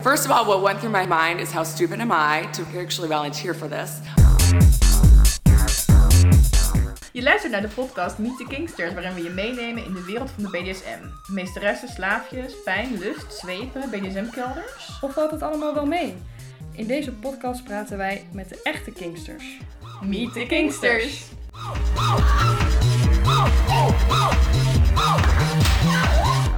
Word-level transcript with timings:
First 0.00 0.26
of 0.26 0.30
all, 0.30 0.44
what 0.44 0.62
went 0.62 0.78
through 0.78 0.92
my 0.92 1.06
mind 1.06 1.40
is 1.40 1.50
how 1.50 1.64
stupid 1.64 1.98
am 1.98 2.12
I 2.12 2.48
to 2.52 2.62
actually 2.78 3.08
volunteer 3.08 3.52
for 3.52 3.66
this? 3.66 3.98
Je 7.12 7.22
luistert 7.22 7.52
naar 7.52 7.60
de 7.60 7.68
podcast 7.68 8.18
Meet 8.18 8.36
the 8.36 8.44
Kingsters, 8.48 8.92
waarin 8.92 9.14
we 9.14 9.22
je 9.22 9.30
meenemen 9.30 9.84
in 9.84 9.92
de 9.92 10.04
wereld 10.04 10.30
van 10.30 10.42
de 10.42 10.50
BDSM. 10.50 11.32
Meesteressen, 11.32 11.88
slaafjes, 11.88 12.62
pijn, 12.64 12.98
lust, 12.98 13.32
zwepen, 13.32 13.90
BDSM-kelders. 13.90 14.98
Of 15.00 15.12
valt 15.12 15.30
het 15.30 15.42
allemaal 15.42 15.74
wel 15.74 15.86
mee? 15.86 16.14
In 16.72 16.86
deze 16.86 17.12
podcast 17.12 17.64
praten 17.64 17.96
wij 17.96 18.26
met 18.32 18.48
de 18.48 18.60
echte 18.62 18.90
Kingsters. 18.90 19.44
Meet 20.02 20.32
the 20.32 20.46
Kingsters! 20.46 21.24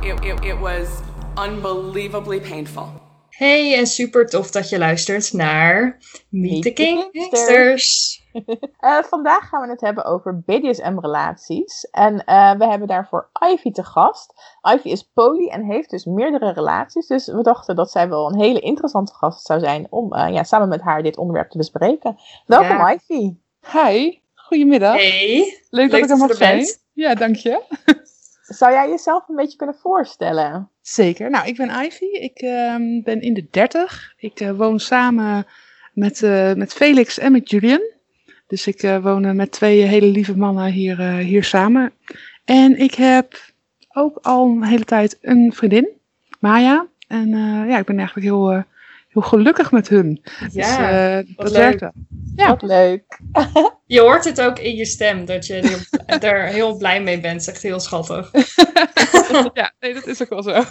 It, 0.00 0.24
it, 0.24 0.44
it 0.44 0.58
was 0.58 0.88
unbelievably 1.46 2.40
painful. 2.40 3.09
Hey 3.40 3.76
en 3.78 3.86
super 3.86 4.26
tof 4.26 4.50
dat 4.50 4.68
je 4.68 4.78
luistert 4.78 5.32
naar 5.32 5.98
Meet 6.28 6.62
the 6.62 6.72
Kingsters. 6.72 8.22
Uh, 8.80 9.02
vandaag 9.14 9.48
gaan 9.48 9.62
we 9.62 9.68
het 9.68 9.80
hebben 9.80 10.04
over 10.04 10.40
BDSM-relaties. 10.40 11.88
En 11.90 12.14
uh, 12.14 12.52
we 12.52 12.66
hebben 12.66 12.88
daarvoor 12.88 13.30
Ivy 13.52 13.70
te 13.70 13.84
gast. 13.84 14.32
Ivy 14.74 14.88
is 14.88 15.10
poly 15.14 15.48
en 15.48 15.64
heeft 15.64 15.90
dus 15.90 16.04
meerdere 16.04 16.52
relaties. 16.52 17.06
Dus 17.06 17.26
we 17.26 17.42
dachten 17.42 17.76
dat 17.76 17.90
zij 17.90 18.08
wel 18.08 18.28
een 18.28 18.40
hele 18.40 18.60
interessante 18.60 19.12
gast 19.12 19.46
zou 19.46 19.60
zijn 19.60 19.86
om 19.90 20.14
uh, 20.14 20.28
ja, 20.32 20.42
samen 20.42 20.68
met 20.68 20.80
haar 20.80 21.02
dit 21.02 21.16
onderwerp 21.16 21.50
te 21.50 21.58
bespreken. 21.58 22.16
Welkom 22.46 22.76
Ja. 22.76 22.92
Ivy. 22.92 23.34
Hi, 23.72 24.18
goedemiddag. 24.34 24.94
Hey, 24.96 25.60
Leuk, 25.70 25.90
dat 25.90 26.00
ik 26.00 26.10
er 26.10 26.16
mag 26.16 26.34
zijn. 26.34 26.56
bent. 26.56 26.84
Ja, 26.92 27.14
dank 27.14 27.36
je. 27.36 27.62
Zou 28.50 28.72
jij 28.72 28.88
jezelf 28.88 29.28
een 29.28 29.36
beetje 29.36 29.56
kunnen 29.56 29.76
voorstellen? 29.82 30.68
Zeker. 30.80 31.30
Nou, 31.30 31.46
ik 31.46 31.56
ben 31.56 31.84
Ivy. 31.84 32.04
Ik 32.04 32.38
ehm, 32.38 33.02
ben 33.02 33.20
in 33.20 33.34
de 33.34 33.46
30. 33.50 34.14
Ik 34.16 34.40
eh, 34.40 34.50
woon 34.50 34.80
samen 34.80 35.46
met, 35.92 36.22
eh, 36.22 36.52
met 36.54 36.72
Felix 36.72 37.18
en 37.18 37.32
met 37.32 37.50
Julian. 37.50 37.82
Dus 38.46 38.66
ik 38.66 38.82
eh, 38.82 39.02
woon 39.02 39.36
met 39.36 39.52
twee 39.52 39.80
hele 39.80 40.06
lieve 40.06 40.36
mannen 40.36 40.66
hier, 40.66 41.00
hier 41.02 41.44
samen. 41.44 41.92
En 42.44 42.78
ik 42.78 42.94
heb 42.94 43.52
ook 43.92 44.18
al 44.22 44.46
een 44.46 44.64
hele 44.64 44.84
tijd 44.84 45.18
een 45.20 45.52
vriendin, 45.52 45.88
Maya. 46.38 46.86
En 47.08 47.28
ja, 47.68 47.78
ik 47.78 47.86
ben 47.86 47.98
eigenlijk 47.98 48.26
heel, 48.26 48.64
heel 49.10 49.22
gelukkig 49.22 49.72
met 49.72 49.88
hun. 49.88 50.20
dus 50.40 50.52
Ja, 50.54 50.90
eh, 51.18 51.26
wat 51.36 51.46
dat 51.46 51.50
leuk. 51.50 51.60
werkt 51.62 51.80
wel. 51.80 51.92
Ja. 52.36 52.48
Wat 52.48 52.62
leuk. 52.62 53.20
Je 53.86 54.00
hoort 54.00 54.24
het 54.24 54.40
ook 54.40 54.58
in 54.58 54.76
je 54.76 54.84
stem 54.84 55.24
dat 55.24 55.46
je 55.46 55.86
er, 56.06 56.22
er 56.32 56.46
heel 56.46 56.76
blij 56.76 57.02
mee 57.02 57.20
bent. 57.20 57.48
Echt 57.48 57.62
heel 57.62 57.80
schattig. 57.80 58.30
ja, 59.52 59.72
nee, 59.80 59.94
dat 59.94 60.06
is 60.06 60.22
ook 60.22 60.28
wel 60.28 60.42
zo. 60.42 60.62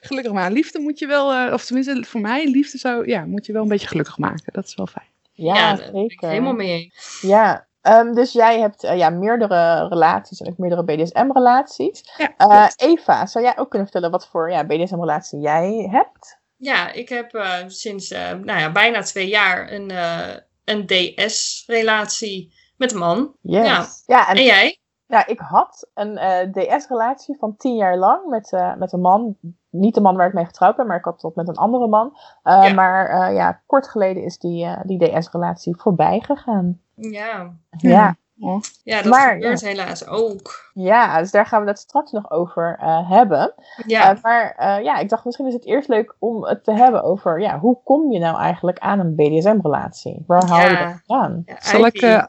Gelukkig 0.00 0.32
maar. 0.32 0.50
Liefde 0.50 0.78
moet 0.80 0.98
je 0.98 1.06
wel, 1.06 1.32
eh, 1.32 1.52
of 1.52 1.64
tenminste 1.64 2.04
voor 2.08 2.20
mij, 2.20 2.46
liefde 2.50 2.78
zou, 2.78 3.08
ja, 3.08 3.24
moet 3.24 3.46
je 3.46 3.52
wel 3.52 3.62
een 3.62 3.68
beetje 3.68 3.86
gelukkig 3.88 4.18
maken. 4.18 4.52
Dat 4.52 4.64
is 4.64 4.74
wel 4.74 4.86
fijn. 4.86 5.06
Ja, 5.32 5.54
daar 5.74 5.90
ben 5.92 6.02
ik 6.02 6.10
zeker. 6.10 6.28
helemaal 6.28 6.52
mee 6.52 6.70
eens. 6.82 7.18
Ja, 7.20 7.66
ehm, 7.80 8.12
dus 8.12 8.32
jij 8.32 8.60
hebt 8.60 8.84
eh, 8.84 8.96
ja, 8.96 9.10
meerdere 9.10 9.88
relaties 9.88 10.40
en 10.40 10.48
ook 10.48 10.58
meerdere 10.58 10.84
BDSM-relaties. 10.84 12.04
Ja, 12.16 12.34
Eh, 12.36 12.66
Eva, 12.76 13.26
zou 13.26 13.44
jij 13.44 13.58
ook 13.58 13.68
kunnen 13.70 13.88
vertellen 13.88 14.10
wat 14.10 14.28
voor 14.28 14.50
ja, 14.50 14.64
BDSM-relatie 14.64 15.40
jij 15.40 15.88
hebt? 15.90 16.40
Ja, 16.62 16.92
ik 16.92 17.08
heb 17.08 17.34
eh, 17.34 17.56
sinds 17.66 18.10
eh, 18.10 18.30
nou 18.30 18.60
ja, 18.60 18.72
bijna 18.72 19.02
twee 19.02 19.28
jaar 19.28 19.72
een, 19.72 19.90
eh, 19.90 20.36
een 20.64 20.86
DS-relatie 20.86 22.54
met 22.76 22.92
een 22.92 22.98
man. 22.98 23.34
Yes. 23.40 23.66
Ja. 23.66 23.86
ja 24.06 24.28
en 24.28 24.36
En 24.36 24.44
jij? 24.44 24.78
Ja, 25.06 25.26
ik 25.26 25.38
had 25.38 25.90
een 25.94 26.14
DS-relatie 26.52 27.36
van 27.38 27.56
tien 27.56 27.76
jaar 27.76 27.96
lang 27.96 28.26
met, 28.26 28.74
met 28.78 28.92
een 28.92 29.00
man. 29.00 29.36
Niet 29.70 29.94
de 29.94 30.00
man 30.00 30.16
waar 30.16 30.26
ik 30.26 30.32
mee 30.32 30.44
getrouwd 30.44 30.76
ben, 30.76 30.86
maar 30.86 30.96
ik 30.96 31.04
had 31.04 31.20
dat 31.20 31.34
met 31.34 31.48
een 31.48 31.56
andere 31.56 31.88
man. 31.88 32.18
Ja. 32.42 32.72
Maar 32.72 33.32
ja, 33.32 33.62
kort 33.66 33.88
geleden 33.88 34.22
is 34.22 34.38
die, 34.38 34.68
die 34.84 34.98
DS-relatie 34.98 35.76
voorbij 35.76 36.20
gegaan. 36.20 36.80
Ja, 36.94 37.54
Ja. 37.70 38.16
Oh. 38.42 38.60
ja 38.84 39.02
dat 39.02 39.12
Maar, 39.12 39.32
gebeurt 39.32 39.60
helaas 39.60 40.06
ook. 40.06 40.70
ja, 40.74 41.18
dus 41.20 41.30
daar 41.30 41.46
gaan 41.46 41.62
we 41.62 41.68
het 41.68 41.78
straks 41.78 42.10
nog 42.10 42.30
over 42.30 42.78
eh, 42.80 43.10
hebben. 43.10 43.54
Ja, 43.86 44.10
Eh, 44.10 44.22
maar 44.22 44.54
eh, 44.58 44.84
ja, 44.84 44.98
ik 44.98 45.08
dacht 45.08 45.24
misschien 45.24 45.46
is 45.46 45.52
het 45.52 45.66
eerst 45.66 45.88
leuk 45.88 46.14
om 46.18 46.44
het 46.44 46.64
te 46.64 46.72
hebben 46.72 47.02
over 47.02 47.40
ja, 47.40 47.58
hoe 47.58 47.78
kom 47.84 48.12
je 48.12 48.18
nou 48.18 48.38
eigenlijk 48.38 48.78
aan 48.78 48.98
een 48.98 49.14
BDSM-relatie? 49.14 50.24
Waar 50.26 50.44
haal 50.48 50.60
je 50.70 50.72
Ja. 50.76 51.00
dat 51.06 51.42
ja, 51.46 51.56
Zal 51.60 51.86
ik, 51.86 51.94
eh, 51.94 52.24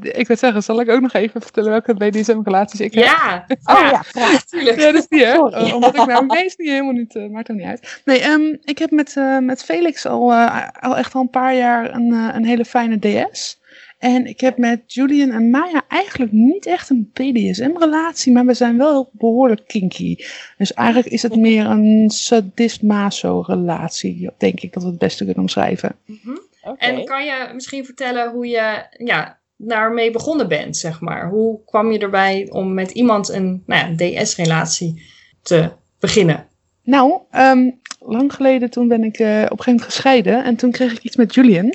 ik 0.00 0.26
wil 0.26 0.36
zeggen, 0.36 0.62
zal 0.62 0.80
ik 0.80 0.88
ook 0.90 1.00
nog 1.00 1.12
even 1.12 1.40
vertellen 1.42 1.70
welke 1.70 1.94
BDSM-relaties 1.94 2.80
ik 2.80 2.94
heb? 2.94 3.04
ja, 3.04 3.44
Oh 3.48 3.80
ja, 3.80 3.90
ja, 3.90 4.02
graag. 4.12 4.44
tuurlijk. 4.44 4.80
Ja, 4.80 4.92
dat 4.92 5.06
is. 5.08 5.30
Sorry. 5.32 5.60
Oh, 5.68 5.74
Omdat 5.74 5.94
ik 5.96 6.06
nou, 6.06 6.44
is 6.44 6.56
niet 6.56 6.68
helemaal 6.68 6.92
niet, 6.92 7.16
eh, 7.16 7.28
maakt 7.28 7.50
ook 7.50 7.56
niet 7.56 7.66
uit. 7.66 8.00
Nee, 8.04 8.20
ehm, 8.20 8.56
ik 8.62 8.78
heb 8.78 8.90
met, 8.90 9.16
eh, 9.16 9.38
met 9.38 9.64
Felix 9.64 10.06
al, 10.06 10.32
eh, 10.32 10.68
al 10.80 10.96
echt 10.96 11.14
al 11.14 11.20
een 11.20 11.30
paar 11.30 11.54
jaar 11.54 11.94
een, 11.94 12.12
eh, 12.12 12.34
een 12.34 12.44
hele 12.44 12.64
fijne 12.64 12.98
DS. 12.98 13.59
En 14.00 14.26
ik 14.26 14.40
heb 14.40 14.58
met 14.58 14.82
Julian 14.86 15.30
en 15.30 15.50
Maya 15.50 15.82
eigenlijk 15.88 16.32
niet 16.32 16.66
echt 16.66 16.90
een 16.90 17.10
BDSM-relatie, 17.12 18.32
maar 18.32 18.46
we 18.46 18.54
zijn 18.54 18.78
wel 18.78 19.10
behoorlijk 19.12 19.66
kinky. 19.66 20.16
Dus 20.58 20.74
eigenlijk 20.74 21.08
is 21.08 21.22
het 21.22 21.36
meer 21.36 21.66
een 21.66 22.10
sadist-maso-relatie, 22.10 24.30
denk 24.38 24.60
ik 24.60 24.72
dat 24.72 24.82
we 24.82 24.88
het 24.88 24.98
beste 24.98 25.24
kunnen 25.24 25.42
omschrijven. 25.42 25.96
Mhm. 26.04 26.36
Oké. 26.62 26.84
En 26.84 27.04
kan 27.04 27.24
je 27.24 27.50
misschien 27.54 27.84
vertellen 27.84 28.30
hoe 28.30 28.46
je 28.46 28.86
ja, 28.98 29.38
daarmee 29.56 30.10
begonnen 30.10 30.48
bent, 30.48 30.76
zeg 30.76 31.00
maar? 31.00 31.28
Hoe 31.28 31.60
kwam 31.64 31.92
je 31.92 31.98
erbij 31.98 32.46
om 32.50 32.74
met 32.74 32.90
iemand 32.90 33.28
een 33.28 33.62
nou 33.66 33.96
ja, 33.96 34.22
DS-relatie 34.22 35.02
te 35.42 35.70
beginnen? 35.98 36.46
Nou, 36.82 37.20
ehm, 37.30 37.70
lang 38.00 38.34
geleden 38.34 38.70
toen 38.70 38.88
ben 38.88 39.04
ik 39.04 39.18
eh, 39.18 39.26
op 39.26 39.30
een 39.32 39.40
gegeven 39.40 39.64
moment 39.64 39.82
gescheiden 39.82 40.44
en 40.44 40.56
toen 40.56 40.70
kreeg 40.70 40.92
ik 40.92 41.02
iets 41.02 41.16
met 41.16 41.34
Julian. 41.34 41.74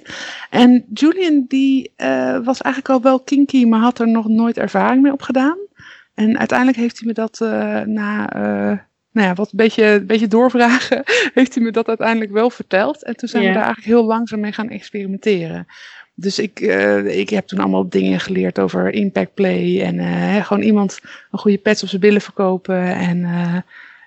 En 0.50 0.86
Julian 0.94 1.46
die 1.48 1.92
eh, 1.96 2.40
was 2.44 2.62
eigenlijk 2.62 2.94
al 2.96 3.02
wel 3.02 3.20
kinky, 3.20 3.66
maar 3.66 3.80
had 3.80 4.00
er 4.00 4.08
nog 4.08 4.28
nooit 4.28 4.58
ervaring 4.58 5.02
mee 5.02 5.12
opgedaan. 5.12 5.58
En 6.14 6.38
uiteindelijk 6.38 6.78
heeft 6.78 6.98
hij 7.00 7.08
me 7.08 7.14
dat 7.14 7.42
eh, 7.42 7.82
na, 7.82 8.28
nou 9.12 9.28
ja, 9.28 9.34
wat 9.34 9.52
een 9.52 9.58
beetje, 9.58 9.86
een 9.86 10.06
beetje 10.06 10.28
doorvragen, 10.28 11.04
heeft 11.34 11.56
hij 11.56 11.64
me 11.64 11.72
dat 11.72 11.88
uiteindelijk 11.88 12.32
wel 12.32 12.50
verteld. 12.50 13.04
En 13.04 13.16
toen 13.16 13.30
zijn 13.30 13.44
we 13.44 13.54
daar 13.54 13.64
eigenlijk 13.64 13.88
heel 13.88 14.06
langzaam 14.06 14.40
mee 14.40 14.52
gaan 14.52 14.70
experimenteren. 14.70 15.68
Dus 16.18 16.40
ik, 16.40 16.60
ik 17.06 17.30
heb 17.30 17.48
toen 17.48 17.60
allemaal 17.60 17.90
dingen 17.90 18.20
geleerd 18.20 18.60
over 18.60 18.94
impact 18.94 19.34
play 19.34 19.82
en 19.82 20.44
gewoon 20.44 20.64
iemand 20.64 21.00
een 21.32 21.40
goede 21.40 21.58
pets 21.58 21.84
op 21.84 21.90
zijn 21.90 22.02
billen 22.02 22.22
verkopen 22.22 22.96
en 22.96 23.26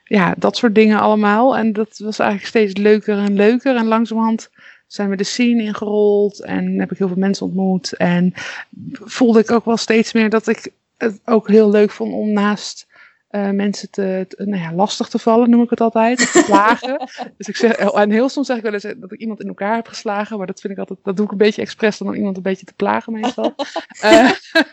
ja, 0.08 0.34
dat 0.38 0.56
soort 0.56 0.74
dingen 0.74 1.00
allemaal. 1.00 1.56
En 1.56 1.72
dat 1.72 1.98
was 1.98 2.18
eigenlijk 2.18 2.48
steeds 2.48 2.76
leuker 2.76 3.18
en 3.18 3.34
leuker. 3.34 3.76
En 3.76 3.86
langzamerhand 3.86 4.50
zijn 4.86 5.08
we 5.10 5.16
de 5.16 5.24
scene 5.24 5.62
ingerold 5.62 6.40
en 6.40 6.78
heb 6.80 6.92
ik 6.92 6.98
heel 6.98 7.08
veel 7.08 7.16
mensen 7.16 7.46
ontmoet. 7.46 7.92
En 7.92 8.32
voelde 8.92 9.38
ik 9.38 9.50
ook 9.50 9.64
wel 9.64 9.76
steeds 9.76 10.12
meer 10.12 10.30
dat 10.30 10.46
ik 10.46 10.70
het 10.96 11.20
ook 11.24 11.48
heel 11.48 11.70
leuk 11.70 11.90
vond 11.90 12.12
om 12.12 12.32
naast 12.32 12.86
eh, 13.28 13.50
mensen 13.50 13.90
te, 13.90 14.24
te- 14.28 14.44
nou 14.44 14.62
ja, 14.62 14.72
lastig 14.72 15.08
te 15.08 15.18
vallen, 15.18 15.50
noem 15.50 15.62
ik 15.62 15.70
het 15.70 15.80
altijd. 15.80 16.32
Te 16.32 16.42
plagen. 16.46 16.98
dus 17.36 17.48
ik 17.48 17.56
zeg, 17.56 17.72
en 17.76 18.10
heel 18.10 18.28
soms 18.28 18.46
zeg 18.46 18.56
ik 18.56 18.62
wel 18.62 18.72
eens 18.72 18.82
dat 18.82 19.12
ik 19.12 19.20
iemand 19.20 19.40
in 19.40 19.48
elkaar 19.48 19.74
heb 19.74 19.86
geslagen. 19.88 20.38
Maar 20.38 20.46
dat 20.46 20.60
vind 20.60 20.72
ik 20.72 20.78
altijd, 20.78 20.98
dat 21.02 21.16
doe 21.16 21.24
ik 21.24 21.30
een 21.32 21.38
beetje 21.38 21.62
expres 21.62 21.98
dan 21.98 22.08
om 22.08 22.14
iemand 22.14 22.36
een 22.36 22.42
beetje 22.42 22.66
te 22.66 22.74
plagen 22.74 23.12
meestal. 23.12 23.54
Eh, 24.00 24.30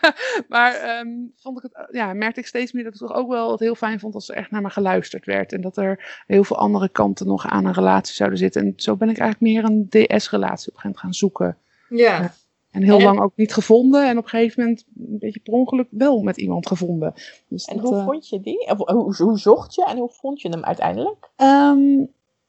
maar 0.48 0.74
ehm, 0.74 1.08
vond 1.36 1.56
ik 1.56 1.62
het, 1.62 1.88
ja, 1.90 2.12
merkte 2.12 2.40
ik 2.40 2.46
steeds 2.46 2.72
meer 2.72 2.84
dat 2.84 2.94
ik 2.94 3.00
toch 3.00 3.14
ook 3.14 3.28
wel 3.28 3.50
het 3.50 3.60
heel 3.60 3.74
fijn 3.74 4.00
vond 4.00 4.14
als 4.14 4.28
er 4.28 4.36
echt 4.36 4.50
naar 4.50 4.62
me 4.62 4.70
geluisterd 4.70 5.24
werd. 5.24 5.52
En 5.52 5.60
dat 5.60 5.76
er 5.76 6.22
heel 6.26 6.44
veel 6.44 6.58
andere 6.58 6.88
kanten 6.88 7.26
nog 7.26 7.46
aan 7.46 7.64
een 7.64 7.72
relatie 7.72 8.14
zouden 8.14 8.38
zitten. 8.38 8.62
En 8.62 8.72
zo 8.76 8.96
ben 8.96 9.08
ik 9.08 9.18
eigenlijk 9.18 9.52
meer 9.52 9.64
een 9.64 9.88
DS-relatie 9.88 10.72
op 10.72 10.84
een 10.84 10.98
gaan 10.98 11.14
zoeken. 11.14 11.56
Ja, 11.88 12.34
En 12.76 12.82
heel 12.82 12.98
En- 12.98 13.04
lang 13.04 13.20
ook 13.20 13.36
niet 13.36 13.52
gevonden. 13.52 14.08
En 14.08 14.18
op 14.18 14.24
een 14.24 14.30
gegeven 14.30 14.62
moment 14.62 14.84
een 14.96 15.18
beetje 15.18 15.40
per 15.40 15.52
ongeluk 15.52 15.86
wel 15.90 16.22
met 16.22 16.36
iemand 16.36 16.66
gevonden. 16.66 17.12
Dus 17.48 17.64
En 17.64 17.76
dat, 17.76 17.84
hoe 17.88 17.98
eh, 17.98 18.04
vond 18.04 18.28
je 18.28 18.40
die? 18.40 18.70
Of, 18.70 18.88
hoe, 18.90 19.14
hoe 19.16 19.38
zocht 19.38 19.74
je 19.74 19.84
en 19.84 19.98
hoe 19.98 20.10
vond 20.12 20.40
je 20.40 20.48
hem 20.48 20.64
uiteindelijk? 20.64 21.30
Ehm, 21.36 21.94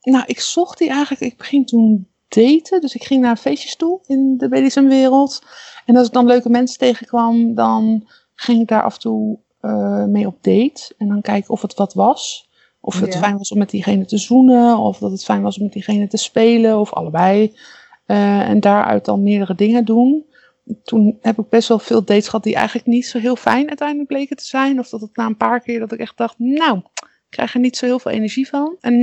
nou, 0.02 0.24
ik 0.26 0.40
zocht 0.40 0.78
die 0.78 0.90
eigenlijk. 0.90 1.22
Ik 1.34 1.44
ging 1.44 1.68
toen 1.68 2.08
daten. 2.28 2.82
Dus 2.82 2.96
ik 2.96 3.04
ging 3.04 3.22
naar 3.22 3.38
feestjes 3.38 3.76
toe 3.76 4.00
in 4.06 4.38
de 4.38 4.50
BDSM-wereld. 4.50 5.42
En 5.86 5.96
als 5.96 6.08
ik 6.08 6.14
dan 6.14 6.26
leuke 6.26 6.50
mensen 6.50 6.78
tegenkwam, 6.80 7.54
dan 7.56 8.08
ging 8.36 8.62
ik 8.62 8.68
daar 8.68 8.84
af 8.84 8.94
en 8.94 9.00
toe 9.00 9.38
eh, 9.60 10.04
mee 10.06 10.28
op 10.28 10.38
date. 10.42 10.94
En 10.98 11.08
dan 11.08 11.22
kijken 11.22 11.50
of 11.50 11.62
het 11.62 11.74
wat 11.74 11.94
was. 11.94 12.50
Of 12.82 13.00
het 13.00 13.14
Ja. 13.14 13.20
fijn 13.20 13.38
was 13.38 13.52
om 13.52 13.58
met 13.58 13.70
diegene 13.70 14.06
te 14.06 14.18
zoenen. 14.18 14.78
Of 14.78 14.98
dat 14.98 15.12
het 15.12 15.24
fijn 15.24 15.42
was 15.42 15.58
om 15.58 15.64
met 15.64 15.74
diegene 15.74 16.08
te 16.08 16.18
spelen. 16.18 16.80
Of 16.80 16.94
allebei. 16.94 17.54
Eh, 18.08 18.50
en 18.50 18.60
daaruit 18.60 19.06
dan 19.06 19.24
meerdere 19.24 19.56
dingen 19.56 19.86
doen. 19.86 20.26
Toen 20.84 21.18
heb 21.22 21.38
ik 21.40 21.50
best 21.50 21.68
wel 21.68 21.80
veel 21.80 22.04
dates 22.04 22.26
gehad 22.26 22.44
die 22.44 22.56
eigenlijk 22.56 22.88
niet 22.88 23.06
zo 23.06 23.20
heel 23.20 23.36
fijn 23.36 23.68
uiteindelijk 23.68 24.08
bleken 24.08 24.36
te 24.38 24.46
zijn. 24.46 24.80
Of 24.80 24.90
dat 24.90 25.02
het 25.02 25.16
na 25.16 25.26
een 25.26 25.38
paar 25.38 25.60
keer 25.62 25.80
dat 25.80 25.92
ik 25.92 26.00
echt 26.00 26.18
dacht, 26.18 26.36
nou, 26.38 26.78
ik 26.78 27.34
krijg 27.34 27.54
er 27.54 27.60
niet 27.60 27.78
zo 27.78 27.86
heel 27.86 28.00
veel 28.00 28.12
energie 28.12 28.48
van. 28.48 28.76
En 28.80 28.94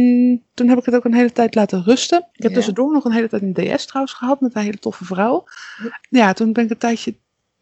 toen 0.55 0.69
heb 0.69 0.79
ik 0.79 0.85
het 0.85 0.95
ook 0.95 1.05
een 1.05 1.15
hele 1.15 1.33
tijd 1.33 1.55
laten 1.55 1.83
rusten. 1.83 2.19
Ik 2.33 2.43
heb 2.43 2.51
Ja. 2.51 2.57
tussendoor 2.57 2.93
nog 2.93 3.05
een 3.05 3.13
hele 3.13 3.29
tijd 3.29 3.43
een 3.43 3.53
DS 3.77 3.85
trouwens 3.87 4.15
gehad 4.15 4.41
met 4.41 4.55
een 4.55 4.63
hele 4.63 4.79
toffe 4.79 5.05
vrouw. 5.05 5.45
Ja, 6.09 6.33
toen 6.33 6.53
ben 6.53 6.65
ik 6.65 6.71
een 6.71 6.79
tijdje 6.79 7.15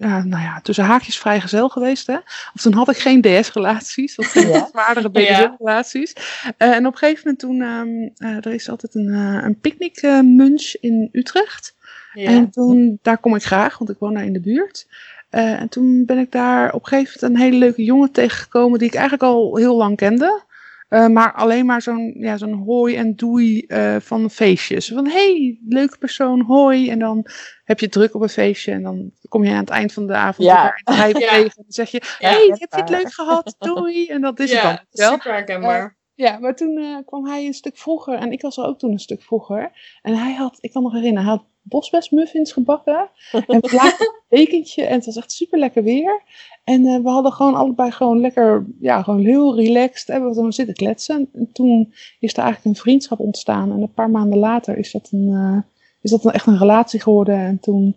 ja, 0.09 0.25
nou 0.25 0.43
ja, 0.43 0.61
tussen 0.61 0.85
haakjes 0.85 1.19
vrijgezel 1.19 1.69
geweest. 1.69 2.07
Hè? 2.07 2.17
Of 2.55 2.61
toen 2.63 2.73
had 2.73 2.91
ik 2.91 2.97
geen 2.99 3.21
DS-relaties, 3.21 4.17
of 4.17 4.27
geen 4.27 4.49
Ja. 4.49 4.67
zwaardere 4.71 5.09
Ja. 5.13 5.21
BDSM-relaties. 5.49 6.13
Eh, 6.57 6.71
en 6.75 6.87
op 6.87 6.93
een 6.93 6.99
gegeven 6.99 7.21
moment 7.25 7.39
toen, 7.39 7.63
ehm, 7.63 8.29
eh, 8.31 8.47
er 8.47 8.55
is 8.55 8.69
altijd 8.71 8.95
een, 8.95 9.09
eh 9.09 9.45
een 9.45 9.59
picknick-munch 9.61 10.75
in 10.81 11.09
Utrecht. 11.13 11.75
Ja. 12.13 12.29
En 12.31 12.51
toen, 12.51 12.99
daar 13.03 13.19
kom 13.19 13.35
ik 13.35 13.43
graag, 13.45 13.79
want 13.79 13.91
ik 13.91 13.97
woon 13.99 14.15
daar 14.15 14.25
in 14.25 14.33
de 14.33 14.41
buurt. 14.41 14.87
Eh, 15.31 15.61
en 15.61 15.69
toen 15.69 16.05
ben 16.05 16.19
ik 16.19 16.33
daar 16.33 16.73
op 16.73 16.83
een 16.83 16.89
gegeven 16.89 17.19
moment 17.21 17.41
een 17.41 17.47
hele 17.47 17.65
leuke 17.65 17.85
jongen 17.85 18.11
tegengekomen 18.13 18.79
die 18.79 18.89
ik 18.89 18.95
eigenlijk 18.95 19.23
al 19.23 19.57
heel 19.57 19.77
lang 19.77 19.97
kende. 19.97 20.43
Eh, 20.93 21.07
maar 21.07 21.33
alleen 21.33 21.67
maar 21.67 21.83
zo'n 21.83 22.15
ja, 22.19 22.37
zo'n 22.37 22.53
hoi 22.53 22.97
en 22.97 23.15
doei 23.17 23.61
eh, 23.61 23.97
van 24.01 24.31
feestjes. 24.31 24.89
Van 24.89 25.07
hey, 25.07 25.59
leuke 25.69 25.99
persoon, 25.99 26.41
hoi. 26.41 26.91
En 26.91 26.99
dan 26.99 27.27
heb 27.65 27.81
je 27.81 27.89
druk 27.89 28.15
op 28.15 28.23
een 28.23 28.29
feestje 28.29 28.73
en 28.73 28.83
dan 28.83 29.11
kom 29.29 29.45
je 29.45 29.51
aan 29.51 29.57
het 29.57 29.71
eind 29.71 29.93
van 29.93 30.07
de 30.07 30.15
avond 30.15 30.49
Ja. 30.49 30.75
elkaar 30.75 30.81
in 30.85 30.95
rij 30.95 31.09
Ja. 31.27 31.33
tegen. 31.33 31.45
En 31.45 31.53
dan 31.57 31.65
zeg 31.67 31.91
je, 31.91 32.03
Ja, 32.19 32.29
hey, 32.29 32.47
heb 32.59 32.71
je 32.73 32.81
het 32.81 32.89
leuk 32.91 33.13
gehad? 33.13 33.55
Doei. 33.59 34.07
En 34.07 34.21
dat 34.21 34.39
is 34.41 34.51
het 34.53 34.61
ja, 34.63 34.69
dan. 34.69 34.79
wel. 34.91 35.13
super 35.13 35.33
herkenbaar. 35.33 35.97
Ja, 36.15 36.39
maar 36.39 36.55
toen 36.57 36.77
eh, 36.79 36.97
kwam 37.07 37.27
hij 37.27 37.47
een 37.47 37.55
stuk 37.55 37.77
vroeger 37.79 38.15
en 38.15 38.33
ik 38.33 38.41
was 38.43 38.57
er 38.57 38.65
ook 38.65 38.79
toen 38.79 38.93
een 38.93 38.99
stuk 38.99 39.23
vroeger. 39.23 39.71
En 40.03 40.15
hij 40.17 40.35
had, 40.35 40.57
ik 40.61 40.73
kan 40.73 40.83
me 40.83 40.89
nog 40.89 40.97
herinneren, 40.99 41.29
hij 41.29 41.37
had 41.39 41.47
bosbesmuffins 41.63 42.53
gebakken. 42.53 43.11
En 43.47 43.61
plaat 43.61 44.01
een 44.01 44.39
dekentje 44.39 44.85
en 44.85 44.95
het 44.95 45.05
was 45.05 45.17
echt 45.17 45.33
super 45.33 45.59
lekker 45.59 45.83
weer. 45.83 46.23
En 46.65 46.87
eh, 46.87 47.03
we 47.03 47.09
hadden 47.09 47.33
gewoon 47.33 47.55
allebei 47.55 47.91
gewoon 47.91 48.21
lekker, 48.21 48.67
ja, 48.81 49.03
gewoon 49.03 49.25
heel 49.25 49.57
relaxed. 49.57 50.09
Hebben 50.09 50.29
we 50.29 50.35
dan 50.35 50.53
zitten 50.53 50.75
kletsen. 50.75 51.29
En 51.33 51.53
toen 51.53 51.93
is 52.21 52.33
er 52.33 52.43
eigenlijk 52.43 52.77
een 52.77 52.83
vriendschap 52.83 53.19
ontstaan. 53.19 53.73
En 53.73 53.83
een 53.83 53.93
paar 53.93 54.11
maanden 54.11 54.39
later 54.39 54.79
is 54.79 54.93
dat, 54.93 55.09
een, 55.13 55.29
eh, 55.33 55.71
is 56.01 56.11
dat 56.11 56.25
een, 56.25 56.33
echt 56.33 56.47
een 56.47 56.59
relatie 56.59 57.01
geworden. 57.01 57.37
En 57.37 57.61
toen 57.61 57.97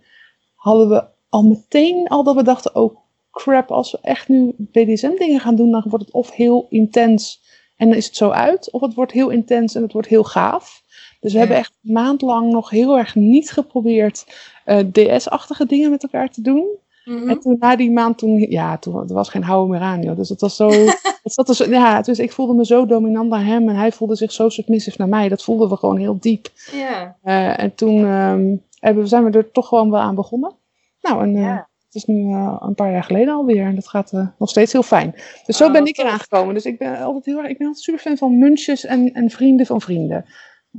hadden 0.55 0.89
we 0.89 1.03
al 1.29 1.43
meteen 1.43 2.07
al 2.07 2.23
dat 2.23 2.35
we 2.35 2.43
dachten, 2.43 2.75
oh 2.75 2.95
crap, 3.31 3.71
als 3.71 3.91
we 3.91 3.97
echt 4.01 4.27
nu 4.27 4.53
BDSM 4.57 5.15
dingen 5.17 5.39
gaan 5.39 5.55
doen, 5.55 5.71
dan 5.71 5.83
wordt 5.87 6.05
het 6.05 6.13
of 6.13 6.31
heel 6.31 6.67
intens 6.69 7.43
en 7.77 7.87
dan 7.87 7.97
is 7.97 8.05
het 8.05 8.15
zo 8.15 8.29
uit. 8.29 8.71
Of 8.71 8.81
het 8.81 8.93
wordt 8.93 9.11
heel 9.11 9.29
intens 9.29 9.75
en 9.75 9.81
het 9.81 9.93
wordt 9.93 10.07
heel 10.07 10.23
gaaf. 10.23 10.83
Dus 11.19 11.31
we 11.31 11.37
Ja. 11.39 11.39
hebben 11.39 11.57
echt 11.57 11.73
een 11.83 11.91
maand 11.93 12.21
lang 12.21 12.51
nog 12.51 12.69
heel 12.69 12.97
erg 12.97 13.15
niet 13.15 13.51
geprobeerd 13.51 14.25
eh, 14.65 14.77
DS-achtige 14.91 15.65
dingen 15.65 15.89
met 15.89 16.03
elkaar 16.03 16.29
te 16.29 16.41
doen. 16.41 16.65
Mhm. 17.05 17.29
En 17.29 17.39
toen 17.39 17.55
na 17.59 17.75
die 17.75 17.91
maand, 17.91 18.17
toen, 18.17 18.39
ja, 18.39 18.77
toen 18.77 18.95
er 19.07 19.13
was 19.13 19.29
geen 19.29 19.43
houden 19.43 19.69
meer 19.71 19.79
aan. 19.87 20.01
Joh. 20.01 20.15
Dus 20.15 20.29
het 20.29 20.41
was 20.41 20.55
zo, 20.55 20.69
het 21.23 21.33
zat 21.33 21.49
er 21.49 21.55
zo, 21.55 21.69
ja, 21.69 22.01
dus 22.01 22.19
ik 22.19 22.31
voelde 22.31 22.53
me 22.53 22.65
zo 22.65 22.85
dominant 22.85 23.29
naar 23.29 23.45
hem 23.45 23.69
en 23.69 23.75
hij 23.75 23.91
voelde 23.91 24.15
zich 24.15 24.31
zo 24.31 24.49
submissive 24.49 24.95
naar 24.99 25.09
mij. 25.09 25.29
Dat 25.29 25.43
voelden 25.43 25.69
we 25.69 25.75
gewoon 25.77 25.97
heel 25.97 26.17
diep. 26.19 26.47
Ja. 26.71 27.15
Eh, 27.23 27.59
en 27.59 27.75
toen 27.75 27.97
ehm, 28.05 28.55
hebben, 28.79 29.03
we- 29.03 29.09
zijn 29.09 29.23
we 29.23 29.37
er 29.37 29.51
toch 29.51 29.67
gewoon 29.67 29.91
wel 29.91 29.99
aan 30.01 30.15
begonnen. 30.15 30.53
Nou, 31.01 31.23
en 31.23 31.35
eh, 31.35 31.55
het 31.85 31.95
is 31.95 32.05
nu 32.05 32.33
een 32.59 32.75
paar 32.75 32.91
jaar 32.91 33.03
geleden 33.03 33.33
alweer 33.33 33.65
en 33.65 33.75
dat 33.75 33.87
gaat 33.87 34.11
nog 34.37 34.49
steeds 34.49 34.71
heel 34.71 34.83
fijn. 34.83 35.15
Dus 35.45 35.57
zo 35.57 35.65
Oh, 35.65 35.71
ben 35.71 35.85
ik 35.85 35.95
tof. 35.95 36.05
eraan 36.05 36.19
gekomen. 36.19 36.53
Dus 36.53 36.65
ik 36.65 36.77
ben 36.77 36.97
altijd 36.99 37.25
heel 37.25 37.37
erg, 37.37 37.47
ik 37.49 37.57
ben 37.57 37.67
altijd 37.67 37.85
super 37.85 38.01
fan 38.01 38.17
van 38.17 38.37
munches 38.37 38.85
en, 38.85 39.13
en 39.13 39.29
vrienden 39.29 39.65
van 39.65 39.81
vrienden. 39.81 40.25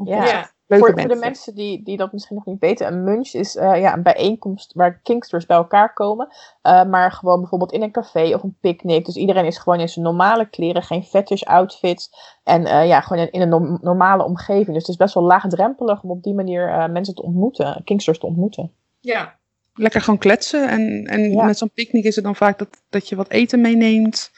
Ja. 0.04 0.50
Leuke 0.68 0.84
Voor, 0.86 1.00
voor 1.00 1.08
de 1.08 1.16
mensen. 1.20 1.54
die, 1.54 1.82
die 1.82 1.96
dat 1.96 2.12
misschien 2.12 2.36
nog 2.36 2.44
niet 2.46 2.60
weten, 2.60 2.86
een 2.86 3.04
munch 3.04 3.32
is 3.32 3.56
eh, 3.56 3.80
ja, 3.80 3.92
een 3.94 4.02
bijeenkomst 4.02 4.72
waar 4.74 5.00
kinksters 5.02 5.46
bij 5.46 5.56
elkaar 5.56 5.92
komen. 5.92 6.28
eh, 6.62 6.84
maar 6.84 7.12
gewoon 7.12 7.40
bijvoorbeeld 7.40 7.72
in 7.72 7.82
een 7.82 7.90
café 7.90 8.34
of 8.34 8.42
een 8.42 8.56
picknick. 8.60 9.04
Dus 9.04 9.16
iedereen 9.16 9.44
is 9.44 9.58
gewoon 9.58 9.80
in 9.80 9.88
zijn 9.88 10.04
normale 10.04 10.48
kleren, 10.48 10.82
geen 10.82 11.02
fetish 11.02 11.42
outfits. 11.42 12.10
En 12.44 12.64
eh, 12.66 12.86
ja, 12.86 13.00
gewoon 13.00 13.22
in, 13.22 13.30
in 13.32 13.40
een 13.40 13.48
norm- 13.48 13.78
normale 13.82 14.24
omgeving. 14.24 14.66
Dus 14.66 14.76
het 14.76 14.88
is 14.88 14.96
best 14.96 15.14
wel 15.14 15.22
laagdrempelig 15.24 16.02
om 16.02 16.10
op 16.10 16.22
die 16.22 16.34
manier 16.34 16.68
eh, 16.68 16.88
mensen 16.88 17.14
te 17.14 17.22
ontmoeten, 17.22 17.80
kinksters 17.84 18.18
te 18.18 18.26
ontmoeten. 18.26 18.72
Ja. 19.00 19.34
lekker 19.74 20.00
gewoon 20.00 20.18
kletsen. 20.18 20.68
En, 20.68 21.04
en 21.04 21.30
Ja. 21.32 21.44
met 21.44 21.58
zo'n 21.58 21.70
picknick 21.74 22.04
is 22.04 22.14
het 22.14 22.24
dan 22.24 22.36
vaak 22.36 22.58
dat, 22.58 22.82
dat 22.90 23.08
je 23.08 23.16
wat 23.16 23.28
eten 23.30 23.60
meeneemt. 23.60 24.30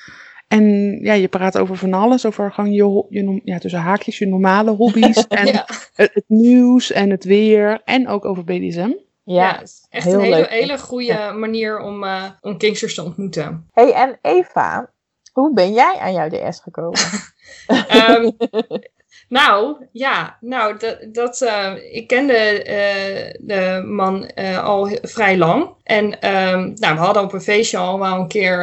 En 0.48 0.98
ja, 1.02 1.12
je 1.12 1.28
praat 1.28 1.58
over 1.58 1.76
van 1.76 1.92
alles. 1.92 2.26
Over 2.26 2.52
gewoon 2.52 2.72
je, 2.72 3.06
je 3.08 3.40
ja, 3.44 3.58
tussen 3.58 3.80
haakjes, 3.80 4.18
je 4.18 4.26
normale 4.26 4.70
hobby's. 4.70 5.26
en 5.28 5.46
ja. 5.46 5.66
het, 5.94 6.10
het 6.14 6.24
nieuws 6.26 6.92
en 6.92 7.10
het 7.10 7.24
weer. 7.24 7.80
En 7.84 8.08
ook 8.08 8.24
over 8.24 8.44
BDSM. 8.44 8.92
Ja, 9.24 9.60
is 9.60 9.86
echt 9.90 10.04
heel 10.04 10.14
een 10.14 10.20
hele, 10.20 10.36
leuk. 10.36 10.48
hele 10.48 10.78
goede 10.78 11.32
manier 11.36 11.80
om, 11.80 12.04
eh 12.04 12.24
om 12.40 12.58
Kingsters 12.58 12.94
te 12.94 13.04
ontmoeten. 13.04 13.66
Hey, 13.72 13.92
en 13.92 14.18
Eva, 14.22 14.90
hoe 15.32 15.54
ben 15.54 15.72
jij 15.72 15.96
aan 15.98 16.12
jouw 16.12 16.28
DS 16.28 16.60
gekomen? 16.60 17.00
Ehm, 17.88 18.30
nou, 19.28 19.86
ja, 19.92 20.36
nou, 20.40 20.78
dat, 20.78 20.98
dat, 21.12 21.40
eh, 21.40 21.72
ik 21.90 22.06
kende 22.06 22.62
eh, 22.62 23.34
de 23.40 23.82
man 23.86 24.26
eh, 24.26 24.64
al 24.64 24.88
vrij 25.02 25.36
lang. 25.36 25.74
En 25.82 26.20
ehm, 26.20 26.72
nou, 26.74 26.94
we 26.94 27.00
hadden 27.00 27.22
op 27.22 27.32
een 27.32 27.40
feestje 27.40 27.76
al 27.76 27.98
wel 27.98 28.18
een 28.18 28.28
keer 28.28 28.58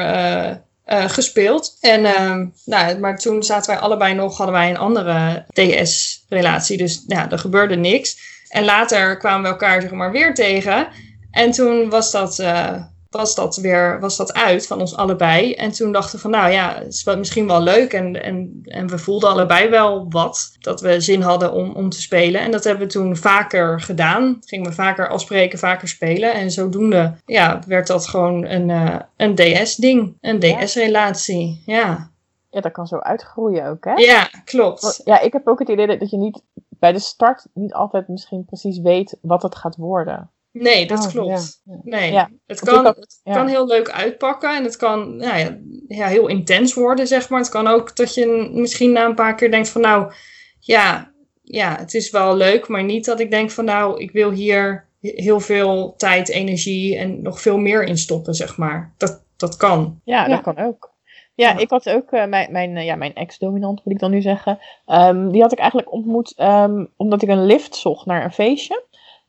eh, 0.85 1.09
gespeeld. 1.09 1.77
En, 1.81 2.05
ehm, 2.05 2.45
nou, 2.65 2.99
maar 2.99 3.17
toen 3.17 3.43
zaten 3.43 3.73
wij 3.73 3.81
allebei 3.81 4.13
nog, 4.13 4.37
hadden 4.37 4.55
wij 4.55 4.69
een 4.69 4.77
andere 4.77 5.45
DS-relatie. 5.53 6.77
Dus 6.77 7.03
ja, 7.07 7.31
er 7.31 7.39
gebeurde 7.39 7.75
niks. 7.75 8.17
En 8.49 8.65
later 8.65 9.17
kwamen 9.17 9.41
we 9.41 9.47
elkaar 9.47 9.81
zeg 9.81 9.91
maar 9.91 10.11
weer 10.11 10.33
tegen. 10.33 10.87
En 11.31 11.51
toen 11.51 11.89
was 11.89 12.11
dat, 12.11 12.39
eh, 12.39 12.73
was 13.15 13.35
dat 13.35 13.55
weer 13.55 13.99
was 13.99 14.17
dat 14.17 14.33
uit 14.33 14.67
van 14.67 14.79
ons 14.79 14.95
allebei. 14.95 15.53
En 15.53 15.71
toen 15.71 15.91
dachten 15.91 16.15
we 16.15 16.21
van 16.21 16.31
nou 16.31 16.51
ja, 16.51 16.75
het 16.77 16.93
is 16.93 17.03
wel, 17.03 17.17
misschien 17.17 17.47
wel 17.47 17.61
leuk. 17.61 17.93
En, 17.93 18.23
en, 18.23 18.59
en 18.63 18.87
we 18.87 18.97
voelden 18.97 19.29
allebei 19.29 19.69
wel 19.69 20.05
wat. 20.09 20.55
Dat 20.59 20.81
we 20.81 20.99
zin 20.99 21.21
hadden 21.21 21.53
om, 21.53 21.71
om 21.71 21.89
te 21.89 22.01
spelen. 22.01 22.41
En 22.41 22.51
dat 22.51 22.63
hebben 22.63 22.87
we 22.87 22.93
toen 22.93 23.15
vaker 23.15 23.81
gedaan. 23.81 24.39
Gingen 24.45 24.69
we 24.69 24.75
vaker 24.75 25.09
afspreken, 25.09 25.59
vaker 25.59 25.87
spelen. 25.87 26.33
En 26.33 26.51
zodoende 26.51 27.13
ja, 27.25 27.59
werd 27.67 27.87
dat 27.87 28.07
gewoon 28.07 28.45
een, 28.45 28.69
eh, 28.69 28.99
een 29.17 29.35
DS-ding. 29.35 30.17
Een. 30.21 30.39
DS-relatie. 30.39 31.61
Ja. 31.65 32.13
Ja, 32.49 32.61
dat 32.61 32.71
kan 32.71 32.87
zo 32.87 32.97
uitgroeien 32.97 33.67
ook, 33.67 33.85
hè? 33.85 33.93
ja, 33.93 34.29
klopt. 34.45 35.01
Ja, 35.03 35.19
ik 35.19 35.33
heb 35.33 35.47
ook 35.47 35.59
het 35.59 35.69
idee 35.69 35.87
dat 35.87 35.99
dat 35.99 36.09
je 36.09 36.17
niet 36.17 36.41
bij 36.79 36.91
de 36.91 36.99
start 36.99 37.45
niet 37.53 37.73
altijd 37.73 38.07
misschien 38.07 38.45
precies 38.45 38.79
weet 38.79 39.17
wat 39.21 39.41
het 39.41 39.55
gaat 39.55 39.75
worden. 39.75 40.29
Nee, 40.63 40.87
dat 40.87 41.05
Oh, 41.05 41.07
klopt. 41.11 41.61
ja, 41.65 41.73
ja. 41.73 41.79
Nee, 41.83 42.11
Ja, 42.11 42.29
het, 42.47 42.59
kan, 42.59 42.85
had- 42.85 42.95
het 42.95 43.19
ja. 43.23 43.33
kan 43.33 43.47
heel 43.47 43.67
leuk 43.67 43.89
uitpakken 43.89 44.55
en 44.55 44.63
het 44.63 44.75
kan 44.75 45.15
nou 45.15 45.37
ja, 45.37 45.57
ja, 45.87 46.07
heel 46.07 46.27
intens 46.27 46.73
worden, 46.73 47.07
zeg 47.07 47.29
maar. 47.29 47.39
Het 47.39 47.49
kan 47.49 47.67
ook 47.67 47.95
dat 47.95 48.13
je 48.13 48.49
misschien 48.53 48.91
na 48.91 49.05
een 49.05 49.15
paar 49.15 49.35
keer 49.35 49.51
denkt 49.51 49.69
van 49.69 49.81
nou, 49.81 50.11
ja, 50.59 51.11
ja, 51.43 51.75
het 51.77 51.93
is 51.93 52.09
wel 52.11 52.35
leuk, 52.35 52.67
maar 52.67 52.83
niet 52.83 53.05
dat 53.05 53.19
ik 53.19 53.31
denk 53.31 53.51
van 53.51 53.65
nou, 53.65 54.01
ik 54.01 54.11
wil 54.11 54.31
hier 54.31 54.87
heel 55.01 55.39
veel 55.39 55.93
tijd, 55.97 56.29
energie 56.29 56.97
en 56.97 57.21
nog 57.21 57.41
veel 57.41 57.57
meer 57.57 57.83
in 57.83 57.97
stoppen, 57.97 58.33
zeg 58.33 58.57
maar. 58.57 58.93
Dat, 58.97 59.23
dat 59.37 59.55
kan. 59.57 60.01
Ja, 60.03 60.21
Ja. 60.27 60.27
dat 60.29 60.41
kan 60.41 60.57
ook. 60.65 60.93
Ja, 61.35 61.49
Ja. 61.49 61.57
ik 61.57 61.69
had 61.69 61.89
ook 61.89 62.11
eh, 62.11 62.25
mijn, 62.25 62.51
mijn, 62.51 62.77
eh, 62.77 62.85
ja, 62.85 62.95
mijn 62.95 63.13
ex-dominant, 63.15 63.81
moet 63.85 63.93
ik 63.93 63.99
dan 63.99 64.11
nu 64.11 64.21
zeggen. 64.21 64.59
ehm, 64.85 65.29
die 65.29 65.41
had 65.41 65.51
ik 65.51 65.57
eigenlijk 65.59 65.91
ontmoet 65.91 66.33
ehm, 66.35 66.85
omdat 66.97 67.21
ik 67.21 67.29
een 67.29 67.45
lift 67.45 67.75
zocht 67.75 68.05
naar 68.05 68.23
een 68.23 68.31
feestje. 68.33 68.83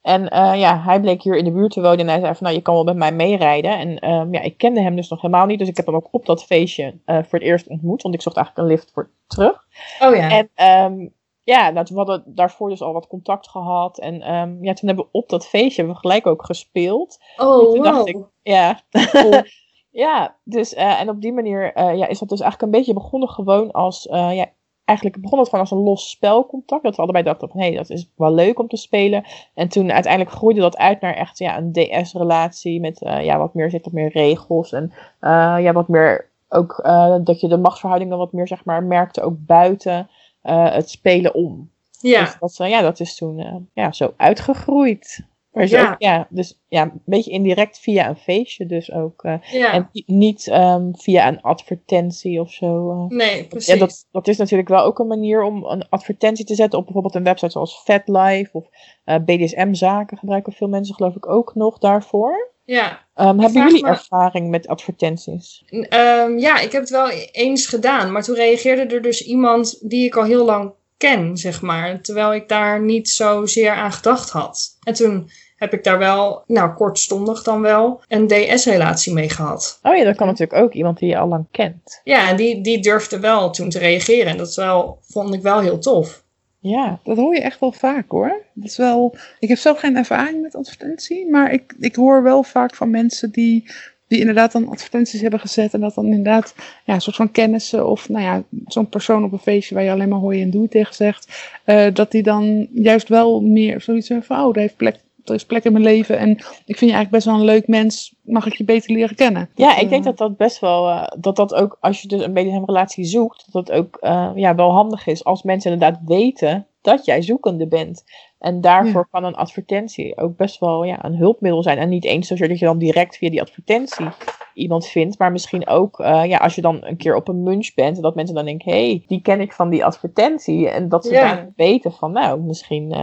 En 0.06 0.28
eh, 0.28 0.58
ja, 0.58 0.80
hij 0.80 1.00
bleek 1.00 1.22
hier 1.22 1.36
in 1.36 1.44
de 1.44 1.50
buurt 1.50 1.72
te 1.72 1.80
wonen 1.80 1.98
en 1.98 2.08
hij 2.08 2.20
zei 2.20 2.34
van, 2.34 2.42
nou, 2.42 2.54
je 2.54 2.62
kan 2.62 2.74
wel 2.74 2.84
met 2.84 2.96
mij 2.96 3.12
meerijden. 3.12 3.78
En 3.78 3.98
ehm, 3.98 4.34
ja, 4.34 4.40
ik 4.40 4.58
kende 4.58 4.80
hem 4.80 4.96
dus 4.96 5.08
nog 5.08 5.20
helemaal 5.20 5.46
niet, 5.46 5.58
dus 5.58 5.68
ik 5.68 5.76
heb 5.76 5.86
hem 5.86 5.94
ook 5.94 6.08
op 6.10 6.26
dat 6.26 6.44
feestje 6.44 6.98
eh, 7.04 7.16
voor 7.16 7.38
het 7.38 7.48
eerst 7.48 7.68
ontmoet, 7.68 8.02
want 8.02 8.14
ik 8.14 8.22
zocht 8.22 8.36
eigenlijk 8.36 8.66
een 8.66 8.74
lift 8.74 8.90
voor 8.92 9.10
terug. 9.26 9.64
Oh 10.00 10.16
ja. 10.16 10.30
En 10.30 10.50
ehm, 10.54 11.08
ja, 11.42 11.70
nou, 11.70 11.86
toen 11.86 11.96
hadden 11.96 12.22
we 12.24 12.32
daarvoor 12.34 12.68
dus 12.68 12.82
al 12.82 12.92
wat 12.92 13.06
contact 13.06 13.48
gehad. 13.48 13.98
En 13.98 14.22
ehm, 14.22 14.64
ja, 14.64 14.72
toen 14.72 14.88
hebben 14.88 15.04
we 15.04 15.18
op 15.18 15.28
dat 15.28 15.46
feestje 15.46 15.76
hebben 15.76 15.94
we 15.94 16.00
gelijk 16.00 16.26
ook 16.26 16.44
gespeeld. 16.44 17.18
oh, 17.36 17.72
toen 17.72 17.82
dacht 17.82 18.12
wow. 18.12 18.24
Ja. 18.42 18.80
ja, 19.90 20.36
dus 20.44 20.74
eh, 20.74 21.00
en 21.00 21.08
op 21.08 21.20
die 21.20 21.32
manier 21.32 21.94
ja, 21.96 22.06
is 22.06 22.18
dat 22.18 22.28
dus 22.28 22.40
eigenlijk 22.40 22.62
een 22.62 22.78
beetje 22.78 22.94
begonnen 22.94 23.28
gewoon 23.28 23.70
als, 23.70 24.06
ja, 24.10 24.46
eigenlijk 24.86 25.20
begon 25.20 25.38
het 25.38 25.48
gewoon 25.48 25.64
als 25.64 25.70
een 25.70 25.84
los 25.84 26.10
spelcontact. 26.10 26.82
Dat 26.82 26.96
we 26.96 27.02
allebei 27.02 27.24
dachten 27.24 27.48
van, 27.48 27.60
hé, 27.60 27.66
hey, 27.66 27.76
dat 27.76 27.90
is 27.90 28.10
wel 28.16 28.34
leuk 28.34 28.58
om 28.58 28.68
te 28.68 28.76
spelen. 28.76 29.24
En 29.54 29.68
toen 29.68 29.92
uiteindelijk 29.92 30.34
groeide 30.36 30.60
dat 30.60 30.76
uit 30.76 31.00
naar 31.00 31.14
echt 31.14 31.38
ja, 31.38 31.58
een 31.58 31.72
DS-relatie 31.72 32.80
met 32.80 33.02
eh, 33.02 33.24
ja, 33.24 33.38
wat 33.38 33.54
meer, 33.54 33.70
zit 33.70 33.84
wat 33.84 33.92
meer 33.92 34.10
regels. 34.10 34.72
En 34.72 34.92
eh, 35.20 35.56
ja, 35.58 35.72
wat 35.72 35.88
meer 35.88 36.28
ook 36.48 36.78
eh, 36.78 37.16
dat 37.20 37.40
je 37.40 37.48
de 37.48 37.58
machtsverhoudingen 37.58 38.18
wat 38.18 38.32
meer, 38.32 38.48
zeg 38.48 38.64
maar, 38.64 38.82
merkte 38.82 39.22
ook 39.22 39.36
buiten 39.38 40.08
het 40.42 40.90
spelen 40.90 41.34
om. 41.34 41.70
Ja, 42.00 42.20
Dus 42.20 42.56
dat, 42.56 42.68
ja, 42.68 42.80
dat 42.80 43.00
is 43.00 43.16
toen 43.16 43.68
ja, 43.72 43.92
zo 43.92 44.14
uitgegroeid. 44.16 45.26
Maar 45.56 45.96
Ja. 45.98 46.26
dus 46.30 46.58
ja, 46.68 46.82
een 46.82 47.02
beetje 47.04 47.30
indirect 47.30 47.78
via 47.78 48.08
een 48.08 48.16
feestje 48.16 48.66
dus 48.66 48.92
ook. 48.92 49.22
eh, 49.24 49.34
ja. 49.52 49.72
En 49.72 49.88
ni- 49.92 50.02
niet 50.06 50.48
ehm, 50.48 50.92
via 50.92 51.28
een 51.28 51.40
advertentie 51.42 52.40
of 52.40 52.50
zo. 52.52 52.90
eh. 52.90 53.16
nee, 53.16 53.44
precies. 53.44 53.72
Ja, 53.74 53.78
dat, 53.78 54.06
dat 54.10 54.28
is 54.28 54.36
natuurlijk 54.36 54.68
wel 54.68 54.84
ook 54.84 54.98
een 54.98 55.06
manier 55.06 55.42
om 55.42 55.64
een 55.64 55.88
advertentie 55.88 56.44
te 56.44 56.54
zetten 56.54 56.78
op 56.78 56.84
bijvoorbeeld 56.84 57.14
een 57.14 57.24
website 57.24 57.50
zoals 57.50 57.82
FatLife 57.84 58.50
of 58.52 58.66
eh, 59.04 59.16
BDSM-zaken 59.24 60.18
gebruiken 60.18 60.52
veel 60.52 60.68
mensen 60.68 60.94
geloof 60.94 61.14
ik 61.16 61.28
ook 61.28 61.54
nog 61.54 61.78
daarvoor. 61.78 62.50
ja. 62.64 63.04
Ehm, 63.14 63.38
hebben 63.38 63.62
jullie 63.62 63.82
me- 63.82 63.88
ervaring 63.88 64.50
met 64.50 64.66
advertenties? 64.68 65.64
Ehm, 65.88 66.38
ja, 66.38 66.60
ik 66.60 66.72
heb 66.72 66.80
het 66.80 66.90
wel 66.90 67.10
eens 67.32 67.66
gedaan, 67.66 68.12
maar 68.12 68.22
toen 68.22 68.34
reageerde 68.34 68.94
er 68.94 69.02
dus 69.02 69.22
iemand 69.26 69.88
die 69.90 70.04
ik 70.04 70.16
al 70.16 70.24
heel 70.24 70.44
lang 70.44 70.72
ken, 70.96 71.36
zeg 71.36 71.62
maar. 71.62 72.00
Terwijl 72.00 72.34
ik 72.34 72.48
daar 72.48 72.80
niet 72.82 73.08
zozeer 73.08 73.70
aan 73.70 73.92
gedacht 73.92 74.30
had. 74.30 74.76
En 74.82 74.94
toen 74.94 75.30
heb 75.56 75.72
ik 75.72 75.84
daar 75.84 75.98
wel, 75.98 76.42
nou 76.46 76.74
kortstondig 76.74 77.42
dan 77.42 77.60
wel, 77.60 78.00
een 78.08 78.26
DS-relatie 78.26 79.12
mee 79.12 79.28
gehad. 79.28 79.78
Oh 79.82 79.96
ja, 79.96 80.04
dat 80.04 80.16
kan 80.16 80.26
natuurlijk 80.26 80.62
ook 80.62 80.72
iemand 80.72 80.98
die 80.98 81.08
je 81.08 81.18
al 81.18 81.28
lang 81.28 81.46
kent. 81.50 82.00
Ja, 82.04 82.28
en 82.28 82.36
die, 82.36 82.60
die 82.60 82.80
durfde 82.80 83.20
wel 83.20 83.50
toen 83.50 83.68
te 83.68 83.78
reageren. 83.78 84.26
En 84.26 84.36
dat 84.36 84.48
is 84.48 84.56
wel, 84.56 84.98
vond 85.02 85.34
ik 85.34 85.42
wel 85.42 85.60
heel 85.60 85.78
tof. 85.78 86.24
Ja, 86.60 86.98
Dat 87.04 87.16
hoor 87.16 87.34
je 87.34 87.40
echt 87.40 87.60
wel 87.60 87.72
vaak 87.72 88.10
hoor. 88.10 88.42
Dat 88.54 88.70
is 88.70 88.76
wel, 88.76 89.14
ik 89.38 89.48
heb 89.48 89.58
zelf 89.58 89.78
geen 89.78 89.96
ervaring 89.96 90.42
met 90.42 90.54
advertentie, 90.54 91.30
maar 91.30 91.52
ik, 91.52 91.74
ik 91.78 91.94
hoor 91.94 92.22
wel 92.22 92.42
vaak 92.42 92.74
van 92.74 92.90
mensen 92.90 93.30
die, 93.30 93.64
die 94.08 94.18
inderdaad 94.18 94.52
dan 94.52 94.68
advertenties 94.68 95.20
hebben 95.20 95.40
gezet 95.40 95.74
en 95.74 95.80
dat 95.80 95.94
dan 95.94 96.06
inderdaad 96.06 96.54
ja, 96.84 96.94
een 96.94 97.00
soort 97.00 97.16
van 97.16 97.30
kennissen 97.30 97.86
of 97.86 98.08
nou 98.08 98.24
ja, 98.24 98.42
zo'n 98.66 98.88
persoon 98.88 99.24
op 99.24 99.32
een 99.32 99.38
feestje 99.38 99.74
waar 99.74 99.84
je 99.84 99.90
alleen 99.90 100.08
maar 100.08 100.18
hoi 100.18 100.42
en 100.42 100.50
doei 100.50 100.68
tegen 100.68 100.94
zegt, 100.94 101.52
eh, 101.64 101.94
dat 101.94 102.10
die 102.10 102.22
dan 102.22 102.68
juist 102.72 103.08
wel 103.08 103.40
meer 103.40 103.80
zoiets 103.80 104.08
hebben 104.08 104.26
van, 104.26 104.44
oh, 104.44 104.54
er, 104.54 104.60
heeft 104.60 104.76
plek, 104.76 104.96
er 105.28 105.34
is 105.34 105.46
plek 105.46 105.64
in 105.64 105.72
mijn 105.72 105.84
leven 105.84 106.18
en 106.18 106.30
ik 106.64 106.76
vind 106.76 106.90
je 106.90 106.96
eigenlijk 106.96 107.10
best 107.10 107.26
wel 107.26 107.34
een 107.34 107.44
leuk 107.44 107.66
mens, 107.66 108.14
mag 108.22 108.46
ik 108.46 108.52
je 108.54 108.64
beter 108.64 108.92
leren 108.92 109.16
kennen? 109.16 109.50
ja 109.54 109.76
ik 109.78 109.88
denk 109.88 110.00
eh, 110.00 110.08
dat 110.08 110.18
dat 110.18 110.36
best 110.36 110.58
wel, 110.58 110.88
eh, 110.88 111.06
dat 111.18 111.36
dat 111.36 111.54
ook, 111.54 111.76
als 111.80 112.02
je 112.02 112.08
dus 112.08 112.22
een 112.22 112.32
BDSM-relatie 112.32 113.04
zoekt, 113.04 113.52
dat 113.52 113.66
dat 113.66 113.76
ook 113.76 113.96
eh, 113.96 114.30
ja, 114.34 114.54
wel 114.54 114.70
handig 114.70 115.06
is 115.06 115.24
als 115.24 115.42
mensen 115.42 115.72
inderdaad 115.72 116.00
weten 116.04 116.66
dat 116.80 117.04
jij 117.04 117.22
zoekende 117.22 117.66
bent. 117.66 118.04
En 118.38 118.60
daarvoor 118.60 119.08
kan 119.10 119.24
een 119.24 119.34
advertentie 119.34 120.16
ook 120.16 120.36
best 120.36 120.60
wel 120.60 120.84
ja, 120.84 121.04
een 121.04 121.16
hulpmiddel 121.16 121.62
zijn. 121.62 121.78
En 121.78 121.88
niet 121.88 122.04
eens 122.04 122.26
zozeer 122.26 122.48
dat 122.48 122.58
je 122.58 122.64
dan 122.64 122.78
direct 122.78 123.16
via 123.16 123.30
die 123.30 123.40
advertentie 123.40 124.06
iemand 124.54 124.86
vindt, 124.86 125.18
maar 125.18 125.32
misschien 125.32 125.66
ook 125.68 125.96
ja, 125.98 126.36
als 126.36 126.54
je 126.54 126.60
dan 126.60 126.84
een 126.84 126.96
keer 126.96 127.16
op 127.16 127.28
een 127.28 127.42
munch 127.42 127.74
bent, 127.74 128.02
dat 128.02 128.14
mensen 128.14 128.34
dan 128.34 128.44
denken, 128.44 128.72
hé, 128.72 128.86
hey, 128.88 129.04
die 129.06 129.20
ken 129.20 129.40
ik 129.40 129.52
van 129.52 129.70
die 129.70 129.84
advertentie. 129.84 130.68
En 130.68 130.88
dat 130.88 131.04
ze 131.04 131.12
Ja. 131.12 131.34
dan 131.34 131.52
weten 131.56 131.92
van, 131.92 132.12
nou, 132.12 132.40
misschien, 132.40 132.94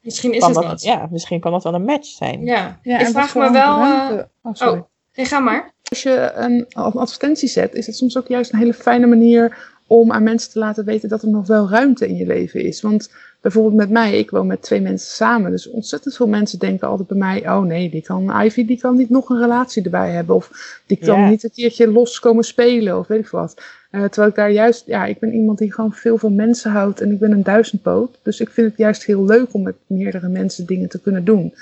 Misschien 0.00 0.32
is 0.32 0.38
kan 0.38 0.48
het 0.48 0.58
dat, 0.58 0.64
wat. 0.64 0.82
ja, 0.82 1.08
misschien 1.10 1.40
kan 1.40 1.52
dat 1.52 1.62
wel 1.62 1.74
een 1.74 1.84
match 1.84 2.06
zijn. 2.06 2.44
Ja. 2.44 2.78
Ja, 2.82 2.98
ik 2.98 3.06
vraag 3.06 3.34
me 3.34 3.50
wel... 3.50 3.76
eh, 3.80 4.24
oh, 4.42 4.54
sorry. 4.54 4.78
oh, 4.78 4.86
nee, 5.14 5.26
ga 5.26 5.38
maar. 5.40 5.72
Als 5.82 6.02
je 6.02 6.32
een, 6.34 6.66
een 6.68 6.92
advertentie 6.92 7.48
zet, 7.48 7.74
is 7.74 7.86
het 7.86 7.96
soms 7.96 8.18
ook 8.18 8.28
juist 8.28 8.52
een 8.52 8.58
hele 8.58 8.74
fijne 8.74 9.06
manier 9.06 9.58
om 9.90 10.12
aan 10.12 10.22
mensen 10.22 10.50
te 10.50 10.58
laten 10.58 10.84
weten 10.84 11.08
dat 11.08 11.22
er 11.22 11.28
nog 11.28 11.46
wel 11.46 11.68
ruimte 11.68 12.08
in 12.08 12.16
je 12.16 12.26
leven 12.26 12.62
is. 12.62 12.80
Want 12.80 13.10
bijvoorbeeld 13.40 13.74
met 13.74 13.90
mij, 13.90 14.18
ik 14.18 14.30
woon 14.30 14.46
met 14.46 14.62
twee 14.62 14.80
mensen 14.80 15.10
samen. 15.14 15.50
Dus 15.50 15.70
ontzettend 15.70 16.16
veel 16.16 16.28
mensen 16.28 16.58
denken 16.58 16.88
altijd 16.88 17.08
bij 17.08 17.18
mij, 17.18 17.40
oh 17.50 17.62
nee, 17.62 17.90
die 17.90 18.02
kan, 18.02 18.42
Ivy 18.42 18.66
die 18.66 18.78
kan 18.78 18.96
niet 18.96 19.10
nog 19.10 19.28
een 19.28 19.40
relatie 19.40 19.82
erbij 19.82 20.10
hebben. 20.10 20.34
Of 20.34 20.80
die 20.86 20.96
kan 20.96 21.28
niet 21.28 21.44
een 21.44 21.50
keertje 21.50 21.90
los 21.90 22.20
komen 22.20 22.44
spelen 22.44 22.98
of 22.98 23.06
weet 23.06 23.20
ik 23.20 23.28
wat. 23.28 23.62
Eh, 23.90 24.04
terwijl 24.04 24.28
ik 24.28 24.34
daar 24.34 24.50
juist, 24.50 24.86
ja, 24.86 25.04
ik 25.04 25.18
ben 25.18 25.32
iemand 25.32 25.58
die 25.58 25.72
gewoon 25.72 25.92
veel 25.92 26.18
van 26.18 26.34
mensen 26.34 26.70
houdt 26.70 27.00
en 27.00 27.10
ik 27.10 27.18
ben 27.18 27.32
een 27.32 27.42
duizendpoot. 27.42 28.18
Dus 28.22 28.40
ik 28.40 28.50
vind 28.50 28.68
het 28.68 28.78
juist 28.78 29.04
heel 29.04 29.24
leuk 29.24 29.54
om 29.54 29.62
met 29.62 29.76
meerdere 29.86 30.28
mensen 30.28 30.66
dingen 30.66 30.88
te 30.88 31.00
kunnen 31.00 31.24
doen. 31.24 31.54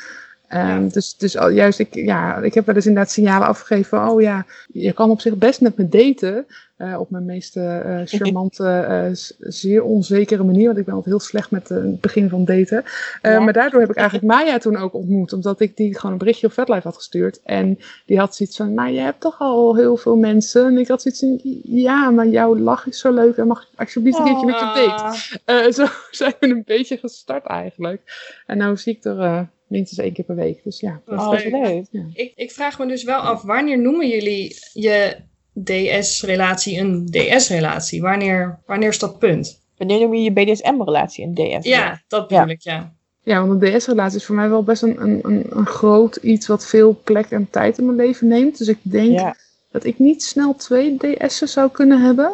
Ehm, 0.49 0.89
Dus, 0.89 1.17
dus 1.17 1.37
al- 1.37 1.49
juist, 1.51 1.79
ik, 1.79 1.95
ja, 1.95 2.37
ik 2.37 2.55
heb 2.55 2.67
wel 2.67 2.75
eens 2.75 2.87
inderdaad 2.87 3.13
signalen 3.13 3.47
afgegeven 3.49 3.85
van, 3.99 4.09
oh 4.09 4.21
ja, 4.21 4.47
je 4.73 4.93
kan 4.93 5.11
op 5.11 5.21
zich 5.21 5.37
best 5.37 5.61
met 5.61 5.77
me 5.77 5.89
daten. 5.89 6.47
eh, 6.77 7.01
op 7.01 7.11
mijn 7.11 7.25
meest 7.25 7.57
eh, 7.57 8.01
charmante, 8.05 8.65
eh, 8.69 9.05
z- 9.13 9.33
zeer 9.39 9.83
onzekere 9.83 10.45
manier. 10.45 10.67
Want 10.67 10.79
ik 10.79 10.85
ben 10.85 10.95
altijd 10.95 11.15
heel 11.15 11.25
slecht 11.25 11.51
met 11.51 11.69
het 11.69 12.01
begin 12.01 12.29
van 12.29 12.45
daten. 12.45 12.85
Ja. 13.23 13.41
Maar 13.41 13.53
daardoor 13.53 13.81
heb 13.81 13.91
ik 13.91 13.97
eigenlijk 13.97 14.27
Maya 14.27 14.59
toen 14.59 14.77
ook 14.77 14.95
ontmoet. 14.95 15.33
Omdat 15.33 15.61
ik 15.61 15.77
die 15.77 15.95
gewoon 15.95 16.13
een 16.13 16.19
berichtje 16.19 16.47
op 16.47 16.53
VetLife 16.53 16.87
had 16.87 16.97
gestuurd. 16.97 17.41
En 17.45 17.79
die 18.07 18.19
had 18.19 18.37
zoiets 18.37 18.57
van, 18.57 18.75
maar 18.75 18.91
je 18.93 19.01
hebt 19.01 19.21
toch 19.21 19.39
al 19.41 19.77
heel 19.77 19.97
veel 19.97 20.17
mensen. 20.17 20.67
En 20.67 20.79
ik 20.79 20.89
had 20.89 21.03
zoiets 21.03 21.21
van, 21.21 21.41
ja, 21.65 22.11
maar 22.11 22.27
jouw 22.27 22.57
lach 22.57 22.87
is 22.87 22.99
zo 23.01 23.13
leuk. 23.13 23.37
En 23.37 23.47
mag 23.47 23.63
ik 23.63 23.81
alsjeblieft 23.81 24.19
een 24.19 24.25
keertje 24.25 24.47
met 24.47 24.59
je 24.59 24.65
date? 24.87 25.03
Ah, 25.45 25.65
Eh, 25.67 25.73
zo 25.79 25.87
zijn 26.11 26.35
we 26.41 26.49
een 26.49 26.63
beetje 26.67 26.97
gestart 26.97 27.47
eigenlijk. 27.47 28.03
En 28.47 28.59
nou 28.59 28.77
zie 28.77 28.97
ik 28.97 29.05
er 29.05 29.49
minstens 29.69 29.99
één 30.01 30.13
keer 30.13 30.25
per 30.25 30.35
week. 30.37 30.61
Dus 30.65 30.81
ja. 30.81 31.01
Wat 31.05 31.19
Oh, 31.19 31.27
wat 31.31 31.45
leuk. 31.45 31.87
leuk. 31.91 32.05
ik, 32.13 32.33
ik 32.37 32.51
vraag 32.51 32.79
me 32.79 32.87
dus 32.87 33.05
wel 33.05 33.19
af, 33.21 33.43
wanneer 33.43 33.79
noemen 33.79 34.09
jullie 34.09 34.57
je 34.73 35.17
DS-relatie 35.65 36.79
een 36.79 37.07
DS-relatie? 37.11 38.03
Wanneer, 38.03 38.59
wanneer 38.67 38.89
is 38.89 38.99
dat 38.99 39.19
punt? 39.19 39.61
Wanneer 39.77 40.01
noem 40.01 40.15
je 40.15 40.23
je 40.23 40.33
BDSM-relatie 40.33 41.25
een 41.25 41.35
DS? 41.35 41.67
Ja, 41.67 42.03
dat 42.09 42.29
bedoel 42.29 42.49
ik, 42.49 42.63
ja. 42.63 42.93
Ja, 43.23 43.47
want 43.47 43.63
een 43.63 43.79
DS-relatie 43.79 44.19
is 44.19 44.25
voor 44.25 44.35
mij 44.35 44.49
wel 44.49 44.63
best 44.63 44.83
een, 44.83 45.01
een, 45.03 45.19
een, 45.23 45.47
een 45.51 45.67
groot 45.67 46.17
iets 46.17 46.47
wat 46.47 46.67
veel 46.67 47.01
plek 47.05 47.27
en 47.31 47.49
tijd 47.51 47.79
in 47.79 47.85
mijn 47.85 47.97
leven 47.97 48.27
neemt. 48.29 48.59
Dus 48.59 48.69
ik 48.69 48.79
denk 48.83 49.11
Ja. 49.13 49.37
dat 49.71 49.85
ik 49.85 49.99
niet 49.99 50.23
snel 50.23 50.55
twee 50.57 50.97
DS'en 50.97 51.49
zou 51.49 51.71
kunnen 51.71 52.01
hebben. 52.03 52.33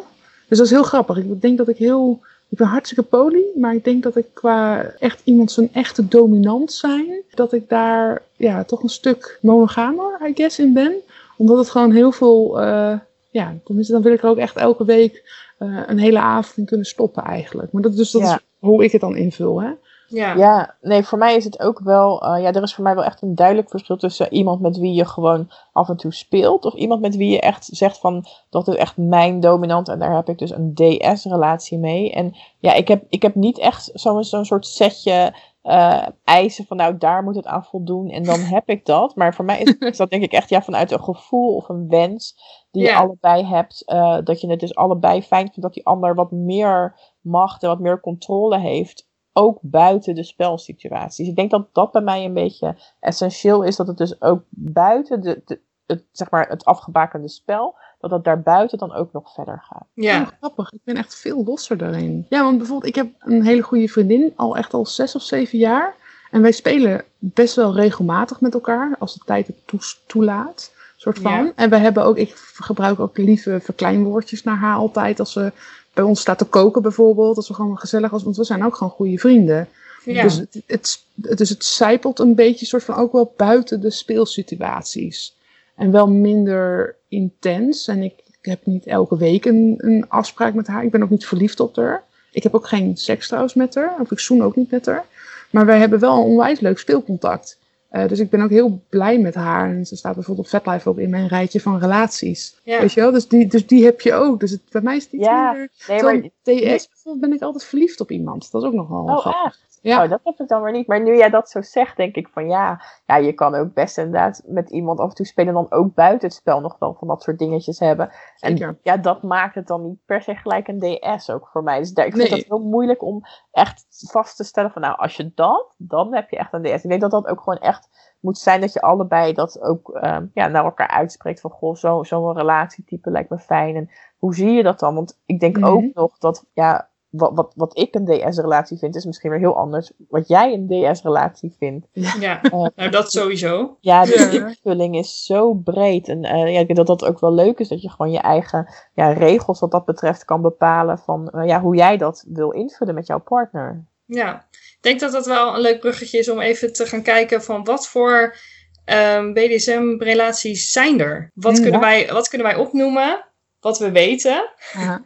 Dus 0.49 0.59
dat 0.59 0.67
is 0.67 0.73
heel 0.73 0.83
grappig. 0.83 1.17
Ik 1.19 1.41
denk 1.43 1.59
dat 1.59 1.69
ik 1.69 1.77
heel... 1.77 2.21
Ik 2.55 2.61
ben 2.61 2.69
hartstikke 2.69 3.03
poly, 3.03 3.43
maar 3.55 3.75
ik 3.75 3.85
denk 3.85 4.03
dat 4.03 4.17
ik 4.17 4.27
qua 4.33 4.83
echt 4.99 5.21
iemand 5.25 5.51
zo'n 5.53 5.69
echte 5.73 6.09
dominant 6.09 6.73
zijn, 6.73 7.23
dat 7.31 7.53
ik 7.53 7.69
daar 7.69 8.23
ja, 8.37 8.65
toch 8.65 8.83
een 8.83 8.89
stuk 8.89 9.39
monogamer, 9.43 10.21
I 10.29 10.33
guess, 10.35 10.59
in 10.59 10.73
ben. 10.73 10.95
Omdat 11.37 11.59
het 11.59 11.71
gewoon 11.71 11.93
heel 11.93 12.13
veel... 12.13 12.61
eh, 12.61 12.99
ja, 13.31 13.55
tenminste, 13.65 13.93
dan 13.93 14.03
wil 14.03 14.13
ik 14.13 14.23
er 14.23 14.29
ook 14.29 14.37
echt 14.37 14.57
elke 14.57 14.85
week 14.85 15.23
eh, 15.59 15.81
een 15.87 15.99
hele 15.99 16.19
avond 16.19 16.57
in 16.57 16.65
kunnen 16.65 16.87
stoppen 16.87 17.23
eigenlijk. 17.23 17.73
Maar 17.73 17.83
dat, 17.83 17.97
dus 17.97 18.11
dat 18.11 18.23
Ja. 18.23 18.35
is 18.35 18.41
hoe 18.59 18.85
ik 18.85 18.93
het 18.93 19.01
dan 19.01 19.17
invul, 19.17 19.63
hè. 19.63 19.71
Ja, 20.15 20.35
Ja, 20.35 20.75
nee, 20.81 21.03
voor 21.05 21.19
mij 21.19 21.37
is 21.37 21.45
het 21.45 21.61
ook 21.61 21.79
wel. 21.81 22.23
eh, 22.23 22.43
ja, 22.43 22.53
er 22.53 22.63
is 22.63 22.75
voor 22.75 22.85
mij 22.85 22.95
wel 22.95 23.05
echt 23.05 23.23
een 23.23 23.35
duidelijk 23.35 23.69
verschil 23.71 23.97
tussen 23.97 24.33
iemand 24.33 24.61
met 24.61 24.79
wie 24.79 24.93
je 24.95 25.05
gewoon 25.05 25.51
af 25.73 25.89
en 25.89 25.97
toe 25.97 26.13
speelt. 26.13 26.65
Of 26.65 26.75
iemand 26.75 27.01
met 27.01 27.17
wie 27.17 27.31
je 27.31 27.41
echt 27.41 27.65
zegt 27.73 27.99
van 27.99 28.25
dat 28.51 28.69
is 28.69 28.75
echt 28.75 28.97
mijn 28.97 29.41
dominant. 29.41 29.89
En 29.89 29.99
daar 29.99 30.15
heb 30.17 30.29
ik 30.29 30.39
dus 30.39 30.51
een 30.51 30.75
DS-relatie 30.75 31.79
mee. 31.79 32.13
En 32.13 32.35
ja, 32.59 32.73
ik 32.73 32.89
heb, 32.89 33.05
ik 33.09 33.23
heb 33.23 33.35
niet 33.35 33.59
echt 33.59 33.91
zo'n 33.95 34.25
zo'n 34.25 34.45
soort 34.45 34.67
setje 34.67 35.35
eh, 35.63 36.07
eisen 36.25 36.65
van 36.67 36.77
nou 36.77 36.99
daar 36.99 37.23
moet 37.23 37.37
het 37.37 37.47
aan 37.47 37.65
voldoen. 37.65 38.09
En 38.11 38.23
dan 38.23 38.41
heb 38.41 38.69
ik 38.69 38.87
dat. 38.87 39.17
Maar 39.17 39.35
voor 39.35 39.45
mij 39.45 39.61
is, 39.61 39.77
is 39.91 39.97
dat 39.97 40.11
denk 40.11 40.23
ik 40.23 40.33
echt 40.33 40.49
ja, 40.49 40.63
vanuit 40.63 40.91
een 40.91 41.05
gevoel 41.05 41.55
of 41.57 41.69
een 41.69 41.89
wens 41.89 42.37
die 42.71 42.83
je 42.83 42.89
allebei 42.99 43.45
hebt. 43.45 43.83
eh, 43.87 44.19
dat 44.25 44.41
je 44.41 44.51
het 44.51 44.61
dus 44.61 44.75
allebei 44.75 45.23
fijn 45.23 45.45
vindt 45.47 45.63
dat 45.63 45.75
die 45.75 45.87
ander 45.87 46.15
wat 46.15 46.31
meer 46.31 46.99
macht 47.21 47.63
en 47.63 47.69
wat 47.69 47.79
meer 47.79 48.01
controle 48.01 48.59
heeft 48.59 49.07
ook 49.37 49.59
buiten 49.61 50.15
de 50.15 50.25
spelsituaties. 50.25 51.29
Ik 51.29 51.37
denk 51.37 51.51
dat 51.51 51.67
dat 51.73 51.93
bij 51.93 52.03
mij 52.03 52.25
een 52.25 52.33
beetje 52.33 52.77
essentieel 53.01 53.63
is. 53.63 53.77
Dat 53.77 53.87
het 53.87 53.97
dus 53.97 54.23
ook 54.23 54.43
buiten 54.51 55.21
de, 55.21 55.43
de, 55.45 55.61
het, 55.87 56.05
zeg 56.13 56.31
maar 56.31 56.49
het 56.49 56.65
afgebakende 56.65 57.29
spel, 57.29 57.75
dat 58.01 58.11
het 58.11 58.25
daarbuiten 58.25 58.79
dan 58.79 58.93
ook 58.93 59.13
nog 59.13 59.35
verder 59.35 59.63
gaat. 59.63 59.87
ja. 59.95 60.21
Oh, 60.21 60.29
grappig. 60.41 60.73
Ik 60.73 60.81
ben 60.85 60.97
echt 60.97 61.15
veel 61.15 61.45
losser 61.45 61.77
daarin. 61.77 62.27
Ja, 62.29 62.43
want 62.43 62.59
bijvoorbeeld, 62.59 62.89
ik 62.89 62.95
heb 62.95 63.09
een 63.19 63.45
hele 63.45 63.63
goede 63.63 63.89
vriendin, 63.89 64.33
al 64.37 64.57
echt 64.57 64.75
al 64.75 64.87
zes 64.87 65.15
of 65.15 65.23
zeven 65.23 65.59
jaar. 65.59 65.95
En 66.31 66.43
wij 66.43 66.53
spelen 66.53 67.05
best 67.19 67.55
wel 67.55 67.75
regelmatig 67.75 68.41
met 68.41 68.55
elkaar, 68.55 68.97
als 68.99 69.15
de 69.15 69.21
tijd 69.25 69.47
het 69.47 69.97
toelaat. 70.07 70.73
Soort 70.97 71.19
van. 71.19 71.45
Ja. 71.45 71.53
En 71.55 71.71
we 71.71 71.77
hebben 71.77 72.05
ook, 72.05 72.17
ik 72.17 72.35
gebruik 72.55 73.01
ook 73.01 73.19
lieve 73.19 73.61
verkleinwoordjes 73.61 74.43
naar 74.43 74.57
haar 74.57 74.77
altijd. 74.77 75.21
Als 75.21 75.33
ze 75.33 75.53
bij 75.95 76.05
ons 76.05 76.21
staat 76.21 76.39
te 76.39 76.45
koken 76.45 76.83
bijvoorbeeld. 76.83 77.37
Als 77.37 77.49
we 77.49 77.55
gewoon 77.55 77.79
gezellig 77.79 78.13
als, 78.13 78.23
want 78.23 78.37
we 78.37 78.45
zijn 78.45 78.65
ook 78.65 78.77
gewoon 78.77 78.93
goede 78.93 79.19
vrienden. 79.19 79.69
ja. 80.05 80.23
Dus 80.23 80.37
het, 80.37 80.63
het, 80.67 81.05
het, 81.23 81.39
dus 81.39 81.49
het 81.49 81.65
zijpelt 81.65 82.19
een 82.19 82.35
beetje 82.35 82.67
soort 82.67 82.85
van 82.85 82.95
ook 82.95 83.13
wel 83.13 83.33
buiten 83.37 83.81
de 83.81 83.91
speelsituaties. 83.91 85.37
En 85.77 85.91
wel 85.91 86.09
minder 86.09 86.97
intens. 87.09 87.89
En 87.89 88.03
ik, 88.03 88.15
ik 88.41 88.45
heb 88.51 88.67
niet 88.67 88.87
elke 88.87 89.17
week 89.17 89.45
een, 89.45 89.75
een 89.77 90.09
afspraak 90.09 90.55
met 90.55 90.67
haar. 90.67 90.85
Ik 90.85 90.91
ben 90.91 91.03
ook 91.03 91.11
niet 91.11 91.27
verliefd 91.27 91.61
op 91.61 91.77
haar. 91.77 92.05
Ik 92.33 92.43
heb 92.43 92.55
ook 92.55 92.67
geen 92.67 92.97
seks 92.97 93.27
trouwens 93.27 93.55
met 93.55 93.75
haar. 93.75 93.97
Of 94.01 94.11
ik 94.11 94.19
zoen 94.19 94.43
ook 94.43 94.57
niet 94.57 94.71
met 94.71 94.87
haar. 94.87 95.05
Maar 95.51 95.67
wij 95.67 95.79
hebben 95.79 95.99
wel 95.99 96.17
een 96.17 96.25
onwijs 96.25 96.61
leuk 96.61 96.79
speelcontact. 96.79 97.59
Eh, 97.95 98.09
dus 98.09 98.19
ik 98.19 98.31
ben 98.31 98.41
ook 98.41 98.51
heel 98.51 98.83
blij 98.89 99.19
met 99.19 99.35
haar. 99.35 99.71
En 99.71 99.87
ze 99.87 99.97
staat 99.97 100.15
bijvoorbeeld 100.15 100.47
op 100.47 100.53
VetLife 100.53 100.89
ook 100.89 100.99
in 100.99 101.11
mijn 101.11 101.29
rijtje 101.29 101.61
van 101.61 101.79
relaties. 101.79 102.61
Ja. 102.63 102.81
Weet 102.81 102.93
je 102.93 103.01
wel? 103.01 103.11
Dus 103.13 103.29
die, 103.29 103.47
dus 103.47 103.67
die 103.67 103.85
heb 103.85 104.01
je 104.01 104.15
ook. 104.15 104.41
Dus 104.41 104.51
het, 104.51 104.61
bij 104.71 104.81
mij 104.81 104.97
is 104.97 105.05
het 105.05 105.13
iets 105.13 105.27
Ja, 105.27 105.51
minder... 105.53 105.71
Nee, 105.89 106.03
maar, 106.03 106.21
TS 106.23 106.89
bijvoorbeeld 106.89 107.21
ben 107.21 107.33
ik 107.33 107.43
altijd 107.43 107.65
verliefd 107.65 108.01
op 108.01 108.11
iemand. 108.11 108.51
Dat 108.51 108.63
is 108.63 108.69
ook 108.69 108.75
nogal 108.75 109.05
oh 109.05 109.19
grappig. 109.19 109.45
echt? 109.45 109.74
Ja. 109.85 110.03
Oh, 110.05 110.11
dat 110.11 110.21
heb 110.25 110.41
ik 110.41 110.49
dan 110.49 110.63
weer 110.63 110.73
niet. 110.73 110.87
Maar 110.87 111.03
nu 111.03 111.17
jij 111.17 111.31
dat 111.31 111.51
zo 111.51 111.63
zegt, 111.63 111.97
denk 111.97 112.15
ik 112.15 112.29
van 112.29 112.47
ja, 112.49 112.81
ja, 113.07 113.17
je 113.17 113.33
kan 113.33 113.55
ook 113.55 113.75
best 113.75 113.99
inderdaad 113.99 114.43
met 114.47 114.71
iemand 114.71 114.99
af 115.01 115.09
en 115.09 115.15
toe 115.15 115.27
spelen. 115.27 115.49
En 115.49 115.67
dan 115.69 115.79
ook 115.79 115.95
buiten 115.95 116.29
het 116.29 116.37
spel 116.37 116.61
nog 116.61 116.77
wel 116.79 116.95
van 116.95 117.09
dat 117.09 117.23
soort 117.23 117.39
dingetjes 117.39 117.79
hebben. 117.79 118.11
Zeker. 118.35 118.69
En 118.69 118.79
ja, 118.83 118.97
dat 118.97 119.23
maakt 119.23 119.55
het 119.55 119.67
dan 119.67 119.83
niet 119.83 119.99
per 120.07 120.23
se 120.23 120.35
gelijk 120.35 120.69
een 120.69 120.79
DS 121.15 121.31
ook 121.31 121.49
voor 121.53 121.63
mij. 121.63 121.79
Dus 121.79 121.93
daar, 121.93 122.07
ik 122.07 122.15
vind 122.17 122.31
Nee. 122.31 122.39
het 122.39 122.49
heel 122.49 122.59
moeilijk 122.69 123.03
om 123.03 123.23
echt 123.51 123.85
vast 124.11 124.37
te 124.37 124.45
stellen 124.45 124.71
van 124.71 124.83
nou, 124.83 124.97
als 124.99 125.17
je 125.17 125.33
dat, 125.35 125.75
dan 125.79 126.15
heb 126.15 126.31
je 126.31 126.37
echt 126.37 126.53
een 126.53 126.63
DS. 126.63 126.83
Ik 126.85 126.89
denk 126.89 127.01
dat 127.01 127.11
dat 127.11 127.27
ook 127.27 127.41
gewoon 127.41 127.59
echt 127.59 127.89
moet 128.21 128.39
zijn 128.39 128.61
dat 128.61 128.73
je 128.73 128.81
allebei 128.81 129.33
dat 129.33 129.61
ook 129.63 129.91
ehm, 129.91 130.27
ja, 130.35 130.47
naar 130.49 130.65
elkaar 130.65 130.89
uitspreekt 130.89 131.41
van 131.41 131.51
goh, 131.51 131.75
zo- 131.75 132.03
zo'n 132.05 132.37
relatietype 132.37 133.11
lijkt 133.11 133.31
me 133.31 133.39
fijn. 133.39 133.77
En 133.77 133.91
hoe 134.19 134.35
zie 134.35 134.51
je 134.53 134.63
dat 134.63 134.79
dan? 134.79 134.95
Want 134.95 135.21
ik 135.27 135.41
denk 135.41 135.57
Mhm. 135.57 135.67
ook 135.67 135.85
nog 135.95 136.19
dat 136.19 136.45
ja, 136.53 136.89
wat, 137.17 137.31
wat, 137.35 137.53
wat 137.57 137.79
ik 137.79 137.95
een 137.95 138.05
DS-relatie 138.05 138.79
vind, 138.79 138.97
is 138.97 139.05
misschien 139.05 139.31
weer 139.31 139.39
heel 139.39 139.57
anders 139.57 139.93
wat 140.09 140.29
jij 140.29 140.53
een 140.53 140.67
DS-relatie 140.93 141.55
vindt. 141.59 141.87
ja. 142.21 142.43
Eh, 142.43 142.67
Nou, 142.77 142.91
dat 142.91 143.13
sowieso. 143.13 143.77
ja, 143.81 144.05
de 144.05 144.29
Ja. 144.33 144.47
invulling 144.47 144.97
is 144.97 145.25
zo 145.25 145.53
breed. 145.55 146.09
En 146.09 146.25
eh, 146.25 146.53
ja, 146.53 146.61
ik 146.61 146.67
denk 146.67 146.77
dat 146.77 146.87
dat 146.87 147.05
ook 147.05 147.21
wel 147.21 147.33
leuk 147.35 147.59
is, 147.59 147.69
dat 147.69 147.83
je 147.83 147.91
gewoon 147.91 148.11
je 148.13 148.19
eigen 148.21 148.75
ja, 148.95 149.13
regels 149.13 149.61
wat 149.61 149.71
dat 149.71 149.85
betreft 149.85 150.25
kan 150.25 150.43
bepalen 150.43 150.99
van 150.99 151.29
eh, 151.31 151.47
ja, 151.47 151.61
hoe 151.61 151.77
jij 151.77 151.97
dat 151.97 152.25
wil 152.29 152.51
invullen 152.51 152.95
met 152.95 153.07
jouw 153.07 153.21
partner. 153.21 153.85
Ja, 154.07 154.47
ik 154.53 154.79
denk 154.81 155.01
dat 155.01 155.13
dat 155.13 155.27
wel 155.27 155.55
een 155.55 155.61
leuk 155.61 155.81
bruggetje 155.81 156.19
is 156.19 156.29
om 156.31 156.41
even 156.41 156.73
te 156.73 156.87
gaan 156.87 157.03
kijken 157.03 157.43
van 157.43 157.65
wat 157.65 157.89
voor 157.89 158.37
ehm, 158.85 159.33
BDSM-relaties 159.33 160.73
zijn 160.73 161.01
er? 161.01 161.31
Wat, 161.35 161.57
Ja. 161.57 161.63
kunnen 161.63 161.81
wij, 161.81 162.09
wat 162.13 162.29
kunnen 162.29 162.47
wij 162.47 162.57
opnoemen? 162.57 163.25
Wat 163.61 163.79
we 163.79 163.91
weten? 163.93 164.51
Ja. 164.73 165.03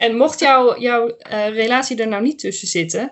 En 0.00 0.16
mocht 0.16 0.38
jouw 0.38 0.78
jouw 0.78 1.08
eh, 1.08 1.48
relatie 1.48 2.00
er 2.00 2.08
nou 2.08 2.22
niet 2.22 2.38
tussen 2.38 2.68
zitten, 2.68 3.10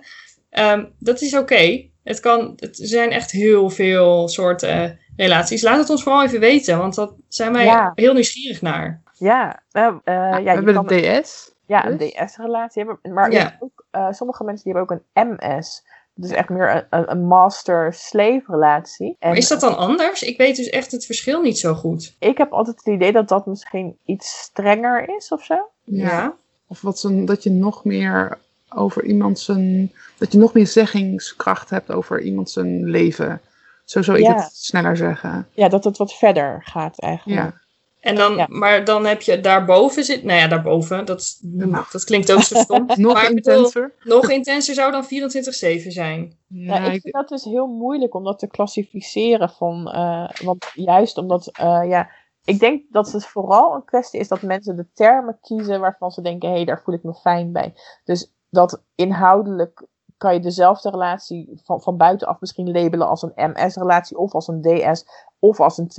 ehm, 0.51 0.85
dat 0.99 1.21
is 1.21 1.35
oké. 1.37 1.87
Het 2.05 2.21
kan, 2.21 2.53
het 2.57 2.79
er 2.81 2.87
zijn 2.87 3.11
echt 3.11 3.31
heel 3.31 3.71
veel 3.71 4.29
soorten 4.29 4.69
eh, 4.69 4.91
relaties. 5.17 5.63
Laat 5.63 5.79
het 5.79 5.91
ons 5.91 6.03
vooral 6.03 6.23
even 6.25 6.41
weten, 6.41 6.79
want 6.79 6.95
dat 6.95 7.15
zijn 7.29 7.53
wij 7.53 7.65
Ja. 7.65 7.93
heel 7.95 8.13
nieuwsgierig 8.13 8.63
naar. 8.63 9.03
Ja, 9.19 9.63
nou, 9.73 10.01
eh, 10.05 10.15
ja, 10.15 10.43
we 10.43 10.51
hebben 10.51 10.75
kan 10.75 10.87
de 10.87 11.21
DS. 11.23 11.55
ja, 11.67 11.87
een 11.87 11.97
dus. 11.97 12.13
DS-relatie 12.13 12.85
hebben. 12.85 13.13
Maar 13.15 13.33
Ja. 13.33 13.57
ook, 13.61 13.85
eh, 13.91 14.11
sommige 14.13 14.45
mensen 14.45 14.65
die 14.65 14.73
hebben 14.75 14.97
ook 14.97 15.03
een 15.15 15.29
MS. 15.29 15.83
Dat 16.15 16.31
is 16.31 16.37
echt 16.37 16.49
meer 16.49 16.75
een, 16.75 16.87
een, 16.91 17.11
een 17.11 17.27
master-slave 17.27 18.43
relatie. 18.47 19.17
En 19.19 19.29
Maar 19.29 19.39
is 19.39 19.49
dat 19.49 19.61
dan 19.61 19.77
anders? 19.77 20.23
Ik 20.23 20.37
weet 20.39 20.57
dus 20.57 20.69
echt 20.69 20.93
het 20.93 21.07
verschil 21.07 21.41
niet 21.43 21.59
zo 21.59 21.75
goed. 21.75 22.17
ik 22.19 22.39
heb 22.39 22.53
altijd 22.53 22.77
het 22.77 22.87
idee 22.95 23.13
dat 23.13 23.29
dat 23.29 23.47
misschien 23.47 23.99
iets 24.05 24.39
strenger 24.41 25.17
is 25.17 25.29
of 25.33 25.45
zo. 25.45 25.69
Ja. 25.85 26.37
Of 26.69 26.81
wat 26.81 26.99
zijn, 26.99 27.25
dat 27.25 27.43
je 27.43 27.51
nog 27.51 27.85
meer 27.85 28.39
over 28.69 29.05
iemand 29.05 29.39
zijn. 29.39 29.93
Dat 30.19 30.33
je 30.33 30.39
nog 30.39 30.55
meer 30.55 30.67
zeggingskracht 30.67 31.71
hebt 31.71 31.91
over 31.91 32.21
iemand 32.21 32.51
zijn 32.51 32.85
leven. 32.85 33.41
Zo 33.85 34.03
zou 34.03 34.19
ik 34.19 34.25
Ja. 34.25 34.35
het 34.35 34.51
sneller 34.57 34.97
zeggen. 34.97 35.49
Ja, 35.53 35.69
dat 35.69 35.85
het 35.85 35.97
wat 35.97 36.15
verder 36.15 36.63
gaat 36.65 37.01
eigenlijk. 37.01 37.41
Ja. 37.41 37.61
En 38.01 38.15
dan, 38.15 38.37
Ja. 38.37 38.47
Maar 38.49 38.85
dan 38.85 39.07
heb 39.07 39.23
je 39.23 39.41
daarboven 39.41 40.05
zit. 40.05 40.25
Nou 40.25 40.39
ja, 40.39 40.47
daarboven. 40.49 41.05
Dat, 41.05 41.39
Nou. 41.43 41.85
dat 41.93 42.05
klinkt 42.05 42.33
ook 42.33 42.43
zo 42.43 42.55
stom. 42.59 42.85
Nog 42.97 43.13
maar 43.13 43.29
ik 43.31 43.35
bedoel, 43.35 43.55
intenser. 43.55 43.93
nog 44.05 44.31
intenser 44.31 44.75
zou 44.75 44.93
dan 44.93 45.05
24-7 45.05 45.91
zijn. 45.93 46.33
Ja, 46.47 46.75
Ja, 46.75 46.85
ik 46.87 46.95
ik- 46.95 47.01
vind 47.03 47.15
dat 47.15 47.29
dus 47.29 47.45
heel 47.45 47.67
moeilijk 47.67 48.15
om 48.15 48.25
dat 48.25 48.39
te 48.39 48.47
klassificeren. 48.47 49.51
Van, 49.51 49.91
eh, 49.91 50.29
want 50.45 50.67
juist 50.75 51.17
omdat, 51.19 51.51
eh, 51.53 51.81
ja, 51.89 52.11
ik 52.49 52.59
denk 52.59 52.83
dat 52.91 53.13
het 53.13 53.27
vooral 53.27 53.75
een 53.75 53.85
kwestie 53.85 54.21
is 54.21 54.29
dat 54.29 54.43
mensen 54.43 54.77
de 54.77 54.87
termen 54.93 55.39
kiezen 55.43 55.81
waarvan 55.81 56.11
ze 56.11 56.23
denken, 56.23 56.49
hé, 56.49 56.55
hey, 56.55 56.65
daar 56.65 56.83
voel 56.85 56.95
ik 56.95 57.03
me 57.03 57.15
fijn 57.15 57.53
bij. 57.53 57.75
Dus 58.05 58.33
dat 58.51 58.83
inhoudelijk 58.95 59.87
kan 60.17 60.35
je 60.35 60.41
dezelfde 60.41 60.91
relatie 60.91 61.61
van, 61.65 61.81
van 61.81 61.97
buitenaf 61.97 62.41
misschien 62.41 62.71
labelen 62.71 63.09
als 63.09 63.23
een 63.23 63.53
MS-relatie, 63.53 64.19
of 64.19 64.33
als 64.33 64.49
een 64.49 64.63
DS, 64.63 65.07
of 65.39 65.61
als 65.61 65.79
een 65.79 65.91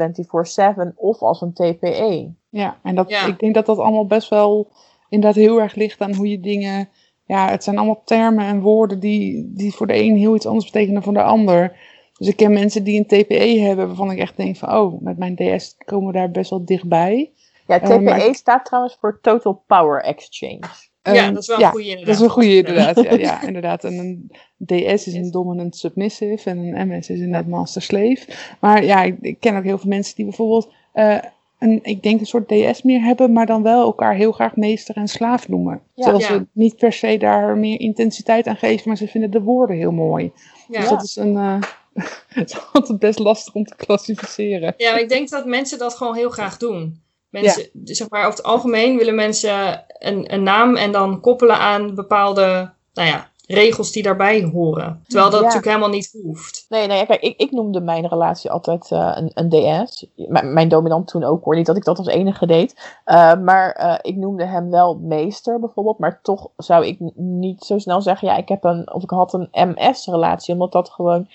24-7, 0.92 0.96
of 0.96 1.22
als 1.22 1.42
een. 1.42 1.54
TPE. 1.54 2.34
Ja, 2.50 2.78
en 2.84 2.96
dat, 2.96 3.10
Ja. 3.10 3.26
ik 3.26 3.40
denk 3.40 3.54
dat 3.54 3.66
dat 3.66 3.78
allemaal 3.78 4.06
best 4.06 4.30
wel 4.30 4.72
inderdaad 5.10 5.44
heel 5.44 5.62
erg 5.62 5.76
ligt 5.76 6.02
aan 6.02 6.16
hoe 6.16 6.30
je 6.30 6.40
dingen. 6.40 6.90
Ja, 7.26 7.50
het 7.50 7.64
zijn 7.64 7.78
allemaal 7.78 8.02
termen 8.06 8.46
en 8.46 8.62
woorden 8.62 9.00
die, 9.00 9.52
die 9.54 9.74
voor 9.74 9.88
de 9.88 9.96
een 9.96 10.16
heel 10.16 10.36
iets 10.36 10.46
anders 10.46 10.66
betekenen 10.66 10.94
dan 10.94 11.04
voor 11.04 11.14
de 11.14 11.24
ander. 11.24 11.78
Dus 12.20 12.28
ik 12.28 12.36
ken 12.36 12.54
mensen 12.54 12.84
die 12.84 12.98
een 13.00 13.06
TPE 13.24 13.60
hebben 13.60 13.88
waarvan 13.88 14.12
ik 14.12 14.18
echt 14.18 14.38
denk 14.38 14.58
van, 14.58 14.74
oh, 14.78 15.02
met 15.02 15.18
mijn 15.18 15.36
DS 15.36 15.76
komen 15.86 16.08
we 16.08 16.14
daar 16.14 16.32
best 16.32 16.50
wel 16.50 16.66
dichtbij. 16.66 17.32
Ja, 17.68 17.80
maar 18.00 18.00
TPE 18.18 18.28
ik- 18.28 18.36
staat 18.36 18.66
trouwens 18.66 18.98
voor 19.00 19.20
Total 19.22 19.64
Power 19.68 20.02
Exchange. 20.04 20.60
ja, 21.04 21.14
Ehm, 21.14 21.34
dat 21.34 21.42
is 21.42 21.48
wel 21.48 21.58
een 21.58 21.64
ja, 21.64 21.70
goede 21.70 21.86
inderdaad. 21.88 22.06
Dat 22.08 22.16
is 22.16 22.22
een 22.22 22.30
goede 22.30 22.56
inderdaad, 22.58 23.04
ja, 23.04 23.14
ja, 23.14 23.42
inderdaad. 23.48 23.84
En 23.84 23.94
een 23.98 24.32
DS 24.66 25.08
is 25.08 25.14
een 25.14 25.32
dominant 25.32 25.76
submissive 25.76 26.50
en 26.50 26.58
een 26.58 26.88
MS 26.88 27.10
is 27.10 27.20
inderdaad 27.20 27.48
master 27.48 27.82
slave. 27.82 28.26
Maar 28.60 28.84
ja, 28.86 29.04
ik, 29.04 29.18
ik 29.22 29.40
ken 29.40 29.58
ook 29.58 29.64
heel 29.64 29.78
veel 29.78 29.90
mensen 29.90 30.16
die 30.16 30.26
bijvoorbeeld 30.26 30.72
eh, 30.94 31.18
een, 31.60 31.80
ik 31.84 32.04
denk 32.04 32.20
een 32.20 32.26
soort 32.26 32.48
DS 32.48 32.82
meer 32.84 33.02
hebben, 33.02 33.32
maar 33.34 33.46
dan 33.46 33.64
wel 33.64 33.84
elkaar 33.84 34.16
heel 34.16 34.32
graag 34.32 34.56
meester 34.56 34.96
en 34.96 35.08
slaaf 35.08 35.48
noemen. 35.48 35.82
Ja. 35.94 36.04
Terwijl 36.04 36.20
Ja. 36.24 36.28
ze 36.28 36.46
niet 36.52 36.76
per 36.78 36.94
se 36.94 37.18
daar 37.18 37.58
meer 37.58 37.80
intensiteit 37.80 38.48
aan 38.48 38.56
geven, 38.56 38.88
maar 38.88 38.98
ze 38.98 39.08
vinden 39.08 39.32
de 39.32 39.42
woorden 39.42 39.76
heel 39.78 39.92
mooi. 39.92 40.32
Ja. 40.70 40.80
Dus 40.80 40.90
dat 40.90 41.04
is 41.04 41.16
een, 41.16 41.36
eh, 41.38 41.62
het 42.28 42.50
is 42.50 42.58
altijd 42.74 43.00
best 43.00 43.20
lastig 43.20 43.54
om 43.54 43.64
te 43.66 43.76
klassificeren. 43.76 44.74
Ja, 44.78 44.92
maar 44.92 45.00
ik 45.02 45.10
denk 45.10 45.30
dat 45.30 45.46
mensen 45.46 45.78
dat 45.78 45.96
gewoon 45.96 46.16
heel 46.16 46.30
graag 46.30 46.58
doen. 46.58 47.02
Mensen, 47.30 47.70
zeg 47.84 48.10
maar, 48.10 48.26
over 48.26 48.38
het 48.38 48.44
algemeen 48.48 48.98
willen 48.98 49.16
mensen 49.16 49.86
een, 50.00 50.34
een 50.34 50.44
naam 50.44 50.76
en 50.76 50.92
dan 50.92 51.20
koppelen 51.22 51.58
aan 51.58 51.96
bepaalde, 51.96 52.72
nou 52.94 53.08
ja, 53.08 53.30
regels 53.48 53.92
die 53.92 54.04
daarbij 54.04 54.44
horen. 54.44 55.04
Terwijl 55.08 55.30
dat 55.30 55.40
Ja. 55.40 55.46
natuurlijk 55.46 55.72
helemaal 55.72 55.90
niet 55.96 56.18
hoeft. 56.24 56.66
Nee, 56.70 56.88
nee, 56.88 57.06
kijk, 57.06 57.22
ik, 57.22 57.40
ik 57.40 57.52
noemde 57.52 57.82
mijn 57.82 58.08
relatie 58.08 58.52
altijd 58.52 58.92
eh, 58.92 59.12
een, 59.16 59.32
een 59.34 59.50
DS. 59.88 60.06
M- 60.16 60.54
mijn 60.54 60.70
dominant 60.70 61.08
toen 61.08 61.24
ook 61.24 61.44
hoor, 61.44 61.56
niet 61.56 61.66
dat 61.66 61.78
ik 61.78 61.84
dat 61.84 61.98
als 61.98 62.08
enige 62.08 62.46
deed. 62.46 63.00
Uh, 63.06 63.36
maar 63.36 63.80
uh, 63.82 63.96
ik 64.02 64.16
noemde 64.16 64.46
hem 64.46 64.70
wel 64.70 64.98
meester 64.98 65.60
bijvoorbeeld. 65.60 65.98
Maar 66.00 66.20
toch 66.22 66.50
zou 66.58 66.86
ik 66.86 66.98
niet 67.16 67.64
zo 67.64 67.78
snel 67.78 68.02
zeggen, 68.02 68.28
ja, 68.28 68.36
ik 68.38 68.50
heb 68.50 68.64
een, 68.64 68.94
of 68.94 69.04
ik 69.04 69.10
had 69.10 69.34
een 69.34 69.50
MS-relatie. 69.52 70.54
Omdat 70.54 70.72
dat 70.72 70.90
gewoon, 70.90 71.30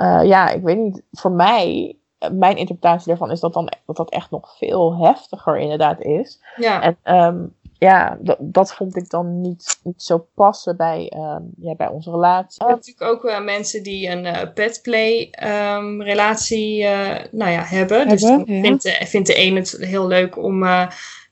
uh, 0.00 0.20
ja, 0.24 0.48
ik 0.48 0.62
weet 0.62 0.78
niet, 0.78 1.02
voor 1.12 1.32
mij, 1.32 1.96
mijn 2.32 2.56
interpretatie 2.56 3.08
daarvan 3.08 3.30
is 3.30 3.40
dat 3.40 3.52
dan 3.52 3.72
dat 3.86 3.96
dat 3.96 4.10
echt 4.10 4.30
nog 4.30 4.56
veel 4.56 4.96
heftiger 4.96 5.58
inderdaad 5.58 6.00
is. 6.00 6.40
Ja. 6.56 6.82
En 6.82 7.16
um, 7.16 7.54
ja, 7.80 8.18
dat, 8.38 8.74
vond 8.74 8.96
ik 8.96 9.10
dan 9.10 9.40
niet, 9.40 9.78
niet 9.82 10.02
zo 10.02 10.26
passen 10.34 10.76
bij, 10.76 11.12
um, 11.16 11.50
ja, 11.60 11.74
bij 11.74 11.88
onze 11.88 12.10
relatie. 12.10 12.64
Je 12.64 12.70
hebt 12.70 12.86
natuurlijk 12.86 13.12
ook 13.12 13.30
uh, 13.30 13.44
mensen 13.44 13.82
die 13.82 14.08
een 14.08 14.24
uh, 14.24 14.42
petplay 14.54 15.32
um, 15.76 16.02
relatie 16.02 16.82
uh, 16.82 17.16
nou 17.30 17.50
ja, 17.50 17.62
hebben. 17.62 17.98
hebben 17.98 18.08
dus 18.08 18.20
dan 18.20 18.42
ja. 18.46 18.60
vindt, 18.60 18.82
de, 18.82 19.06
vindt 19.06 19.26
de 19.26 19.38
een 19.38 19.56
het 19.56 19.76
heel 19.78 20.06
leuk 20.06 20.36
om 20.36 20.62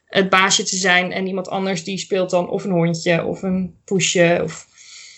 het 0.05 0.29
baasje 0.31 0.63
te 0.63 0.77
zijn. 0.77 1.13
En 1.13 1.27
iemand 1.27 1.49
anders 1.49 1.85
die 1.85 1.99
speelt 1.99 2.31
dan 2.31 2.51
of 2.51 2.65
een 2.65 2.71
hondje 2.71 3.25
of 3.25 3.43
een 3.43 3.77
poesje. 3.85 4.41
Of... 4.45 4.67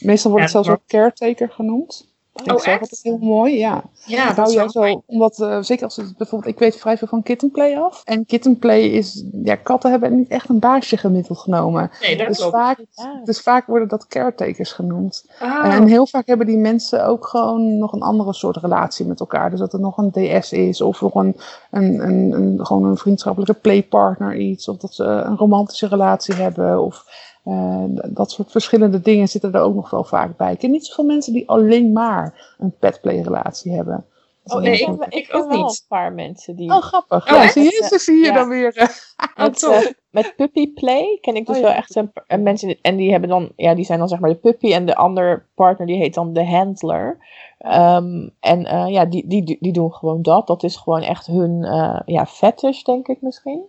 Meestal 0.01 0.31
wordt 0.31 0.51
Ja, 0.51 0.59
het 0.59 0.65
zelfs 0.65 0.81
ook 0.81 0.87
caretaker 0.87 1.51
genoemd. 1.51 2.10
Oh, 2.49 2.55
ik 2.55 2.61
zeg 2.61 2.81
echt? 2.81 3.01
heel 3.03 3.19
mooi, 3.19 3.59
ja. 3.59 3.83
Dat 4.07 4.37
hou 4.37 4.53
juist 4.53 4.75
wel, 4.75 5.03
omdat, 5.07 5.39
uh, 5.39 5.59
zeker 5.61 5.85
als 5.85 5.97
het 5.97 6.17
bijvoorbeeld, 6.17 6.53
ik 6.53 6.59
weet 6.59 6.77
vrij 6.77 6.99
veel 6.99 7.09
van 7.09 7.23
kittenplay 7.23 7.77
af. 7.77 8.03
En 8.05 8.27
kittenplay 8.27 8.81
is, 8.81 9.25
ja, 9.45 9.55
katten 9.55 9.91
hebben 9.91 10.17
niet 10.17 10.29
echt 10.29 10.49
een 10.49 10.59
baasje 10.59 10.97
gemiddeld 10.97 11.39
genomen. 11.39 11.91
Nee, 12.01 12.17
dat 12.17 12.27
dus, 12.27 12.37
klopt. 12.37 12.53
vaak, 12.53 12.79
Ja. 12.91 13.21
dus 13.25 13.41
vaak 13.41 13.67
worden 13.67 13.89
dat 13.89 14.07
caretakers 14.07 14.73
genoemd. 14.73 15.25
Oh. 15.43 15.75
En 15.75 15.87
heel 15.87 16.07
vaak 16.07 16.27
hebben 16.27 16.47
die 16.47 16.59
mensen 16.59 17.07
ook 17.07 17.27
gewoon 17.27 17.79
nog 17.79 17.93
een 17.93 18.03
andere 18.03 18.33
soort 18.33 18.57
relatie 18.57 19.07
met 19.07 19.21
elkaar. 19.21 19.51
Dus 19.51 19.59
dat 19.59 19.73
er 19.73 19.81
nog 19.81 19.97
een 19.97 20.11
DS 20.11 20.53
is, 20.53 20.81
of 20.81 21.01
nog 21.01 21.15
een, 21.15 21.37
een, 21.71 22.01
een, 22.09 22.33
een, 22.33 22.67
gewoon 22.67 22.85
een 22.85 22.97
vriendschappelijke 22.97 23.55
playpartner 23.55 24.37
iets. 24.37 24.69
Of 24.69 24.77
dat 24.77 24.95
ze 24.95 25.05
een 25.05 25.37
romantische 25.37 25.87
relatie 25.87 26.35
hebben, 26.35 26.83
of... 26.83 27.29
Uh, 27.45 27.85
dat 28.09 28.31
soort 28.31 28.51
verschillende 28.51 29.01
dingen 29.01 29.29
zitten 29.29 29.53
er 29.53 29.61
ook 29.61 29.75
nog 29.75 29.91
wel 29.91 30.05
vaak 30.05 30.37
bij. 30.37 30.53
Ik 30.53 30.59
ken 30.59 30.71
niet 30.71 30.87
zoveel 30.87 31.05
mensen 31.05 31.33
die 31.33 31.49
alleen 31.49 31.93
maar 31.93 32.55
een 32.59 32.75
petplay-relatie 32.79 33.73
hebben. 33.73 34.05
Oh, 34.45 34.57
ik 34.63 34.69
nee, 34.69 34.79
ik- 34.81 35.05
ik 35.05 35.15
ik 35.15 35.29
ken 35.29 35.41
ook 35.43 35.49
wel 35.49 35.63
niet. 35.63 35.71
een 35.81 35.87
paar 35.89 36.13
mensen 36.13 36.57
die... 36.57 36.71
Oh, 36.71 36.79
grappig. 36.83 37.25
Oh, 37.31 37.37
ja, 37.37 37.43
echt? 37.43 37.53
zie 37.53 37.63
je, 37.63 37.87
zo 37.91 37.99
zie 37.99 38.17
je 38.19 38.25
Ja. 38.25 38.33
dan 38.35 38.49
weer. 38.49 38.77
eh, 38.77 38.89
met, 39.47 39.63
eh, 39.63 39.87
met 40.11 40.33
puppy 40.37 40.73
play 40.73 41.19
ken 41.21 41.35
ik 41.37 41.47
dus 41.47 41.57
Oh, 41.57 41.63
ja. 41.63 41.69
wel 41.69 41.77
echt 41.77 41.95
een, 41.97 42.11
een 42.27 42.43
mensen 42.43 42.79
en 42.83 42.97
die 42.97 43.11
hebben 43.11 43.29
dan 43.29 43.53
ja 43.57 43.75
die 43.75 43.85
zijn 43.85 43.99
dan 43.99 44.09
zeg 44.09 44.19
maar 44.19 44.31
de 44.31 44.37
puppy 44.37 44.73
en 44.73 44.87
de 44.87 44.95
andere 44.97 45.43
partner 45.55 45.87
die 45.87 45.97
heet 45.97 46.15
dan 46.15 46.33
de 46.33 46.47
handler 46.47 47.19
Ehm, 47.59 48.29
en 48.41 48.65
eh, 48.67 48.87
ja 48.89 49.05
die, 49.05 49.27
die, 49.27 49.57
die 49.61 49.73
doen 49.73 49.93
gewoon 49.95 50.23
dat 50.23 50.47
dat 50.47 50.63
is 50.63 50.77
gewoon 50.77 51.03
echt 51.03 51.27
hun 51.27 51.65
eh, 51.65 52.01
ja 52.07 52.27
fetish 52.27 52.83
denk 52.83 53.09
ik 53.09 53.23
misschien 53.23 53.63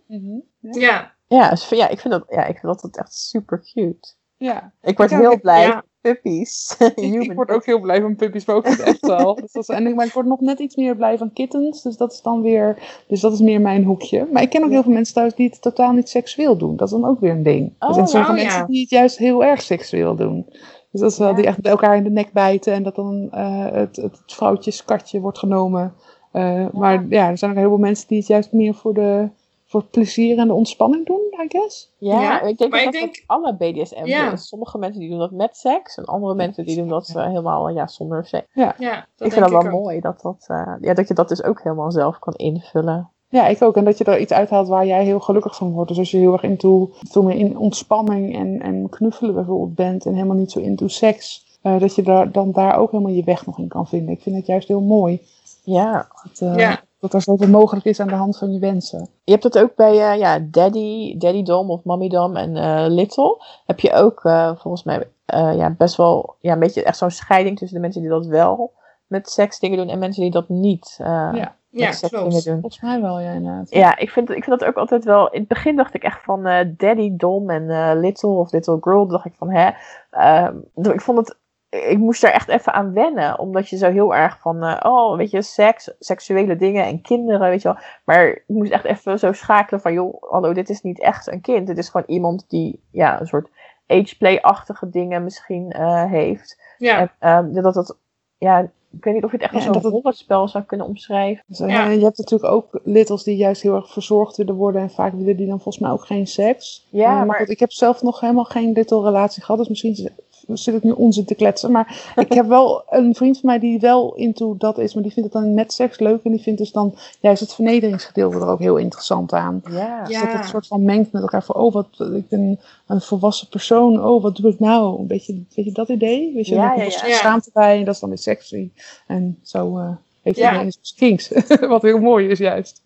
Ja, 0.60 1.12
ja, 1.36 1.50
dus, 1.50 1.70
ja 1.70 1.88
ik 1.88 2.00
vind 2.00 2.14
dat 2.14 2.24
ja 2.30 2.46
ik 2.46 2.58
vind 2.58 2.82
dat 2.82 2.98
echt 2.98 3.14
super 3.14 3.62
cute 3.74 4.14
ja. 4.42 4.74
ik 4.82 4.98
word 4.98 5.10
Ja, 5.10 5.18
heel 5.20 5.40
blij 5.40 5.66
ja. 5.66 5.84
puppies 6.02 6.76
Ik, 6.96 7.34
word 7.34 7.50
ook 7.50 7.66
heel 7.66 7.80
blij 7.80 8.02
van 8.02 8.16
puppies, 8.16 8.46
maar 8.46 8.56
ook 8.56 8.66
echt 8.66 9.06
wel. 9.16 9.36
Dus 9.36 9.52
dat 9.52 9.70
is, 9.70 9.76
en 9.76 9.88
ik, 9.88 9.96
maar 9.96 10.06
ik 10.06 10.14
word 10.14 10.26
nog 10.26 10.40
net 10.40 10.60
iets 10.60 10.76
meer 10.76 10.96
blij 10.96 11.18
van 11.18 11.34
kittens. 11.34 11.82
Dus 11.82 11.98
dat 11.98 12.12
is 12.12 12.22
dan 12.22 12.42
weer. 12.42 12.78
Dus 13.08 13.20
dat 13.20 13.34
is 13.34 13.40
meer 13.40 13.62
mijn 13.62 13.84
hoekje. 13.84 14.28
Maar 14.32 14.42
ik 14.42 14.50
ken 14.50 14.64
ook 14.64 14.70
heel 14.70 14.84
veel 14.84 14.92
mensen 14.92 15.14
thuis 15.14 15.36
die 15.36 15.50
het 15.50 15.62
totaal 15.62 15.92
niet 15.92 16.10
seksueel 16.10 16.58
doen. 16.58 16.76
Dat 16.76 16.88
is 16.88 16.94
dan 16.94 17.10
ook 17.10 17.20
weer 17.20 17.32
een 17.32 17.44
ding. 17.44 17.74
er 17.80 17.94
zijn 17.94 18.06
Oh, 18.06 18.12
sommige 18.12 18.36
ja. 18.36 18.42
mensen 18.44 18.68
die 18.68 18.82
het 18.82 18.90
juist 18.90 19.18
heel 19.18 19.44
erg 19.44 19.62
seksueel 19.62 20.16
doen. 20.16 20.46
Dus 20.92 21.02
dat 21.02 21.12
is 21.12 21.18
wel 21.18 21.36
die 21.36 21.46
echt 21.46 21.62
bij 21.62 21.72
elkaar 21.72 21.96
in 21.96 22.04
de 22.04 22.10
nek 22.10 22.32
bijten 22.32 22.74
en 22.74 22.84
dat 22.84 22.96
dan 22.96 23.28
eh, 23.32 23.72
het, 23.72 23.96
het 23.96 24.22
vrouwtje 24.26 24.72
skatje 24.72 25.20
wordt 25.20 25.38
genomen. 25.38 25.94
Eh, 26.32 26.66
Maar 26.72 27.06
ja, 27.10 27.30
er 27.30 27.38
zijn 27.38 27.52
ook 27.52 27.58
heel 27.58 27.68
veel 27.70 27.78
mensen 27.78 28.08
die 28.08 28.18
het 28.18 28.28
juist 28.28 28.52
meer 28.52 28.74
voor 28.74 28.94
de 28.94 29.30
voor 29.72 29.84
plezier 29.84 30.38
en 30.38 30.48
de 30.48 30.54
ontspanning 30.54 31.06
doen, 31.06 31.20
I 31.44 31.46
guess. 31.48 31.92
Ja, 31.98 32.22
Ja, 32.22 32.42
ik 32.42 32.58
denk 32.58 32.72
maar 32.72 32.84
dat 32.84 32.94
ik 32.94 33.00
dat 33.02 33.14
denk- 33.14 33.24
alle 33.28 33.56
BDSM 33.56 34.06
Ja. 34.06 34.30
doen. 34.30 34.38
Sommige 34.38 34.78
mensen 34.78 35.00
die 35.00 35.10
doen 35.10 35.20
dat 35.20 35.32
met 35.32 35.58
seks 35.58 35.98
en 35.98 36.06
andere 36.06 36.36
mensen 36.36 36.66
die 36.66 36.76
doen 36.76 36.88
dat 36.88 37.14
eh, 37.16 37.26
helemaal 37.26 37.70
ja, 37.70 37.88
zonder 37.88 38.26
seks. 38.26 38.48
ja 38.54 38.66
dat 38.78 38.78
ik 38.78 38.84
denk 39.18 39.32
vind 39.34 39.46
dat 39.46 39.52
wel 39.52 39.62
ook. 39.72 39.72
mooi 39.84 40.00
dat, 40.00 40.22
dat, 40.22 40.46
eh, 40.48 40.74
ja, 40.82 40.94
dat 40.94 41.08
je 41.08 41.14
dat 41.14 41.30
dus 41.30 41.44
ook 41.44 41.62
helemaal 41.64 41.92
zelf 41.92 42.20
kan 42.20 42.34
invullen. 42.34 43.10
Ja, 43.30 43.48
ik 43.48 43.62
ook. 43.62 43.76
En 43.78 43.86
dat 43.86 43.98
je 43.98 44.04
er 44.04 44.20
iets 44.20 44.32
uithaalt 44.32 44.68
waar 44.68 44.86
jij 44.86 45.04
heel 45.04 45.20
gelukkig 45.20 45.56
van 45.56 45.72
wordt. 45.72 45.90
Dus 45.90 45.98
als 45.98 46.12
je 46.12 46.18
heel 46.18 46.34
erg 46.34 46.44
into, 46.44 46.90
veel 47.10 47.24
meer 47.24 47.36
in 47.38 47.58
ontspanning 47.58 48.36
en, 48.36 48.62
en 48.62 48.90
knuffelen 48.90 49.34
bijvoorbeeld 49.34 49.76
bent 49.76 50.06
en 50.06 50.14
helemaal 50.14 50.36
niet 50.36 50.52
zo 50.52 50.60
into 50.60 50.88
seks, 50.88 51.46
eh, 51.62 51.80
dat 51.80 51.96
je 51.96 52.02
daar, 52.02 52.32
dan 52.32 52.52
daar 52.52 52.78
ook 52.78 52.92
helemaal 52.92 53.14
je 53.14 53.24
weg 53.24 53.46
nog 53.46 53.58
in 53.58 53.68
kan 53.68 53.88
vinden. 53.88 54.14
Ik 54.14 54.22
vind 54.22 54.36
het 54.36 54.46
juist 54.46 54.68
heel 54.68 54.82
mooi. 54.82 55.22
Ja, 55.64 56.08
Dat, 56.24 56.50
eh, 56.50 56.58
Ja. 56.58 56.82
Dat 57.02 57.14
er 57.14 57.22
zoveel 57.22 57.48
mogelijk 57.48 57.86
is 57.86 58.00
aan 58.00 58.08
de 58.08 58.14
hand 58.14 58.38
van 58.38 58.52
je 58.54 58.60
wensen. 58.60 59.10
je 59.24 59.32
hebt 59.32 59.44
dat 59.44 59.58
ook 59.60 59.76
bij 59.76 60.12
eh, 60.12 60.20
ja, 60.20 60.40
Daddy, 60.40 61.18
Daddy 61.18 61.44
Dom 61.44 61.70
of 61.72 61.84
Mommy 61.84 62.08
Dom 62.10 62.36
en 62.36 62.56
eh, 62.58 62.86
Little. 62.88 63.44
Heb 63.66 63.80
je 63.80 63.94
ook 63.94 64.24
eh, 64.24 64.52
volgens 64.56 64.84
mij 64.84 65.08
ja, 65.56 65.70
best 65.70 65.96
wel 65.96 66.36
ja, 66.40 66.54
een 66.54 66.60
beetje 66.60 66.84
echt 66.84 66.98
zo'n 66.98 67.12
scheiding 67.12 67.58
tussen 67.58 67.76
de 67.76 67.82
mensen 67.82 68.02
die 68.02 68.10
dat 68.10 68.26
wel 68.26 68.72
met 69.08 69.30
seks 69.30 69.60
dingen 69.60 69.78
doen 69.78 69.90
en 69.90 70.00
mensen 70.00 70.22
die 70.22 70.32
dat 70.32 70.50
niet 70.50 70.96
Ja, 70.98 71.32
met 71.32 71.52
Ja, 71.70 71.92
seks 71.92 72.12
dingen 72.12 72.30
klopt. 72.30 72.46
doen. 72.46 72.60
Volgens 72.60 72.82
mij 72.82 73.02
wel, 73.02 73.20
ja, 73.20 73.32
inderdaad. 73.32 73.70
Ja, 73.70 73.98
ik 73.98 74.10
vind, 74.10 74.30
ik 74.30 74.44
vind 74.44 74.60
dat 74.60 74.70
ook 74.70 74.76
altijd 74.78 75.04
wel. 75.04 75.30
In 75.32 75.40
het 75.40 75.48
begin 75.48 75.76
dacht 75.76 75.94
ik 75.94 76.04
echt 76.04 76.24
van 76.24 76.44
Daddy 76.78 77.16
Dom 77.16 77.50
en 77.50 78.00
Little 78.00 78.30
of 78.30 78.52
Little 78.52 78.78
Girl. 78.82 79.08
dacht 79.08 79.26
ik 79.26 79.34
van 79.38 79.52
hè. 79.52 79.70
Ehm, 80.12 80.56
ik 80.76 81.02
vond 81.02 81.18
het. 81.18 81.38
Ik 81.72 81.98
moest 81.98 82.22
daar 82.22 82.32
echt 82.32 82.48
even 82.48 82.74
aan 82.74 82.94
wennen. 82.94 83.40
Omdat 83.40 83.70
je 83.70 83.78
zo 83.78 83.92
heel 83.92 84.16
erg 84.16 84.40
van. 84.40 84.64
eh, 84.64 84.92
oh, 84.92 85.18
weet 85.18 85.32
je, 85.32 85.42
seks, 85.42 85.92
seksuele 86.00 86.56
dingen 86.56 86.86
en 86.86 87.02
kinderen, 87.02 87.50
weet 87.50 87.62
je 87.62 87.68
wel. 87.68 87.78
Maar 88.06 88.28
ik 88.28 88.44
moest 88.48 88.72
echt 88.72 88.84
even 88.86 89.20
zo 89.20 89.32
schakelen 89.32 89.82
van. 89.82 89.94
joh, 89.94 90.24
hallo, 90.24 90.54
dit 90.54 90.70
is 90.70 90.82
niet 90.82 91.00
echt 91.02 91.28
een 91.28 91.42
kind. 91.42 91.68
Dit 91.68 91.78
is 91.78 91.90
gewoon 91.90 92.08
iemand 92.10 92.46
die. 92.50 92.84
Ja, 92.92 93.20
een 93.20 93.28
soort 93.28 93.50
ageplay-achtige 93.88 94.90
dingen 94.90 95.24
misschien 95.24 95.72
eh, 95.72 96.04
heeft. 96.06 96.62
Ja, 96.78 97.00
En 97.00 97.12
ehm, 97.20 97.62
dat 97.62 97.74
dat. 97.74 97.98
Ja, 98.38 98.60
ik 98.92 99.04
weet 99.04 99.14
niet 99.14 99.24
of 99.24 99.32
je 99.32 99.38
het 99.38 99.46
echt 99.46 99.54
als 99.54 99.62
en 99.62 99.68
een 99.68 99.74
dat 99.74 99.84
het- 99.84 99.94
rollenspel 99.94 100.48
zou 100.48 100.64
kunnen 100.64 100.86
omschrijven. 100.88 101.44
Dus, 101.48 101.60
eh, 101.60 101.70
Ja. 101.70 101.86
Je 101.90 102.04
hebt 102.04 102.18
natuurlijk 102.18 102.54
ook 102.54 102.80
littles 102.84 103.24
die 103.24 103.36
juist 103.36 103.62
heel 103.62 103.76
erg 103.76 103.92
verzorgd 103.92 104.38
willen 104.38 104.56
worden. 104.56 104.82
En 104.82 104.90
vaak 104.90 105.14
willen 105.14 105.38
die 105.38 105.48
dan 105.48 105.62
volgens 105.62 105.80
mij 105.84 105.92
ook 105.92 106.06
geen 106.06 106.28
seks. 106.28 106.88
Ja, 106.90 107.22
Eh, 107.22 107.28
maar- 107.28 107.38
goed, 107.40 107.50
ik 107.50 107.60
heb 107.60 107.72
zelf 107.72 108.02
nog 108.02 108.20
helemaal 108.20 108.44
geen 108.44 108.72
little 108.72 109.04
relatie 109.04 109.42
gehad. 109.44 109.58
Dus 109.60 109.70
misschien 109.70 110.10
zit 110.48 110.76
ik 110.76 110.84
nu 110.84 110.92
onzin 110.92 111.26
te 111.26 111.36
kletsen. 111.36 111.72
Maar 111.72 112.14
ik 112.26 112.34
heb 112.34 112.48
wel 112.48 112.84
een 112.90 113.16
vriend 113.16 113.40
van 113.40 113.50
mij 113.50 113.60
die 113.60 113.80
wel 113.80 114.14
into 114.16 114.56
dat 114.58 114.78
is. 114.78 114.94
Maar 114.94 115.04
die 115.04 115.12
vindt 115.12 115.34
het 115.34 115.44
dan 115.44 115.54
met 115.54 115.74
seks 115.74 116.00
leuk. 116.00 116.24
En 116.24 116.32
die 116.32 116.42
vindt 116.42 116.60
dus 116.60 116.72
dan 116.72 116.96
juist 117.20 117.40
het 117.42 117.54
vernederingsgedeelte 117.54 118.38
er 118.38 118.48
ook 118.48 118.60
heel 118.60 118.78
interessant 118.78 119.34
aan. 119.34 119.62
Ja. 119.70 120.04
Dus 120.04 120.16
Ja. 120.16 120.26
dat 120.26 120.34
het 120.34 120.46
soort 120.46 120.68
van 120.68 120.84
mengt 120.84 121.12
met 121.12 121.22
elkaar 121.22 121.44
van, 121.44 121.56
oh, 121.56 121.74
wat, 121.74 121.88
ik 122.14 122.28
ben 122.30 122.60
een 122.88 123.02
volwassen 123.02 123.48
persoon, 123.48 124.04
oh, 124.06 124.22
wat 124.22 124.36
doe 124.36 124.52
ik 124.52 124.60
nou? 124.60 125.00
Een 125.00 125.08
beetje, 125.08 125.34
weet 125.56 125.66
je 125.66 125.72
dat 125.72 125.90
idee? 125.90 126.34
Weet 126.34 126.48
je, 126.48 126.56
Ja, 126.56 126.74
ja, 126.74 126.80
er 126.84 127.08
ja. 127.08 127.16
schaamte 127.16 127.50
bij 127.54 127.78
en 127.80 127.86
dat 127.86 127.94
is 127.94 128.00
dan 128.00 128.10
weer 128.10 128.18
sexy. 128.18 128.70
En 129.08 129.40
zo 129.44 129.78
eh, 129.78 129.90
heeft 130.22 130.38
Ja. 130.38 130.52
iedereen 130.52 130.72
zijn 130.72 130.96
kinks, 130.98 131.32
wat 131.68 131.82
heel 131.82 132.00
mooi 132.00 132.28
is 132.28 132.40
juist. 132.40 132.82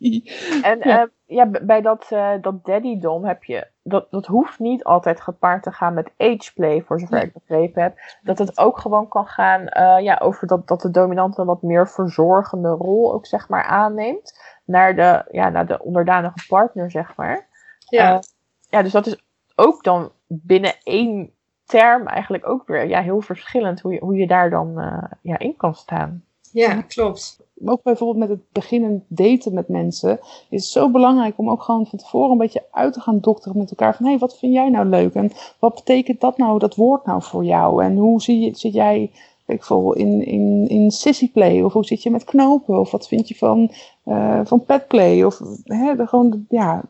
En 0.61 0.79
Ja. 0.79 0.83
ja, 0.83 1.09
ja 1.25 1.45
bij 1.61 1.81
dat, 1.81 2.05
eh 2.09 2.31
dat 2.41 2.65
daddydom 2.65 3.25
heb 3.25 3.43
je, 3.43 3.67
dat, 3.83 4.07
dat 4.11 4.25
hoeft 4.25 4.59
niet 4.59 4.83
altijd 4.83 5.21
gepaard 5.21 5.63
te 5.63 5.71
gaan 5.71 5.93
met 5.93 6.11
ageplay, 6.17 6.81
voor 6.81 6.99
zover 6.99 7.21
ik 7.23 7.33
begrepen 7.33 7.81
heb. 7.81 7.97
Dat 8.21 8.37
het 8.37 8.57
ook 8.57 8.79
gewoon 8.79 9.07
kan 9.07 9.27
gaan 9.27 9.67
eh, 9.67 10.03
ja, 10.03 10.17
over 10.21 10.47
dat, 10.47 10.67
dat 10.67 10.81
de 10.81 10.91
dominante 10.91 11.41
een 11.41 11.47
wat 11.47 11.61
meer 11.61 11.89
verzorgende 11.89 12.69
rol 12.69 13.13
ook 13.13 13.25
zeg 13.25 13.49
maar 13.49 13.63
aanneemt. 13.63 14.39
Naar 14.65 14.95
de, 14.95 15.25
ja, 15.31 15.49
naar 15.49 15.65
de 15.67 15.83
onderdanige 15.83 16.45
partner, 16.47 16.91
zeg 16.91 17.15
maar. 17.15 17.47
ja. 17.89 18.13
Eh, 18.13 18.19
ja, 18.69 18.81
dus 18.81 18.91
dat 18.91 19.05
is 19.05 19.23
ook 19.55 19.83
dan 19.83 20.11
binnen 20.27 20.73
één 20.83 21.33
term 21.65 22.07
eigenlijk 22.07 22.47
ook 22.47 22.67
weer 22.67 22.87
ja, 22.87 23.01
heel 23.01 23.21
verschillend 23.21 23.81
hoe 23.81 23.93
je, 23.93 23.99
hoe 23.99 24.15
je 24.15 24.27
daar 24.27 24.49
dan 24.49 24.79
eh, 24.79 25.11
ja, 25.21 25.39
in 25.39 25.55
kan 25.55 25.75
staan. 25.75 26.23
Ja, 26.55 26.81
klopt. 26.81 27.39
Ook 27.65 27.83
bijvoorbeeld 27.83 28.19
met 28.19 28.29
het 28.29 28.51
beginnen 28.51 29.03
daten 29.07 29.53
met 29.53 29.67
mensen 29.67 30.19
is 30.49 30.61
het 30.61 30.71
zo 30.71 30.89
belangrijk 30.91 31.37
om 31.37 31.49
ook 31.49 31.61
gewoon 31.61 31.87
van 31.87 31.99
tevoren 31.99 32.31
een 32.31 32.37
beetje 32.37 32.63
uit 32.71 32.93
te 32.93 32.99
gaan 32.99 33.19
dokteren 33.19 33.57
met 33.57 33.69
elkaar. 33.69 33.95
Van 33.95 34.05
hé, 34.05 34.11
hey, 34.11 34.19
wat 34.19 34.37
vind 34.37 34.53
jij 34.53 34.69
nou 34.69 34.85
leuk? 34.85 35.13
En 35.13 35.31
wat 35.59 35.75
betekent 35.75 36.21
dat 36.21 36.37
nou, 36.37 36.59
dat 36.59 36.75
woord 36.75 37.05
nou 37.05 37.21
voor 37.21 37.43
jou? 37.45 37.83
En 37.83 37.95
hoe 37.97 38.21
zie 38.21 38.39
je, 38.39 38.55
zit 38.55 38.73
jij 38.73 39.11
ik 39.45 39.63
veel, 39.63 39.93
in, 39.93 40.25
in, 40.25 40.67
in 40.67 40.91
sissyplay? 40.91 41.61
Of 41.61 41.73
hoe 41.73 41.85
zit 41.85 42.03
je 42.03 42.09
met 42.11 42.23
knopen? 42.23 42.79
Of 42.79 42.91
wat 42.91 43.07
vind 43.07 43.27
je 43.27 43.35
van, 43.35 43.71
eh 44.03 44.39
van 44.43 44.63
petplay? 44.63 45.23
Of 45.23 45.39
hè, 45.63 45.95
de, 45.95 46.07
gewoon, 46.07 46.45
ja, 46.49 46.83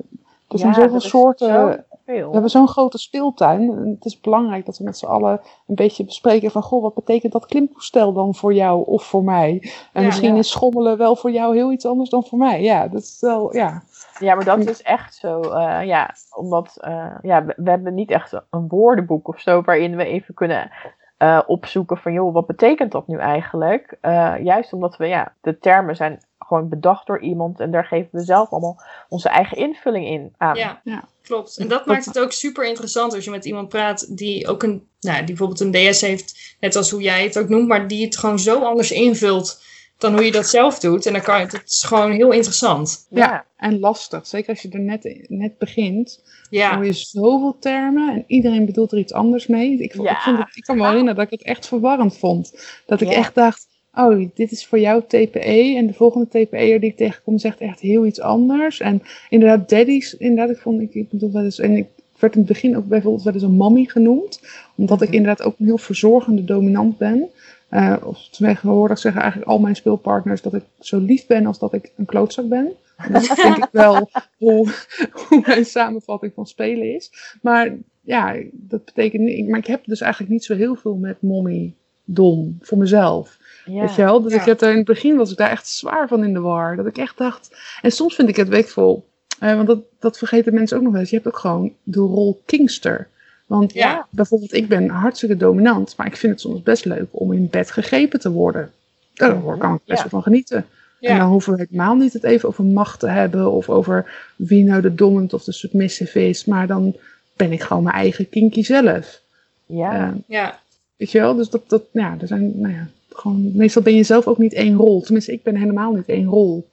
er 0.47 0.60
zijn 0.60 0.73
Ja, 0.73 0.82
zoveel 0.82 0.99
soorten. 0.99 1.47
zo 1.47 1.75
veel. 2.06 2.26
We 2.28 2.32
hebben 2.34 2.50
zo'n 2.50 2.68
grote 2.68 2.98
speeltuin. 2.98 3.62
En 3.72 3.89
het 3.96 4.06
is 4.06 4.20
belangrijk 4.20 4.65
dat 4.65 4.78
we 4.78 4.84
met 4.84 4.98
z'n 4.98 5.06
allen 5.06 5.41
een 5.68 5.76
beetje 5.76 6.06
bespreken 6.06 6.52
van... 6.52 6.62
Goh, 6.62 6.82
wat 6.82 6.94
betekent 6.94 7.32
dat 7.34 7.46
klimtoestel 7.46 8.13
dan 8.13 8.36
voor 8.36 8.54
jou 8.54 8.86
of 8.86 9.04
voor 9.04 9.24
mij? 9.24 9.60
En 9.94 10.02
Ja. 10.02 10.08
misschien 10.08 10.34
Ja. 10.34 10.39
is 10.39 10.50
schommelen 10.50 10.98
wel 10.98 11.15
voor 11.15 11.32
jou 11.32 11.56
heel 11.56 11.72
iets 11.72 11.86
anders 11.86 12.10
dan 12.10 12.24
voor 12.24 12.38
mij. 12.38 12.62
Ja, 12.62 12.88
dat 12.88 13.02
is 13.02 13.18
wel, 13.22 13.56
ja. 13.56 13.82
Ja, 14.20 14.36
maar 14.36 14.46
dat 14.46 14.65
is 14.65 14.82
echt 14.82 15.15
zo. 15.15 15.41
eh, 15.41 15.86
ja, 15.86 16.10
omdat 16.36 16.78
eh, 16.82 17.15
ja, 17.22 17.46
we, 17.46 17.54
we 17.58 17.70
hebben 17.70 17.94
niet 17.94 18.12
echt 18.12 18.34
een 18.50 18.68
woordenboek 18.68 19.28
of 19.28 19.39
zo 19.39 19.62
waarin 19.62 19.96
we 19.96 20.06
even 20.06 20.34
kunnen 20.34 20.72
eh, 21.18 21.41
opzoeken 21.48 21.98
van 21.98 22.13
joh, 22.13 22.34
wat 22.34 22.46
betekent 22.48 22.91
dat 22.91 23.08
nu 23.08 23.18
eigenlijk? 23.18 23.98
Juist 24.44 24.74
omdat 24.74 24.98
we, 24.98 25.08
ja, 25.08 25.34
de 25.41 25.60
termen 25.60 25.96
zijn 25.96 26.20
gewoon 26.47 26.69
bedacht 26.69 27.08
door 27.08 27.21
iemand 27.21 27.60
en 27.60 27.71
daar 27.71 27.86
geven 27.86 28.10
we 28.12 28.23
zelf 28.23 28.49
allemaal 28.49 28.81
onze 29.10 29.29
eigen 29.29 29.58
invulling 29.58 30.08
in 30.08 30.34
aan. 30.38 30.55
Ja, 30.58 30.81
Ja. 30.84 31.03
klopt. 31.21 31.58
En 31.58 31.67
dat 31.67 31.86
maakt 31.86 32.05
het 32.05 32.19
ook 32.19 32.31
super 32.31 32.65
interessant 32.67 33.13
als 33.13 33.23
je 33.23 33.31
met 33.31 33.45
iemand 33.45 33.69
praat 33.69 34.17
die 34.17 34.47
ook 34.47 34.63
een, 34.63 34.88
nou, 34.99 35.17
die 35.17 35.25
bijvoorbeeld 35.36 35.60
een 35.60 35.91
DS 35.91 36.01
heeft, 36.01 36.55
net 36.60 36.75
als 36.75 36.89
hoe 36.91 37.01
jij 37.01 37.23
het 37.23 37.38
ook 37.39 37.49
noemt, 37.49 37.67
maar 37.67 37.88
die 37.88 38.05
het 38.05 38.17
gewoon 38.17 38.39
zo 38.39 38.63
anders 38.63 38.91
invult 38.91 39.63
dan 39.97 40.13
hoe 40.13 40.25
je 40.25 40.31
dat 40.31 40.47
zelf 40.47 40.79
doet. 40.79 41.05
En 41.05 41.13
dan 41.13 41.21
kan 41.21 41.39
je, 41.39 41.45
het 41.45 41.63
is 41.69 41.84
gewoon 41.84 42.12
heel 42.12 42.31
interessant. 42.31 43.08
Ja. 43.10 43.45
En 43.58 43.79
lastig. 43.79 44.27
Zeker 44.27 44.49
als 44.49 44.62
je 44.62 44.69
er 44.69 44.79
net, 44.79 45.25
net 45.27 45.58
begint. 45.58 46.21
Dan 46.23 46.60
Ja, 46.60 46.75
hoor 46.75 46.86
je 46.86 46.93
zoveel 46.93 47.58
termen 47.60 48.13
en 48.13 48.23
iedereen 48.27 48.65
bedoelt 48.65 48.91
er 48.91 48.97
iets 48.97 49.13
anders 49.13 49.47
mee. 49.47 49.77
Ik, 49.77 49.93
Ja. 49.93 50.12
ik, 50.12 50.17
vond 50.17 50.38
het, 50.38 50.55
ik 50.55 50.63
kan 50.63 50.75
me 50.75 50.81
wel 50.81 50.91
herinneren 50.91 51.19
dat 51.23 51.31
ik 51.31 51.39
het 51.39 51.47
echt 51.47 51.67
verwarrend 51.67 52.17
vond. 52.17 52.53
Dat 52.86 53.01
ik 53.01 53.10
Ja. 53.10 53.13
echt 53.15 53.36
dacht, 53.36 53.67
oh, 53.95 54.27
dit 54.34 54.51
is 54.51 54.65
voor 54.65 54.79
jou 54.79 55.01
TPE. 55.08 55.73
En 55.77 55.88
de 55.88 55.93
volgende 55.93 56.27
TPE'er 56.27 56.79
die 56.79 56.89
ik 56.89 56.97
tegenkom 56.97 57.38
zegt 57.38 57.60
echt 57.60 57.79
heel 57.79 58.05
iets 58.05 58.19
anders. 58.21 58.79
En 58.79 59.01
inderdaad, 59.29 59.69
daddies, 59.69 60.17
inderdaad, 60.17 60.55
ik 60.55 60.62
vond, 60.62 60.81
ik, 60.81 60.93
ik 60.93 61.10
bedoel 61.10 61.31
wel 61.31 61.43
eens, 61.43 61.60
en 61.60 61.71
ik 61.71 61.88
werd 62.19 62.34
in 62.34 62.39
het 62.39 62.49
begin 62.49 62.77
ook 62.77 62.86
bijvoorbeeld 62.88 63.23
wel 63.23 63.34
eens 63.34 63.43
een 63.43 63.51
mommy 63.51 63.86
genoemd. 63.86 64.41
Omdat 64.75 65.01
ik 65.01 65.08
Mhm. 65.08 65.17
inderdaad 65.17 65.45
ook 65.47 65.55
een 65.60 65.65
heel 65.65 65.77
verzorgende 65.77 66.43
dominant 66.45 66.97
ben. 66.97 67.29
Eh 67.69 67.95
of 68.03 68.27
tegenwoordig 68.31 68.99
zeggen 68.99 69.21
eigenlijk 69.21 69.51
al 69.51 69.60
mijn 69.60 69.75
speelpartners 69.75 70.41
dat 70.41 70.53
ik 70.53 70.63
zo 70.79 70.99
lief 70.99 71.25
ben 71.27 71.45
als 71.45 71.60
dat 71.60 71.73
ik 71.73 71.91
een 71.97 72.05
klootzak 72.05 72.47
ben. 72.47 72.71
En 72.97 73.13
dat 73.13 73.21
is 73.29 73.36
denk 73.36 73.58
ik 73.58 73.67
wel 73.71 74.10
hoe, 74.38 74.69
hoe 75.12 75.43
mijn 75.45 75.65
samenvatting 75.65 76.34
van 76.34 76.45
spelen 76.47 76.95
is. 76.95 77.12
Maar 77.41 77.75
ja, 78.01 78.36
dat 78.51 78.86
betekent 78.86 79.21
niet. 79.23 79.47
Maar 79.47 79.60
ik 79.60 79.67
heb 79.67 79.86
dus 79.86 80.01
eigenlijk 80.01 80.31
niet 80.31 80.43
zo 80.43 80.55
heel 80.55 80.75
veel 80.75 80.95
met 80.95 81.21
mommy 81.21 81.73
dom 82.06 82.58
voor 82.62 82.78
mezelf. 82.78 83.38
Ja. 83.65 83.80
Weet 83.82 83.96
je 83.96 84.02
wel? 84.04 84.22
Dus 84.22 84.34
Ja. 84.34 84.39
ik 84.39 84.46
heb 84.46 84.60
daar 84.60 84.72
in 84.72 84.78
het 84.78 84.86
begin 84.86 85.15
was 85.15 85.32
ik 85.32 85.38
daar 85.38 85.50
echt 85.50 85.68
zwaar 85.68 86.08
van 86.08 86.24
in 86.24 86.34
de 86.34 86.39
war. 86.39 86.76
Dat 86.76 86.86
ik 86.86 86.98
echt 86.98 87.18
dacht. 87.18 87.58
En 87.82 87.91
soms 87.91 88.15
vind 88.15 88.30
ik 88.30 88.36
het 88.36 88.48
weekvol. 88.48 89.06
Eh, 89.39 89.56
want 89.56 89.68
dat, 89.68 89.80
dat 90.00 90.18
vergeten 90.18 90.54
mensen 90.54 90.78
ook 90.78 90.84
nog 90.84 90.91
wel 90.91 91.02
eens. 91.02 91.10
Je 91.10 91.15
hebt 91.15 91.28
ook 91.28 91.38
gewoon 91.38 91.74
de 91.84 92.00
rol 92.00 92.41
kingster. 92.46 93.08
Want 93.46 93.74
Ja. 93.74 94.08
bijvoorbeeld, 94.10 94.54
ik 94.54 94.68
ben 94.68 94.89
hartstikke 94.89 95.38
dominant. 95.38 95.94
Maar 95.98 96.08
ik 96.08 96.15
vind 96.18 96.32
het 96.32 96.41
soms 96.41 96.62
best 96.63 96.86
leuk 96.86 97.08
om 97.12 97.34
in 97.34 97.48
bed 97.52 97.72
gegrepen 97.72 98.20
te 98.20 98.32
worden. 98.32 98.72
Daar 99.13 99.58
kan 99.58 99.74
ik 99.76 99.82
best 99.86 100.02
wel 100.02 100.10
van 100.10 100.22
genieten. 100.24 100.65
En 101.00 101.18
dan 101.18 101.30
hoeven 101.30 101.54
we 101.58 101.65
helemaal 101.70 101.96
niet 101.96 102.13
het 102.13 102.24
even 102.24 102.50
over 102.50 102.63
macht 102.63 103.00
te 103.00 103.08
hebben. 103.08 103.52
Of 103.52 103.70
over 103.70 104.12
wie 104.36 104.63
nou 104.63 104.82
de 104.82 104.96
dominant 104.96 105.34
of 105.34 105.44
de 105.44 105.52
submissive 105.52 106.28
is. 106.28 106.46
Maar 106.46 106.68
dan 106.68 106.96
ben 107.36 107.52
ik 107.52 107.62
gewoon 107.62 107.84
mijn 107.84 107.96
eigen 107.96 108.30
kinky 108.30 108.63
zelf. 108.63 109.22
ja. 109.65 109.94
Eh, 110.08 110.12
ja, 110.28 110.60
weet 110.97 111.12
je 111.12 111.19
wel? 111.19 111.36
Dus 111.36 111.49
dat, 111.49 111.69
dat 111.69 111.84
ja, 111.91 112.15
er 112.19 112.27
zijn, 112.27 112.60
nou 112.60 112.73
ja, 112.73 112.88
gewoon, 113.10 113.51
meestal 113.55 113.81
ben 113.81 113.95
je 113.95 114.03
zelf 114.03 114.27
ook 114.27 114.38
niet 114.38 114.53
één 114.53 114.75
rol. 114.75 115.01
Tenminste, 115.01 115.31
ik 115.31 115.43
ben 115.43 115.55
helemaal 115.55 115.93
niet 115.93 116.08
één 116.08 116.25
rol 116.25 116.69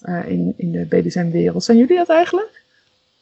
eh, 0.00 0.28
in, 0.28 0.54
in 0.56 0.72
de 0.72 0.84
BDSM-wereld. 0.84 1.64
Zijn 1.64 1.78
jullie 1.78 1.96
dat 1.96 2.08
eigenlijk? 2.08 2.64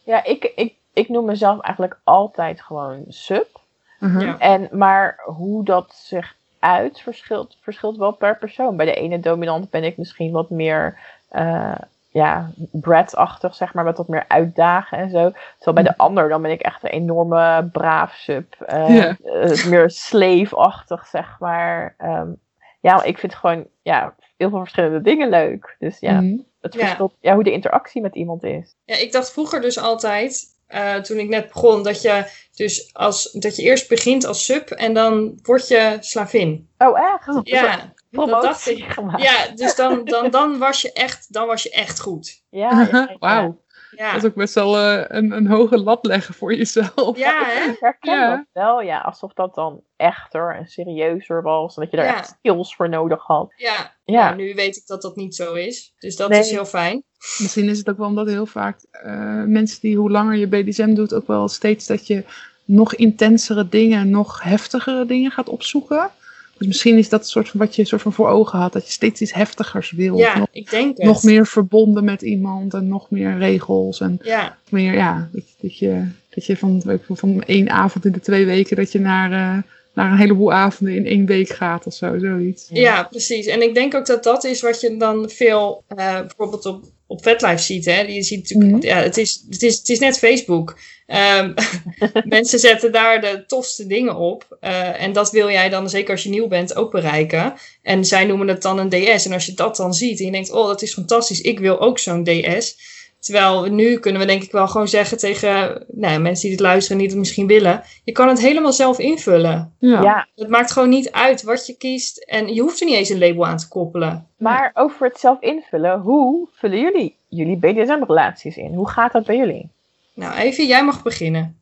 ja 0.05 0.25
ik, 0.25 0.53
ik, 0.57 0.75
ik 0.93 1.09
noem 1.09 1.25
mezelf 1.25 1.61
eigenlijk 1.61 2.01
altijd 2.05 2.61
gewoon 2.61 3.05
sub. 3.09 3.61
Uh-huh. 4.01 4.23
Ja. 4.23 4.39
En, 4.39 4.69
maar 4.73 5.21
hoe 5.25 5.65
dat 5.65 5.95
zich 5.95 6.37
uit 6.59 7.01
verschilt, 7.01 7.57
verschilt 7.61 7.97
wel 7.97 8.13
per 8.13 8.39
persoon. 8.39 8.77
Bij 8.77 8.87
de 8.87 8.95
ene 8.95 9.21
dominant 9.21 9.71
ben 9.71 9.85
ik 9.85 9.97
misschien 9.97 10.33
wat 10.33 10.51
meer 10.51 10.99
uh, 11.33 11.75
ja, 12.15 12.51
Brad-achtig, 12.73 13.55
zeg 13.55 13.75
maar, 13.75 13.85
met 13.85 13.97
wat 13.97 14.09
meer 14.09 14.25
uitdagen 14.29 14.99
en 14.99 15.11
zo. 15.11 15.33
Terwijl 15.59 15.85
bij 15.85 15.93
de 15.93 15.97
ander 15.97 16.29
dan 16.29 16.43
ben 16.43 16.51
ik 16.51 16.61
echt 16.61 16.85
een 16.85 16.91
enorme 16.91 17.69
braaf 17.73 18.13
sub. 18.13 18.55
Uh, 18.69 18.89
Ja. 18.97 19.17
uh, 19.25 19.65
meer 19.65 19.91
slave-achtig, 19.91 21.07
zeg 21.07 21.37
maar. 21.39 21.95
Um, 22.03 22.41
ja, 22.81 23.03
ik 23.03 23.19
vind 23.19 23.35
gewoon 23.35 23.67
ja, 23.83 24.15
heel 24.37 24.49
veel 24.51 24.59
verschillende 24.59 25.01
dingen 25.01 25.29
leuk. 25.29 25.77
Dus 25.79 25.99
ja, 26.01 26.21
Mhm. 26.21 26.39
het 26.61 26.75
verschilt 26.77 27.15
ja, 27.21 27.35
hoe 27.35 27.45
de 27.45 27.53
interactie 27.53 28.03
met 28.03 28.15
iemand 28.15 28.43
is. 28.45 28.75
ja, 28.85 28.97
ik 28.97 29.13
dacht 29.13 29.33
vroeger 29.33 29.61
dus 29.61 29.79
altijd, 29.79 30.45
eh, 30.67 30.95
toen 30.95 31.19
ik 31.19 31.29
net 31.29 31.47
begon, 31.53 31.83
dat 31.83 32.03
je 32.03 32.25
dus 32.55 32.91
als, 32.95 33.33
dat 33.33 33.57
je 33.57 33.63
eerst 33.63 33.89
begint 33.89 34.25
als 34.27 34.45
sub 34.45 34.71
en 34.71 34.95
dan 34.95 35.39
word 35.43 35.69
je 35.69 35.97
slavin. 36.01 36.69
Oh, 36.79 36.99
echt? 37.01 37.41
Ja, 37.43 37.93
Promotie 38.15 38.77
ik. 38.77 38.85
gemaakt. 38.93 39.23
Ja, 39.23 39.49
dus 39.55 39.75
dan, 39.77 40.05
dan, 40.05 40.31
dan, 40.31 40.59
was 40.59 40.83
je 40.83 40.93
echt, 40.93 41.33
dan 41.33 41.47
was 41.47 41.63
je 41.63 41.71
echt 41.71 42.01
goed. 42.01 42.43
Ja, 42.51 42.71
ja, 42.71 42.89
ja, 42.93 43.07
ja. 43.11 43.17
Wauw. 43.19 43.63
Ja, 43.97 44.13
Dat 44.13 44.23
is 44.23 44.29
ook 44.29 44.35
best 44.35 44.55
wel 44.55 44.79
een, 44.79 45.31
een 45.33 45.47
hoge 45.47 45.79
lat 45.79 46.07
leggen 46.07 46.35
voor 46.35 46.55
jezelf. 46.55 47.19
ja 47.19 47.43
hè? 47.45 47.71
Ik 47.71 47.77
herken 47.81 48.15
Ja. 48.19 48.31
dat 48.37 48.45
wel, 48.53 48.81
ja. 48.81 48.99
Alsof 48.99 49.33
dat 49.33 49.55
dan 49.55 49.81
echter 49.97 50.55
en 50.55 50.67
serieuzer 50.67 51.43
was. 51.43 51.77
En 51.77 51.83
dat 51.83 51.91
je 51.91 51.97
daar 51.97 52.07
Ja. 52.07 52.17
echt 52.17 52.37
skills 52.39 52.75
voor 52.75 52.89
nodig 52.89 53.23
had. 53.23 53.53
Ja. 53.57 53.93
Ja. 54.05 54.35
Nu 54.35 54.55
weet 54.55 54.77
ik 54.77 54.87
dat 54.87 55.03
dat 55.03 55.17
niet 55.17 55.35
zo 55.35 55.53
is. 55.53 55.95
Dus 55.99 56.17
dat 56.17 56.29
Nee. 56.29 56.41
is 56.41 56.51
heel 56.51 56.65
fijn. 56.65 57.03
Misschien 57.39 57.69
is 57.69 57.79
het 57.79 57.91
ook 57.91 57.97
wel 57.99 58.07
omdat 58.07 58.27
heel 58.27 58.47
vaak 58.47 58.79
eh, 58.91 59.43
mensen 59.47 59.81
die 59.81 59.97
hoe 59.97 60.11
langer 60.11 60.37
je 60.37 60.47
BDSM 60.47 60.95
doet, 60.95 61.15
ook 61.15 61.27
wel 61.27 61.49
steeds 61.49 61.87
dat 61.87 62.07
je 62.07 62.25
nog 62.65 62.95
intensere 62.95 63.69
dingen, 63.69 64.11
nog 64.11 64.43
heftigere 64.43 65.07
dingen 65.07 65.31
gaat 65.31 65.49
opzoeken. 65.49 66.11
Dus 66.59 66.67
misschien 66.67 66.99
is 66.99 67.09
dat 67.09 67.21
een 67.21 67.27
soort 67.27 67.49
van 67.49 67.61
wat 67.61 67.77
je 67.77 67.85
soort 67.85 68.03
van 68.03 68.13
voor 68.13 68.29
ogen 68.29 68.59
had, 68.59 68.73
dat 68.73 68.87
je 68.87 68.93
steeds 68.93 69.21
iets 69.21 69.33
heftigers 69.33 69.91
wil. 69.91 70.19
Ja, 70.19 70.39
nog, 70.39 70.49
ik 70.51 70.71
denk 70.71 70.97
het. 70.97 71.07
nog 71.07 71.23
meer 71.23 71.47
verbonden 71.47 72.05
met 72.05 72.23
iemand 72.23 72.75
en 72.75 72.89
nog 72.89 73.11
meer 73.11 73.39
regels 73.39 74.01
en 74.01 74.19
Ja, 74.23 74.59
meer, 74.69 74.95
ja, 74.95 75.29
dat, 75.33 75.43
dat 75.61 75.79
je, 75.79 76.07
dat 76.31 76.47
je 76.47 76.57
van, 76.57 76.83
weet 76.85 76.99
ik 76.99 77.05
veel, 77.05 77.17
van 77.17 77.43
één 77.43 77.71
avond 77.71 78.05
in 78.05 78.13
de 78.13 78.21
twee 78.21 78.47
weken, 78.47 78.77
dat 78.77 78.93
je 78.93 79.01
naar, 79.01 79.33
eh, 79.33 79.63
naar 79.93 80.13
een 80.13 80.19
heleboel 80.19 80.53
avonden 80.53 80.97
in 80.97 81.07
één 81.07 81.27
week 81.27 81.49
gaat 81.49 81.87
of 81.87 81.95
zo, 81.95 82.19
zoiets. 82.19 82.69
ja, 82.69 83.03
precies. 83.03 83.47
En 83.47 83.63
ik 83.63 83.75
denk 83.75 83.95
ook 83.95 84.07
dat 84.07 84.25
dat 84.25 84.45
is 84.45 84.61
wat 84.61 84.81
je 84.81 84.97
dan 84.97 85.31
veel 85.31 85.85
eh, 85.89 86.21
bijvoorbeeld 86.21 86.67
op, 86.67 86.85
op 87.07 87.23
VetLife 87.23 87.63
ziet. 87.63 87.85
Hè? 87.85 88.01
Je 88.01 88.23
ziet 88.23 88.41
natuurlijk, 88.41 88.71
Mhm. 88.85 88.87
ja, 88.87 89.03
het, 89.03 89.17
is, 89.17 89.45
het, 89.51 89.63
is, 89.63 89.79
het 89.79 89.89
is 89.89 89.99
net 89.99 90.19
Facebook. 90.19 90.79
Ehm, 91.07 91.53
mensen 92.25 92.59
zetten 92.59 92.93
daar 92.93 93.21
de 93.21 93.45
tofste 93.47 93.87
dingen 93.87 94.17
op. 94.17 94.57
eh, 94.61 95.03
en 95.03 95.13
dat 95.13 95.31
wil 95.31 95.51
jij 95.51 95.69
dan, 95.69 95.91
zeker 95.91 96.11
als 96.11 96.23
je 96.23 96.29
nieuw 96.29 96.49
bent, 96.49 96.77
ook 96.77 96.91
bereiken. 96.91 97.55
En 97.83 98.05
zij 98.05 98.25
noemen 98.25 98.49
het 98.49 98.63
dan 98.63 98.79
een 98.79 98.89
DS. 98.89 99.27
En 99.27 99.33
als 99.33 99.47
je 99.47 99.55
dat 99.55 99.77
dan 99.77 99.95
ziet 99.95 100.19
en 100.19 100.25
je 100.25 100.31
denkt, 100.31 100.51
oh, 100.51 100.67
dat 100.67 100.83
is 100.83 100.93
fantastisch, 100.95 101.41
ik 101.41 101.59
wil 101.59 101.81
ook 101.81 101.99
zo'n 101.99 102.25
DS. 102.25 102.77
Terwijl 103.25 103.65
nu 103.65 103.99
kunnen 103.99 104.21
we 104.21 104.27
denk 104.27 104.43
ik 104.43 104.53
wel 104.53 104.69
gewoon 104.69 104.89
zeggen 104.89 105.19
tegen 105.19 105.85
nou, 105.89 106.19
mensen 106.21 106.49
die 106.49 106.57
dit 106.57 106.67
luisteren 106.67 106.97
en 106.97 107.03
die 107.03 107.09
het 107.13 107.19
misschien 107.19 107.47
willen. 107.47 107.83
Je 108.05 108.13
kan 108.13 108.29
het 108.29 108.41
helemaal 108.41 108.73
zelf 108.73 108.99
invullen. 108.99 109.75
Ja. 109.79 110.03
Ja, 110.03 110.29
Het 110.37 110.49
maakt 110.49 110.73
gewoon 110.73 110.89
niet 110.89 111.13
uit 111.13 111.43
wat 111.43 111.67
je 111.67 111.77
kiest. 111.77 112.19
En 112.19 112.55
je 112.55 112.61
hoeft 112.61 112.81
er 112.81 112.87
niet 112.87 112.95
eens 112.95 113.09
een 113.09 113.19
label 113.19 113.47
aan 113.47 113.57
te 113.57 113.69
koppelen. 113.69 114.27
maar 114.39 114.71
over 114.75 115.07
het 115.07 115.19
zelf 115.21 115.41
invullen, 115.41 116.01
hoe 116.01 116.49
vullen 116.53 116.79
jullie 116.81 117.17
jullie 117.29 117.57
BDSM-relaties 117.57 118.57
in? 118.57 118.75
Hoe 118.75 118.89
gaat 118.91 119.13
dat 119.13 119.27
bij 119.27 119.37
jullie? 119.37 119.71
Nou, 120.15 120.35
Evie, 120.35 120.67
jij 120.67 120.85
mag 120.85 121.03
beginnen. 121.03 121.59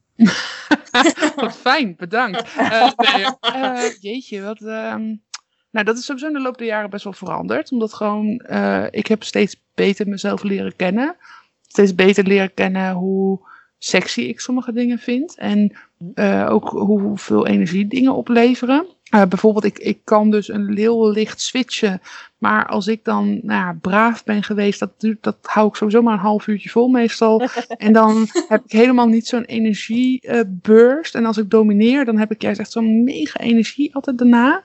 Wat 1.37 1.57
fijn, 1.69 1.95
bedankt. 1.99 2.55
Eh, 2.57 2.89
nee, 3.15 3.27
eh, 3.41 3.91
jeetje, 4.01 4.43
wat. 4.43 4.61
ehm, 4.61 5.15
nou, 5.71 5.85
dat 5.87 5.97
is 5.99 6.05
sowieso 6.05 6.27
in 6.27 6.33
de 6.33 6.41
loop 6.41 6.59
der 6.59 6.67
jaren 6.67 6.91
best 6.91 7.05
wel 7.05 7.13
veranderd. 7.13 7.73
Omdat 7.73 7.95
gewoon, 7.95 8.39
eh, 8.39 8.85
ik 8.91 9.07
heb 9.07 9.23
steeds 9.23 9.57
beter 9.75 10.09
mezelf 10.09 10.43
leren 10.43 10.77
kennen. 10.77 11.17
Steeds 11.73 11.95
beter 11.95 12.25
leren 12.25 12.55
kennen 12.55 12.93
hoe 12.93 13.41
sexy 13.79 14.21
ik 14.21 14.41
sommige 14.41 14.73
dingen 14.73 14.99
vind. 14.99 15.35
En 15.35 15.73
eh, 16.15 16.47
ook 16.51 16.69
hoeveel 16.69 17.47
energie 17.47 17.87
dingen 17.87 18.15
opleveren. 18.15 18.87
Eh, 19.11 19.23
bijvoorbeeld, 19.29 19.65
ik, 19.65 19.79
ik 19.79 19.99
kan 20.05 20.31
dus 20.31 20.49
een 20.49 20.77
heel 20.77 21.11
licht 21.11 21.41
switchen. 21.41 22.01
Maar 22.39 22.67
als 22.67 22.87
ik 22.87 23.05
dan 23.05 23.27
nou 23.27 23.67
ja, 23.67 23.79
braaf 23.81 24.25
ben 24.25 24.43
geweest, 24.43 24.81
dat, 24.81 25.01
duurt, 25.01 25.23
dat 25.23 25.37
hou 25.43 25.69
ik 25.69 25.75
sowieso 25.75 26.03
maar 26.03 26.13
een 26.13 26.19
half 26.19 26.47
uurtje 26.47 26.71
vol 26.71 26.89
meestal. 26.89 27.49
en 27.77 27.93
dan 27.93 28.27
heb 28.49 28.65
ik 28.65 28.73
helemaal 28.73 29.09
niet 29.09 29.27
zo'n 29.27 29.45
energieburst. 29.45 31.15
en 31.15 31.25
als 31.25 31.37
ik 31.37 31.51
domineer, 31.51 32.05
dan 32.05 32.19
heb 32.19 32.31
ik 32.31 32.43
juist 32.43 32.61
echt 32.61 32.73
zo'n 32.73 33.05
mega 33.05 33.41
energie 33.41 33.95
altijd 33.95 34.19
daarna. 34.19 34.65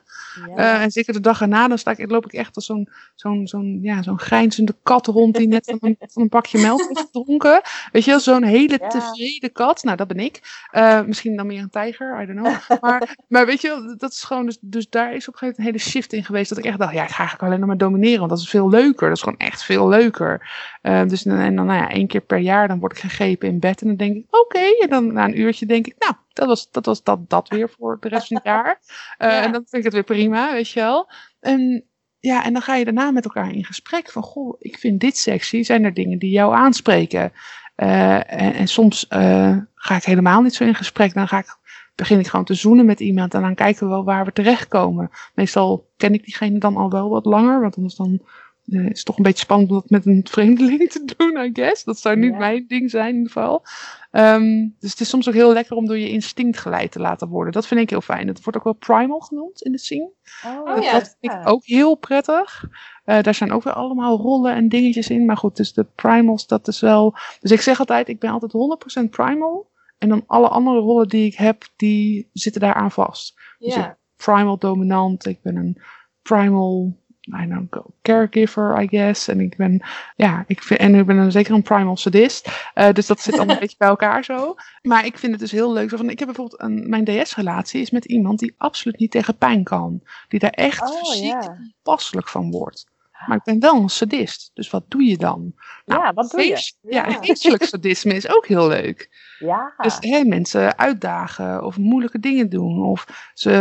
Eh, 0.56 0.82
en 0.82 0.92
zeker 0.92 1.14
de 1.14 1.20
dag 1.20 1.42
erna, 1.42 1.68
dan 1.68 1.78
sta 1.78 1.92
ik, 1.98 2.12
loop 2.12 2.26
ik 2.26 2.34
echt 2.34 2.56
als 2.56 2.66
zo'n 2.66 2.90
zo'n 3.16 3.48
zo'n 3.48 3.80
ja, 3.82 4.02
zo'n 4.04 4.20
grijnzende 4.20 4.76
kat 4.84 5.08
rond 5.08 5.36
die 5.36 5.48
net 5.48 5.66
van 5.66 5.78
een, 5.82 5.96
van 6.00 6.22
een 6.22 6.30
bakje 6.30 6.60
melk 6.60 6.80
heeft 6.88 7.00
gedronken. 7.12 7.62
Weet 7.92 8.04
je 8.04 8.12
wel, 8.12 8.20
zo'n 8.20 8.44
hele 8.44 8.78
Ja. 8.82 8.88
tevreden 8.88 9.52
kat. 9.52 9.84
Nou, 9.84 9.98
dat 9.98 10.08
ben 10.08 10.20
ik. 10.20 10.66
Eh, 10.72 11.02
misschien 11.04 11.36
dan 11.36 11.48
meer 11.48 11.62
een 11.62 11.70
tijger, 11.70 12.22
I 12.22 12.26
don't 12.26 12.40
know. 12.40 12.80
Maar, 12.82 13.16
maar 13.28 13.46
weet 13.46 13.62
je 13.62 13.68
wel, 13.68 13.98
dat 13.98 14.12
is 14.12 14.24
gewoon, 14.24 14.46
dus, 14.46 14.58
dus 14.62 14.90
daar 14.90 15.14
is 15.14 15.28
op 15.28 15.34
een 15.34 15.40
gegeven 15.40 15.46
moment 15.46 15.58
een 15.58 15.64
hele 15.64 15.92
shift 15.92 16.14
in 16.14 16.24
geweest. 16.26 16.50
Dat 16.50 16.58
ik 16.58 16.66
echt 16.66 16.80
dacht, 16.80 16.94
ja, 16.94 17.04
ik 17.04 17.10
ga 17.10 17.18
eigenlijk 17.18 17.48
alleen 17.48 17.60
nog 17.60 17.68
maar 17.68 17.78
domineren, 17.78 18.18
want 18.20 18.30
dat 18.30 18.40
is 18.40 18.50
veel 18.50 18.70
leuker. 18.70 19.08
Dat 19.08 19.18
is 19.18 19.24
gewoon 19.24 19.40
echt 19.40 19.64
veel 19.64 19.88
leuker. 19.88 20.50
Eh, 20.82 21.06
dus 21.08 21.26
en 21.26 21.56
dan, 21.56 21.66
nou 21.66 21.80
ja, 21.80 21.90
één 21.90 22.08
keer 22.08 22.22
per 22.22 22.38
jaar, 22.40 22.68
dan 22.68 22.80
word 22.80 22.92
ik 22.92 23.00
gegrepen 23.00 23.48
in 23.50 23.60
bed. 23.60 23.82
En 23.82 23.88
dan 23.88 23.96
denk 23.96 24.16
ik, 24.16 24.26
oké. 24.30 24.60
En 24.80 24.90
dan 24.90 25.14
na 25.14 25.26
een 25.26 25.40
uurtje 25.40 25.66
denk 25.66 25.88
ik, 25.88 25.96
nou, 26.00 26.14
dat 26.38 26.48
was 26.48 26.72
dat, 26.72 26.86
was 26.86 27.04
dat, 27.04 27.30
dat 27.30 27.50
weer 27.50 27.70
voor 27.70 27.98
de 28.00 28.08
rest 28.08 28.28
van 28.28 28.36
het 28.36 28.46
jaar. 28.46 28.80
Eh, 29.18 29.30
Ja. 29.30 29.42
En 29.42 29.52
dan 29.52 29.62
vind 29.66 29.74
ik 29.76 29.84
het 29.84 29.94
weer 29.94 30.18
prima, 30.18 30.52
weet 30.54 30.70
je 30.70 30.80
wel. 30.80 31.10
En 31.40 31.86
ja, 32.20 32.44
en 32.46 32.54
dan 32.54 32.62
ga 32.62 32.76
je 32.76 32.86
daarna 32.86 33.12
met 33.12 33.24
elkaar 33.24 33.52
in 33.52 33.66
gesprek 33.66 34.12
van, 34.12 34.24
goh, 34.24 34.56
ik 34.60 34.78
vind 34.78 35.00
dit 35.00 35.18
sexy. 35.18 35.64
Zijn 35.64 35.84
er 35.84 35.94
dingen 35.94 36.20
die 36.20 36.32
jou 36.32 36.56
aanspreken? 36.56 37.32
Eh, 37.76 38.16
en, 38.16 38.54
en 38.54 38.68
soms 38.68 39.08
eh, 39.08 39.58
ga 39.76 39.96
ik 39.96 40.04
helemaal 40.04 40.42
niet 40.42 40.56
zo 40.56 40.64
in 40.64 40.76
gesprek. 40.76 41.14
Dan 41.14 41.28
ga 41.28 41.38
ik, 41.38 41.58
begin 41.96 42.20
ik 42.20 42.28
gewoon 42.28 42.46
te 42.46 42.54
zoenen 42.54 42.86
met 42.86 43.00
iemand 43.00 43.34
en 43.34 43.42
dan 43.42 43.56
kijken 43.56 43.84
we 43.84 43.94
wel 43.94 44.04
waar 44.04 44.26
we 44.26 44.32
terechtkomen. 44.32 45.10
Meestal 45.36 45.90
ken 45.98 46.14
ik 46.14 46.24
diegene 46.24 46.60
dan 46.60 46.76
al 46.76 46.90
wel 46.90 47.10
wat 47.10 47.26
langer, 47.26 47.62
want 47.62 47.76
anders 47.76 47.96
dan 47.96 48.22
eh, 48.68 48.90
is 48.90 49.04
toch 49.04 49.18
een 49.18 49.24
beetje 49.24 49.44
spannend 49.44 49.70
om 49.70 49.76
dat 49.76 49.90
met 49.90 50.06
een 50.06 50.26
vreemdeling 50.30 50.90
te 50.90 51.06
doen, 51.18 51.38
I 51.46 51.50
guess. 51.54 51.84
Dat 51.84 52.00
zou 52.00 52.16
niet 52.18 52.32
Ja. 52.32 52.38
mijn 52.38 52.66
ding 52.68 52.90
zijn 52.90 53.08
in 53.10 53.16
ieder 53.16 53.32
geval. 53.32 53.64
Ehm, 54.12 54.68
dus 54.80 54.92
het 54.92 55.00
is 55.00 55.10
soms 55.10 55.28
ook 55.28 55.34
heel 55.34 55.54
lekker 55.54 55.76
om 55.76 55.86
door 55.88 55.98
je 55.98 56.10
instinct 56.10 56.58
geleid 56.58 56.92
te 56.92 57.00
laten 57.00 57.28
worden. 57.28 57.54
Dat 57.54 57.68
vind 57.68 57.80
ik 57.80 57.90
heel 57.90 58.02
fijn. 58.02 58.28
Dat 58.28 58.44
wordt 58.44 58.58
ook 58.58 58.64
wel 58.64 58.74
primal 58.74 59.20
genoemd 59.20 59.62
in 59.62 59.72
de 59.72 59.78
scene. 59.78 60.12
Oh, 60.46 60.66
Dat- 60.76 60.84
ja. 60.84 60.92
Dat 60.92 61.16
vind 61.20 61.34
ik 61.34 61.48
ook 61.50 61.66
heel 61.66 61.96
prettig. 61.96 62.64
Eh, 63.04 63.22
daar 63.24 63.34
zijn 63.34 63.52
ook 63.52 63.64
weer 63.64 63.74
allemaal 63.74 64.18
rollen 64.18 64.56
en 64.56 64.70
dingetjes 64.70 65.10
in. 65.10 65.26
Maar 65.26 65.38
goed, 65.38 65.56
dus 65.56 65.74
de 65.74 65.84
primals, 65.96 66.48
dat 66.48 66.68
is 66.68 66.80
wel... 66.80 67.16
Dus 67.40 67.52
ik 67.52 67.62
zeg 67.62 67.80
altijd, 67.80 68.08
ik 68.08 68.20
ben 68.20 68.32
altijd 68.32 68.52
100% 68.52 69.10
primal. 69.10 69.70
En 69.98 70.10
dan 70.10 70.24
alle 70.28 70.48
andere 70.48 70.80
rollen 70.80 71.08
die 71.10 71.26
ik 71.26 71.36
heb, 71.36 71.64
die 71.76 72.30
zitten 72.34 72.62
daaraan 72.62 72.92
vast. 72.92 73.34
Dus 73.60 73.76
ik 73.76 73.82
Ja. 73.82 73.98
primal 74.18 74.58
dominant. 74.58 75.26
Ik 75.26 75.42
ben 75.42 75.56
een 75.56 75.78
primal 76.22 76.98
I 77.34 77.48
don't 77.48 77.70
know, 77.70 77.86
caregiver, 78.02 78.82
I 78.82 78.88
guess. 78.88 79.28
En 79.28 79.40
ik 79.40 79.58
ben, 79.58 79.82
ja, 80.16 80.44
ik 80.48 80.64
vind, 80.64 80.80
en 80.80 80.96
ik 80.96 81.06
ben 81.06 81.18
een, 81.18 81.32
zeker 81.32 81.54
een 81.54 81.62
primal 81.62 81.98
sadist. 81.98 82.70
Eh, 82.74 82.94
dus 82.94 83.08
dat 83.08 83.20
zit 83.20 83.34
allemaal 83.34 83.56
een 83.56 83.62
beetje 83.66 83.78
bij 83.78 83.88
elkaar 83.88 84.24
zo. 84.24 84.56
Maar 84.82 85.06
ik 85.06 85.18
vind 85.18 85.32
het 85.32 85.42
dus 85.42 85.52
heel 85.52 85.74
leuk. 85.74 85.90
Zo 85.90 85.98
van, 85.98 86.10
ik 86.10 86.20
heb 86.20 86.28
bijvoorbeeld 86.28 86.62
een, 86.62 86.90
mijn 86.90 87.06
DS-relatie 87.06 87.82
is 87.82 87.92
met 87.92 88.06
iemand 88.06 88.40
die 88.40 88.54
absoluut 88.58 89.00
niet 89.00 89.12
tegen 89.12 89.38
pijn 89.38 89.64
kan. 89.64 90.02
Die 90.28 90.40
daar 90.40 90.50
echt 90.50 90.82
Oh, 90.82 90.98
fysiek 90.98 91.52
passelijk 91.84 92.28
van 92.28 92.52
wordt. 92.52 92.86
Maar 93.26 93.38
ik 93.38 93.44
ben 93.44 93.60
wel 93.60 93.76
een 93.76 93.90
sadist. 93.90 94.52
Dus 94.54 94.70
wat 94.70 94.84
doe 94.88 95.04
je 95.04 95.18
dan? 95.18 95.54
Nou, 95.86 96.02
Ja, 96.04 96.14
wat 96.14 96.32
doe 96.32 96.42
je? 96.44 96.74
Ja, 96.82 97.08
Ja. 97.08 97.18
geestelijk 97.22 97.64
sadisme 97.64 98.14
is 98.14 98.30
ook 98.30 98.48
heel 98.48 98.68
leuk. 98.68 99.10
Ja. 99.40 99.74
Dus 99.78 99.98
hè, 100.00 100.24
mensen 100.24 100.78
uitdagen 100.78 101.64
of 101.64 101.78
moeilijke 101.78 102.20
dingen 102.20 102.50
doen. 102.50 102.84
Of 102.86 103.32
ze, 103.34 103.52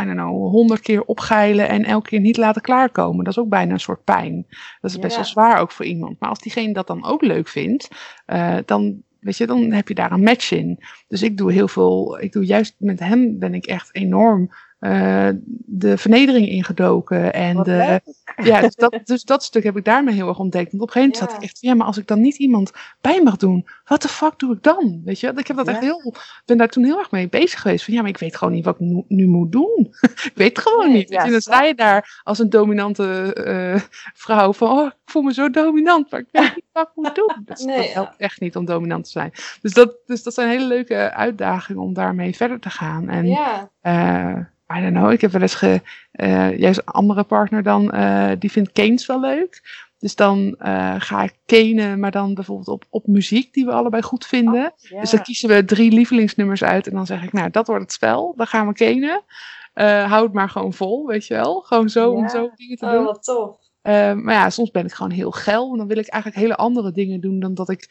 I 0.00 0.04
don't 0.04 0.16
know, 0.16 0.50
honderd 0.50 0.80
keer 0.80 1.02
opgeilen 1.02 1.68
en 1.68 1.84
elke 1.84 2.08
keer 2.08 2.20
niet 2.20 2.36
laten 2.36 2.62
klaarkomen. 2.62 3.24
Dat 3.24 3.32
is 3.36 3.42
ook 3.42 3.48
bijna 3.48 3.72
een 3.72 3.80
soort 3.80 4.04
pijn. 4.04 4.46
Dat 4.80 4.90
is 4.90 4.98
best 4.98 5.10
Ja. 5.14 5.20
wel 5.20 5.30
zwaar 5.30 5.60
ook 5.60 5.70
voor 5.70 5.84
iemand. 5.84 6.20
Maar 6.20 6.28
als 6.28 6.40
diegene 6.40 6.72
dat 6.72 6.86
dan 6.86 7.04
ook 7.04 7.22
leuk 7.22 7.48
vindt, 7.48 7.88
eh, 8.26 8.56
dan, 8.64 9.02
weet 9.20 9.36
je, 9.36 9.46
dan 9.46 9.72
heb 9.72 9.88
je 9.88 9.94
daar 9.94 10.12
een 10.12 10.22
match 10.22 10.50
in. 10.50 10.78
Dus 11.08 11.22
ik 11.22 11.36
doe 11.36 11.52
heel 11.52 11.68
veel, 11.68 12.18
ik 12.20 12.32
doe 12.32 12.44
juist 12.44 12.74
met 12.78 13.00
hem 13.00 13.38
ben 13.38 13.54
ik 13.54 13.66
echt 13.66 13.94
enorm 13.94 14.50
eh, 14.78 15.28
de 15.66 15.98
vernedering 15.98 16.48
ingedoken. 16.48 17.32
En 17.32 17.62
de, 17.62 18.00
ja, 18.42 18.60
dus 18.60 18.74
dat, 18.74 18.98
dus 19.04 19.22
dat 19.24 19.44
stuk 19.44 19.62
heb 19.64 19.76
ik 19.76 19.84
daarmee 19.84 20.14
heel 20.14 20.28
erg 20.28 20.38
ontdekt. 20.38 20.70
Want 20.70 20.82
op 20.82 20.88
een 20.88 20.92
gegeven 20.94 21.10
moment 21.18 21.30
Ja. 21.32 21.36
zat 21.36 21.42
ik 21.42 21.48
echt, 21.48 21.60
ja, 21.60 21.74
maar 21.74 21.86
als 21.86 21.98
ik 21.98 22.06
dan 22.06 22.20
niet 22.20 22.36
iemand 22.36 22.72
bij 23.00 23.22
mag 23.22 23.36
doen, 23.36 23.66
wat 23.84 24.02
de 24.02 24.08
fuck 24.08 24.38
doe 24.38 24.54
ik 24.54 24.62
dan? 24.62 25.00
Weet 25.04 25.20
je, 25.20 25.32
ik 25.36 25.46
heb 25.46 25.56
dat 25.56 25.66
Ja. 25.66 25.72
echt 25.72 25.80
heel, 25.82 26.14
ben 26.44 26.56
daar 26.56 26.68
toen 26.68 26.84
heel 26.84 26.98
erg 26.98 27.10
mee 27.10 27.28
bezig 27.28 27.60
geweest. 27.60 27.84
Van 27.84 27.94
ja, 27.94 28.00
maar 28.00 28.10
ik 28.10 28.18
weet 28.18 28.36
gewoon 28.36 28.54
niet 28.54 28.64
wat 28.64 28.74
ik 28.74 28.80
nu, 28.80 29.04
nu 29.08 29.26
moet 29.26 29.52
doen. 29.52 29.74
ik 30.00 30.32
weet 30.34 30.56
het 30.56 30.66
gewoon 30.68 30.86
Nee, 30.88 30.96
niet. 30.96 31.08
Ja, 31.08 31.24
je, 31.24 31.30
dan 31.30 31.40
sta 31.40 31.62
je 31.62 31.74
daar 31.74 32.20
als 32.22 32.38
een 32.38 32.50
dominante 32.50 33.32
eh, 33.34 33.80
vrouw 34.14 34.52
van, 34.52 34.70
oh, 34.78 34.86
ik 34.86 34.94
voel 35.04 35.22
me 35.22 35.32
zo 35.32 35.50
dominant, 35.50 36.10
maar 36.10 36.20
ik 36.20 36.26
weet 36.30 36.54
niet 36.54 36.64
wat 36.72 36.86
ik 36.88 36.94
moet 36.94 37.14
doen. 37.14 37.32
Dat, 37.44 37.58
Nee, 37.58 37.76
dat 37.76 37.92
helpt 37.92 38.16
echt 38.16 38.40
niet 38.40 38.56
om 38.56 38.64
dominant 38.64 39.04
te 39.04 39.10
zijn. 39.10 39.30
Dus 39.60 39.72
dat, 39.74 39.96
dus 40.06 40.22
dat 40.22 40.34
zijn 40.34 40.48
hele 40.48 40.66
leuke 40.66 41.12
uitdagingen 41.12 41.82
om 41.82 41.94
daarmee 41.94 42.36
verder 42.36 42.60
te 42.60 42.70
gaan. 42.70 43.08
En 43.08 43.26
Ja. 43.26 43.70
eh, 43.80 44.36
I 44.76 44.80
don't 44.80 44.94
know, 44.94 45.10
ik 45.10 45.20
heb 45.20 45.30
wel 45.32 45.40
eens 45.42 45.54
ge, 45.54 45.80
eh, 46.12 46.58
juist 46.58 46.78
een 46.78 46.84
andere 46.92 47.22
partner 47.24 47.62
dan, 47.62 47.92
eh, 47.92 48.30
die 48.38 48.50
vindt 48.50 48.72
canes 48.72 49.06
wel 49.06 49.20
leuk. 49.20 49.84
Dus 49.98 50.14
dan 50.14 50.54
eh, 50.58 50.94
ga 50.98 51.22
ik 51.22 51.34
canen, 51.46 52.00
maar 52.00 52.10
dan 52.10 52.34
bijvoorbeeld 52.34 52.68
op, 52.68 52.84
op 52.90 53.06
muziek 53.06 53.52
die 53.52 53.64
we 53.64 53.72
allebei 53.72 54.02
goed 54.02 54.26
vinden. 54.26 54.72
Ja. 54.76 55.00
Dus 55.00 55.10
dan 55.10 55.22
kiezen 55.22 55.48
we 55.48 55.64
drie 55.64 55.90
lievelingsnummers 55.92 56.64
uit 56.64 56.86
en 56.86 56.92
dan 56.94 57.06
zeg 57.06 57.22
ik, 57.22 57.32
nou, 57.32 57.50
dat 57.50 57.66
wordt 57.66 57.82
het 57.82 57.92
spel. 57.92 58.32
Dan 58.36 58.46
gaan 58.46 58.66
we 58.66 58.72
canen. 58.74 59.22
Eh 59.72 60.10
hou 60.10 60.24
het 60.24 60.32
maar 60.32 60.48
gewoon 60.48 60.72
vol, 60.72 61.06
weet 61.06 61.26
je 61.26 61.34
wel. 61.34 61.60
Gewoon 61.60 61.88
zo 61.88 62.10
om 62.10 62.28
zo 62.28 62.50
dingen 62.56 62.76
te 62.76 62.86
Oh, 62.86 62.92
doen. 62.92 63.04
wat 63.04 63.24
tof. 63.24 63.56
Eh, 63.82 64.12
maar 64.12 64.34
ja, 64.34 64.50
soms 64.50 64.70
ben 64.70 64.84
ik 64.84 64.92
gewoon 64.92 65.12
heel 65.12 65.30
geil. 65.30 65.70
En 65.72 65.78
dan 65.78 65.86
wil 65.86 65.96
ik 65.98 66.08
eigenlijk 66.08 66.42
hele 66.42 66.56
andere 66.56 66.92
dingen 66.92 67.20
doen 67.20 67.40
dan 67.40 67.54
dat 67.54 67.68
ik 67.68 67.88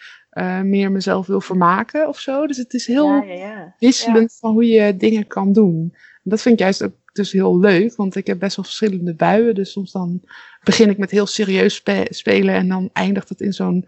meer 0.64 0.92
mezelf 0.92 1.28
wil 1.28 1.42
vermaken 1.42 2.08
of 2.08 2.20
zo. 2.20 2.48
Dus 2.48 2.58
het 2.58 2.74
is 2.74 2.88
heel 2.88 3.08
Ja, 3.08 3.24
ja, 3.24 3.34
ja. 3.34 3.76
wisselend 3.80 4.38
van 4.40 4.52
hoe 4.52 4.68
je 4.68 4.98
dingen 4.98 5.28
kan 5.28 5.54
doen. 5.54 5.96
Dat 6.28 6.42
vind 6.42 6.54
ik 6.56 6.60
juist 6.62 6.84
ook 6.84 6.94
dus 7.14 7.32
heel 7.32 7.60
leuk, 7.60 7.96
want 7.96 8.16
ik 8.16 8.28
heb 8.28 8.40
best 8.40 8.56
wel 8.56 8.66
verschillende 8.66 9.16
buien. 9.16 9.56
Dus 9.56 9.72
soms 9.72 9.92
dan 9.92 10.22
begin 10.64 10.90
ik 10.90 10.98
met 10.98 11.12
heel 11.12 11.26
serieus 11.26 11.76
spe- 11.76 12.08
spelen 12.10 12.56
en 12.56 12.68
dan 12.68 12.90
eindigt 12.94 13.30
het 13.30 13.42
in 13.42 13.54
zo'n 13.54 13.86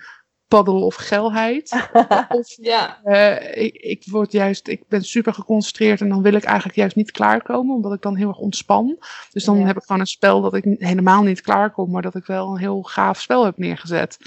paddel 0.47 0.85
of 0.85 0.95
geilheid. 0.95 1.87
of 2.29 2.53
Ja. 2.61 3.03
eh, 3.03 3.63
ik, 3.63 3.75
ik 3.75 4.03
word 4.09 4.31
juist, 4.31 4.67
ik 4.67 4.83
ben 4.87 5.03
super 5.03 5.33
geconcentreerd 5.33 6.01
en 6.01 6.09
dan 6.09 6.21
wil 6.21 6.33
ik 6.33 6.43
eigenlijk 6.43 6.77
juist 6.77 6.95
niet 6.95 7.11
klaarkomen, 7.11 7.75
omdat 7.75 7.93
ik 7.93 8.01
dan 8.01 8.15
heel 8.15 8.27
erg 8.27 8.37
ontspan. 8.37 8.97
Dus 9.31 9.43
dan 9.43 9.59
Ja. 9.59 9.65
heb 9.65 9.77
ik 9.77 9.83
gewoon 9.83 10.01
een 10.01 10.07
spel 10.07 10.41
dat 10.41 10.53
ik 10.53 10.63
helemaal 10.77 11.23
niet 11.23 11.41
klaarkom, 11.41 11.91
maar 11.91 12.01
dat 12.01 12.15
ik 12.15 12.25
wel 12.25 12.51
een 12.51 12.59
heel 12.59 12.81
gaaf 12.81 13.21
spel 13.21 13.45
heb 13.45 13.57
neergezet. 13.57 14.17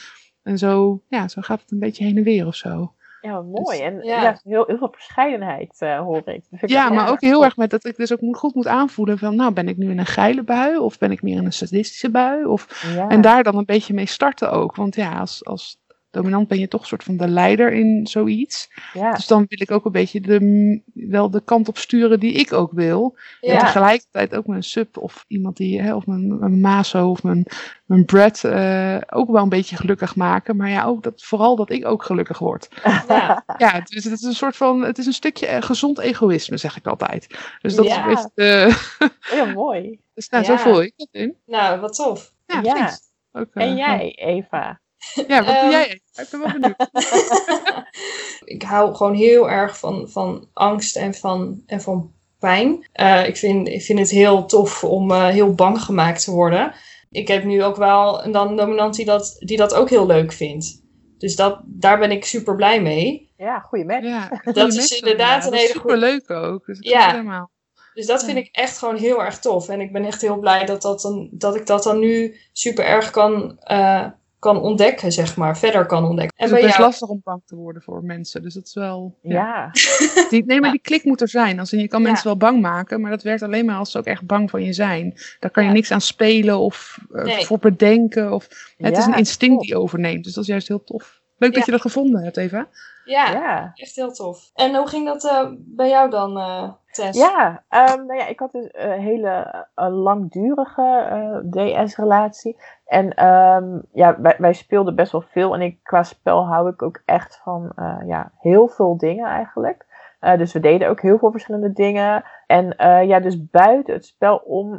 En 0.43 0.59
zo, 0.59 1.03
ja, 1.09 1.29
zo 1.29 1.41
gaat 1.41 1.61
het 1.61 1.71
een 1.71 1.79
beetje 1.79 2.05
heen 2.05 2.17
en 2.17 2.23
weer 2.23 2.47
of 2.47 2.55
zo. 2.57 2.95
Ja, 3.21 3.33
wat 3.33 3.45
mooi. 3.45 3.81
En 3.81 4.03
ja. 4.03 4.23
ja, 4.23 4.41
heel, 4.45 4.65
heel 4.67 4.79
veel 4.79 4.93
verscheidenheid 4.93 5.77
eh, 5.79 5.99
hoor 5.99 6.23
ik. 6.25 6.45
Ik 6.51 6.69
Ja, 6.69 6.91
maar 6.91 7.11
ook 7.11 7.21
heel 7.21 7.45
erg 7.45 7.57
met 7.57 7.71
dat 7.71 7.85
ik 7.85 7.97
dus 7.97 8.13
ook 8.13 8.37
goed 8.37 8.55
moet 8.55 8.67
aanvoelen 8.67 9.19
van, 9.19 9.37
nou 9.37 9.53
ben 9.53 9.69
ik 9.69 9.77
nu 9.77 9.91
in 9.91 9.99
een 9.99 10.07
geile 10.07 10.43
bui 10.43 10.79
of 10.79 10.99
ben 10.99 11.11
ik 11.11 11.23
meer 11.23 11.37
in 11.37 11.45
een 11.45 11.53
sadistische 11.53 12.11
bui? 12.11 12.45
Of, 12.45 12.87
Ja. 12.95 13.09
En 13.09 13.21
daar 13.21 13.43
dan 13.43 13.57
een 13.57 13.65
beetje 13.65 13.95
mee 13.95 14.07
starten 14.07 14.51
ook. 14.51 14.77
Want 14.77 14.95
ja, 14.95 15.19
als, 15.19 15.45
als 15.45 15.79
dominant 16.11 16.49
ben 16.49 16.59
je 16.59 16.69
toch 16.69 16.81
een 16.81 16.87
soort 16.87 17.05
van 17.05 17.17
de 17.17 17.29
leider 17.29 17.73
in 17.73 18.07
zoiets. 18.07 18.69
ja. 18.93 19.13
Dus 19.13 19.27
dan 19.27 19.45
wil 19.49 19.61
ik 19.61 19.71
ook 19.71 19.85
een 19.85 19.93
beetje 19.93 20.21
de, 20.21 20.81
wel 20.95 21.31
de 21.31 21.41
kant 21.45 21.69
op 21.69 21.79
sturen 21.79 22.21
die 22.21 22.33
ik 22.33 22.53
ook 22.53 22.73
wil. 22.73 23.17
En 23.41 23.53
Ja. 23.53 23.59
tegelijkertijd 23.59 24.35
ook 24.37 24.47
mijn 24.47 24.63
sub 24.63 24.97
of 24.97 25.25
iemand 25.29 25.57
die, 25.57 25.81
hè, 25.83 25.95
of 25.95 26.07
mijn, 26.07 26.39
mijn 26.39 26.61
maso 26.61 27.11
of 27.11 27.23
mijn, 27.23 27.47
mijn 27.85 28.05
Brad 28.05 28.45
eh, 28.45 28.97
ook 29.11 29.31
wel 29.31 29.43
een 29.43 29.49
beetje 29.49 29.77
gelukkig 29.77 30.17
maken. 30.17 30.57
Maar 30.57 30.71
ja, 30.71 30.85
ook 30.85 31.03
dat, 31.03 31.23
vooral 31.23 31.57
dat 31.57 31.71
ik 31.71 31.87
ook 31.87 32.03
gelukkig 32.05 32.39
word. 32.39 32.69
Ja. 33.09 33.45
Ja, 33.59 33.81
dus 33.81 34.05
het 34.05 34.13
is 34.13 34.23
een 34.23 34.35
soort 34.35 34.57
van, 34.57 34.81
het 34.83 34.99
is 34.99 35.07
een 35.07 35.13
stukje 35.13 35.47
eh, 35.47 35.63
gezond 35.63 35.99
egoïsme, 35.99 36.57
zeg 36.57 36.77
ik 36.77 36.87
altijd. 36.87 37.27
Dus 37.61 37.75
dat 37.75 37.85
is 37.85 37.97
een 37.97 38.05
beetje, 38.07 38.77
Heel 39.21 39.53
mooi. 39.53 39.99
dus 40.15 40.29
nou, 40.29 40.45
Ja. 40.45 40.49
zo 40.49 40.57
voel 40.71 40.83
ik 40.83 40.93
dat 40.97 41.09
in. 41.11 41.37
Nou, 41.47 41.81
wat 41.81 41.95
tof. 41.95 42.33
Ja. 42.63 42.99
Ook, 43.33 43.49
eh, 43.55 43.67
En 43.67 43.77
jij, 43.77 44.13
Eva? 44.17 44.80
Ja, 45.29 45.45
wat 45.45 45.55
Ehm, 45.55 45.61
doe 45.63 45.71
jij? 45.71 46.01
Ik 46.15 46.27
ben 46.31 46.41
wel 46.41 46.53
benieuwd. 46.53 46.91
ik 48.55 48.63
hou 48.63 48.95
gewoon 48.95 49.15
heel 49.15 49.51
erg 49.51 49.79
van, 49.79 50.09
van 50.09 50.49
angst 50.53 50.97
en 50.97 51.15
van, 51.15 51.63
en 51.67 51.81
van 51.81 52.13
pijn. 52.39 52.89
Eh, 52.93 53.27
ik, 53.27 53.37
vind, 53.37 53.69
ik 53.69 53.83
vind 53.83 53.99
het 53.99 54.11
heel 54.11 54.47
tof 54.47 54.85
om 54.85 55.11
eh, 55.11 55.27
heel 55.29 55.55
bang 55.55 55.83
gemaakt 55.83 56.25
te 56.25 56.31
worden. 56.31 56.75
Ik 57.11 57.29
heb 57.29 57.45
nu 57.45 57.65
ook 57.65 57.77
wel 57.77 58.25
een 58.25 58.33
dan 58.33 58.57
dominant 58.57 58.95
die 58.95 59.05
dat, 59.05 59.37
die 59.39 59.57
dat 59.57 59.75
ook 59.75 59.89
heel 59.91 60.07
leuk 60.07 60.33
vindt. 60.33 60.83
Dus 61.19 61.37
dat, 61.37 61.61
daar 61.65 61.99
ben 61.99 62.11
ik 62.11 62.25
super 62.25 62.57
blij 62.57 62.83
mee. 62.83 63.33
Ja, 63.37 63.59
goeie 63.59 63.85
match. 63.85 64.05
Ja, 64.07 64.41
Dat 64.53 64.75
is 64.75 64.99
inderdaad 64.99 65.47
een 65.47 65.53
hele 65.53 65.79
goede- 65.79 65.97
Superleuk 65.97 66.31
ook. 66.31 66.67
Dus 66.67 66.79
Ja. 66.81 67.11
helemaal. 67.11 67.51
Dus 67.95 68.07
dat 68.07 68.25
vind 68.25 68.37
ik 68.39 68.49
echt 68.53 68.79
gewoon 68.79 68.97
heel 68.97 69.23
erg 69.25 69.39
tof. 69.39 69.69
En 69.69 69.81
ik 69.81 69.93
ben 69.93 70.05
echt 70.05 70.21
heel 70.21 70.39
blij 70.39 70.65
dat, 70.65 70.83
dat, 70.83 71.01
dan, 71.01 71.29
dat 71.33 71.57
ik 71.57 71.67
dat 71.67 71.83
dan 71.83 71.99
nu 71.99 72.37
super 72.53 72.85
erg 72.85 73.11
kan, 73.11 73.59
eh, 73.59 74.07
kan 74.41 74.61
ontdekken, 74.61 75.13
zeg 75.13 75.37
maar. 75.37 75.59
Verder 75.59 75.87
kan 75.87 76.05
ontdekken. 76.05 76.35
Het 76.37 76.51
En 76.51 76.57
is 76.57 76.63
best 76.63 76.77
jou? 76.77 76.87
lastig 76.89 77.09
om 77.09 77.21
bang 77.25 77.43
te 77.47 77.57
worden 77.57 77.83
voor 77.83 78.05
mensen. 78.05 78.43
Dus 78.43 78.55
dat 78.55 78.67
is 78.67 78.75
wel. 78.75 79.19
Ja. 79.23 79.33
Ja. 79.33 79.71
Die, 80.31 80.45
nee, 80.45 80.61
maar 80.61 80.71
die 80.71 80.81
klik 80.81 81.05
moet 81.05 81.21
er 81.21 81.29
zijn. 81.29 81.59
Als 81.59 81.71
je 81.71 81.89
kan 81.89 82.01
Ja. 82.03 82.07
mensen 82.07 82.27
wel 82.27 82.37
bang 82.37 82.61
maken, 82.61 83.01
maar 83.01 83.11
dat 83.11 83.23
werkt 83.23 83.43
alleen 83.43 83.65
maar 83.65 83.77
als 83.77 83.91
ze 83.91 83.99
ook 83.99 84.05
echt 84.05 84.27
bang 84.27 84.51
van 84.51 84.63
je 84.63 84.73
zijn. 84.73 85.15
Daar 85.41 85.51
kan 85.51 85.63
je 85.63 85.69
Ja. 85.69 85.75
niks 85.75 85.91
aan 85.91 86.01
spelen 86.01 86.59
of 86.59 86.99
eh, 87.13 87.25
Nee. 87.25 87.45
voor 87.47 87.59
bedenken. 87.59 88.33
Of, 88.33 88.49
het 88.77 88.97
is 88.97 89.07
een 89.07 89.15
instinct 89.17 89.55
tof. 89.57 89.67
die 89.67 89.77
overneemt. 89.79 90.25
Dus 90.25 90.35
dat 90.35 90.43
is 90.43 90.49
juist 90.51 90.69
heel 90.69 90.85
tof. 90.85 91.21
Leuk 91.39 91.55
dat 91.55 91.65
je 91.65 91.71
dat 91.71 91.81
gevonden 91.81 92.23
hebt, 92.23 92.37
Eva. 92.37 92.69
Ja, 93.05 93.31
Ja. 93.33 93.71
echt 93.75 93.95
heel 93.97 94.13
tof. 94.13 94.51
En 94.55 94.75
hoe 94.75 94.89
ging 94.89 95.07
dat 95.07 95.25
eh, 95.25 95.47
bij 95.57 95.89
jou 95.89 96.11
dan, 96.11 96.39
eh 96.39 96.69
Ja, 96.93 97.65
ehm, 97.69 98.07
nou 98.07 98.19
ja, 98.19 98.27
ik 98.27 98.39
had 98.39 98.53
dus 98.53 98.69
een 98.73 99.01
hele 99.01 99.67
eh, 99.75 100.03
langdurige 100.03 100.83
eh, 100.83 101.85
DS-relatie. 101.85 102.57
En 102.85 103.15
ehm, 103.15 103.79
ja, 103.93 104.21
wij, 104.39 104.53
speelden 104.53 104.95
best 104.95 105.13
wel 105.13 105.21
veel. 105.21 105.55
En 105.55 105.61
ik, 105.61 105.79
qua 105.83 106.03
spel 106.03 106.47
hou 106.47 106.69
ik 106.69 106.83
ook 106.83 107.03
echt 107.05 107.41
van 107.43 107.73
eh, 107.77 107.97
ja, 108.07 108.33
heel 108.39 108.69
veel 108.69 108.97
dingen 108.97 109.27
eigenlijk. 109.27 109.89
Dus 110.37 110.53
we 110.53 110.61
deden 110.61 110.89
ook 110.89 111.01
heel 111.01 111.19
veel 111.19 111.31
verschillende 111.31 111.73
dingen. 111.73 112.25
En 112.47 112.75
ja, 113.07 113.21
dus 113.21 113.47
buiten 113.51 113.95
het 113.95 114.05
spel 114.05 114.37
om 114.37 114.79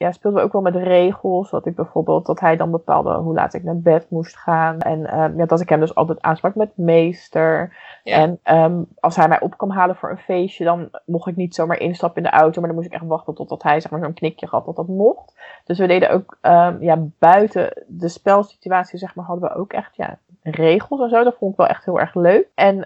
ja, 0.00 0.12
speelden 0.12 0.40
we 0.40 0.46
ook 0.46 0.52
wel 0.52 0.62
met 0.62 0.76
regels. 0.76 1.50
Dat 1.50 1.66
ik 1.66 1.74
bijvoorbeeld, 1.74 2.26
dat 2.26 2.40
hij 2.40 2.56
dan 2.56 2.70
bepaalde 2.70 3.14
hoe 3.14 3.34
laat 3.34 3.54
ik 3.54 3.62
naar 3.62 3.78
bed 3.78 4.06
moest 4.10 4.36
gaan. 4.36 4.80
En 4.80 5.06
ehm, 5.06 5.36
ja, 5.36 5.46
dat 5.46 5.60
ik 5.60 5.68
hem 5.68 5.80
dus 5.80 5.94
altijd 5.94 6.22
aansprak 6.22 6.54
met 6.54 6.76
meester. 6.76 7.76
Ja. 8.04 8.16
En 8.16 8.38
ehm, 8.42 8.82
als 9.00 9.16
hij 9.16 9.28
mij 9.28 9.40
op 9.40 9.56
kwam 9.56 9.70
halen 9.70 9.96
voor 9.96 10.10
een 10.10 10.18
feestje, 10.18 10.64
dan 10.64 10.90
mocht 11.04 11.28
ik 11.28 11.36
niet 11.36 11.54
zomaar 11.54 11.78
instappen 11.78 12.22
in 12.22 12.30
de 12.30 12.36
auto. 12.36 12.60
Maar 12.60 12.68
dan 12.68 12.78
moest 12.78 12.92
ik 12.92 12.94
echt 12.94 13.06
wachten 13.06 13.34
totdat 13.34 13.62
hij 13.62 13.80
zeg 13.80 13.90
maar, 13.90 14.00
zo'n 14.00 14.14
knikje 14.14 14.46
gaf 14.46 14.64
dat 14.64 14.76
dat 14.76 14.88
mocht. 14.88 15.34
Dus 15.64 15.78
we 15.78 15.86
deden 15.86 16.10
ook 16.10 16.38
ehm, 16.40 16.82
ja, 16.82 16.98
buiten 17.18 17.84
de 17.86 18.08
spelsituatie, 18.08 18.98
zeg 18.98 19.14
maar, 19.14 19.24
hadden 19.24 19.48
we 19.48 19.54
ook 19.54 19.72
echt 19.72 19.96
ja, 19.96 20.18
regels 20.42 21.00
en 21.00 21.08
zo. 21.08 21.24
Dat 21.24 21.36
vond 21.38 21.52
ik 21.52 21.58
wel 21.58 21.68
echt 21.68 21.84
heel 21.84 22.00
erg 22.00 22.14
leuk. 22.14 22.48
En 22.54 22.84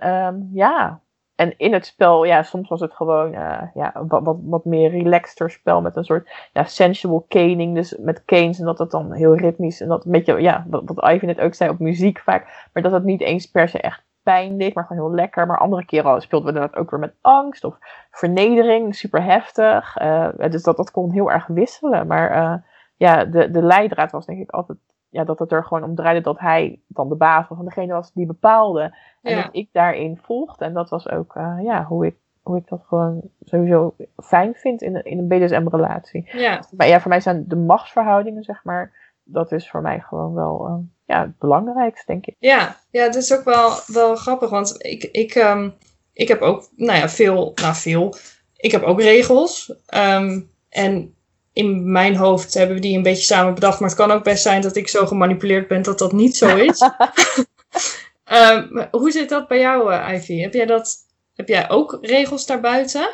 ja, 0.52 1.00
en 1.36 1.58
in 1.58 1.72
het 1.72 1.86
spel, 1.86 2.24
ja, 2.24 2.42
soms 2.42 2.68
was 2.68 2.80
het 2.80 2.92
gewoon 2.92 3.34
eh, 3.34 3.62
ja, 3.74 4.04
wat, 4.08 4.22
wat, 4.22 4.36
wat 4.42 4.64
meer 4.64 4.90
relaxter 4.90 5.50
spel 5.50 5.80
met 5.80 5.96
een 5.96 6.04
soort 6.04 6.30
ja, 6.52 6.64
sensual 6.64 7.24
caning. 7.28 7.74
Dus 7.74 7.96
met 7.96 8.24
canes 8.24 8.58
en 8.58 8.64
dat 8.64 8.78
het 8.78 8.90
dan 8.90 9.12
heel 9.12 9.36
ritmisch 9.36 9.80
en 9.80 9.88
dat 9.88 10.04
een 10.04 10.10
beetje, 10.10 10.40
ja, 10.40 10.64
wat, 10.68 10.82
wat 10.84 11.10
Ivy 11.10 11.26
net 11.26 11.40
ook 11.40 11.54
zei 11.54 11.70
op 11.70 11.78
muziek 11.78 12.18
vaak. 12.18 12.68
Maar 12.72 12.82
dat 12.82 12.92
het 12.92 13.04
niet 13.04 13.20
eens 13.20 13.46
per 13.46 13.68
se 13.68 13.80
echt 13.80 14.02
pijn 14.22 14.58
deed, 14.58 14.74
maar 14.74 14.84
gewoon 14.84 15.06
heel 15.06 15.14
lekker. 15.14 15.46
Maar 15.46 15.58
andere 15.58 15.84
keren 15.84 16.22
speelden 16.22 16.54
we 16.54 16.60
dat 16.60 16.76
ook 16.76 16.90
weer 16.90 17.00
met 17.00 17.14
angst 17.20 17.64
of 17.64 17.76
vernedering, 18.10 18.94
super 18.94 19.22
heftig. 19.22 19.96
Eh, 19.96 20.28
dus 20.50 20.62
dat, 20.62 20.76
dat 20.76 20.90
kon 20.90 21.10
heel 21.10 21.30
erg 21.30 21.46
wisselen. 21.46 22.06
Maar 22.06 22.30
eh, 22.30 22.54
ja, 22.96 23.24
de, 23.24 23.50
de 23.50 23.62
leidraad 23.62 24.10
was 24.10 24.26
denk 24.26 24.40
ik 24.40 24.50
altijd 24.50 24.78
ja, 25.14 25.24
dat 25.24 25.38
het 25.38 25.52
er 25.52 25.64
gewoon 25.64 25.82
om 25.84 25.94
draaide 25.94 26.20
dat 26.20 26.38
hij 26.38 26.80
dan 26.86 27.08
de 27.08 27.14
baas 27.14 27.48
was 27.48 27.58
en 27.58 27.64
degene 27.64 27.92
was 27.92 28.12
die 28.12 28.26
bepaalde. 28.26 28.82
En 29.22 29.34
Ja. 29.36 29.42
dat 29.42 29.48
ik 29.52 29.68
daarin 29.72 30.18
volgde. 30.22 30.64
En 30.64 30.72
dat 30.72 30.88
was 30.90 31.08
ook 31.08 31.34
eh, 31.36 31.56
ja, 31.62 31.84
hoe, 31.84 32.06
ik, 32.06 32.16
hoe 32.42 32.56
ik 32.56 32.68
dat 32.68 32.82
gewoon 32.86 33.22
sowieso 33.44 33.94
fijn 34.22 34.54
vind 34.54 34.82
in, 34.82 34.94
een- 34.96 35.04
in 35.04 35.18
een 35.18 35.28
BDSM-relatie. 35.28 36.28
Ja, 36.32 36.62
Maar 36.76 36.86
ja, 36.88 37.00
voor 37.00 37.08
mij 37.10 37.20
zijn 37.20 37.44
de 37.48 37.56
machtsverhoudingen, 37.56 38.42
zeg 38.42 38.64
maar, 38.64 38.92
dat 39.24 39.52
is 39.52 39.70
voor 39.70 39.82
mij 39.82 40.00
gewoon 40.00 40.34
wel 40.34 40.66
eh, 40.66 40.74
ja, 41.04 41.20
het 41.22 41.38
belangrijkste, 41.38 42.04
denk 42.12 42.26
ik. 42.26 42.36
ja, 42.38 42.76
ja 42.90 43.04
dat 43.04 43.14
is 43.14 43.36
ook 43.38 43.44
wel, 43.44 43.70
wel 43.86 44.16
grappig, 44.16 44.50
want 44.50 44.84
ik, 44.84 45.02
ik, 45.02 45.34
ehm, 45.34 45.70
ik 46.12 46.28
heb 46.28 46.40
ook, 46.40 46.68
nou 46.76 46.98
ja, 46.98 47.08
veel, 47.08 47.52
nou 47.54 47.74
veel, 47.74 48.14
ik 48.56 48.72
heb 48.72 48.82
ook 48.82 49.00
regels. 49.00 49.74
Ehm, 49.86 50.40
en 50.68 51.14
in 51.54 51.92
mijn 51.92 52.16
hoofd 52.16 52.54
hebben 52.54 52.76
we 52.76 52.82
die 52.82 52.96
een 52.96 53.02
beetje 53.02 53.24
samen 53.24 53.54
bedacht, 53.54 53.80
maar 53.80 53.88
het 53.88 53.98
kan 53.98 54.10
ook 54.10 54.24
best 54.24 54.42
zijn 54.42 54.62
dat 54.62 54.76
ik 54.76 54.88
zo 54.88 55.06
gemanipuleerd 55.06 55.68
ben 55.68 55.82
dat 55.82 55.98
dat 55.98 56.12
niet 56.12 56.36
zo 56.36 56.56
is. 56.56 56.82
Ehm, 58.24 58.86
hoe 58.90 59.10
zit 59.10 59.28
dat 59.28 59.48
bij 59.48 59.58
jou, 59.58 59.92
eh, 59.92 60.14
Ivy? 60.14 60.40
Heb 60.40 60.54
jij, 60.54 60.66
dat, 60.66 60.96
heb 61.34 61.48
jij 61.48 61.70
ook 61.70 61.98
regels 62.00 62.46
daarbuiten? 62.46 63.08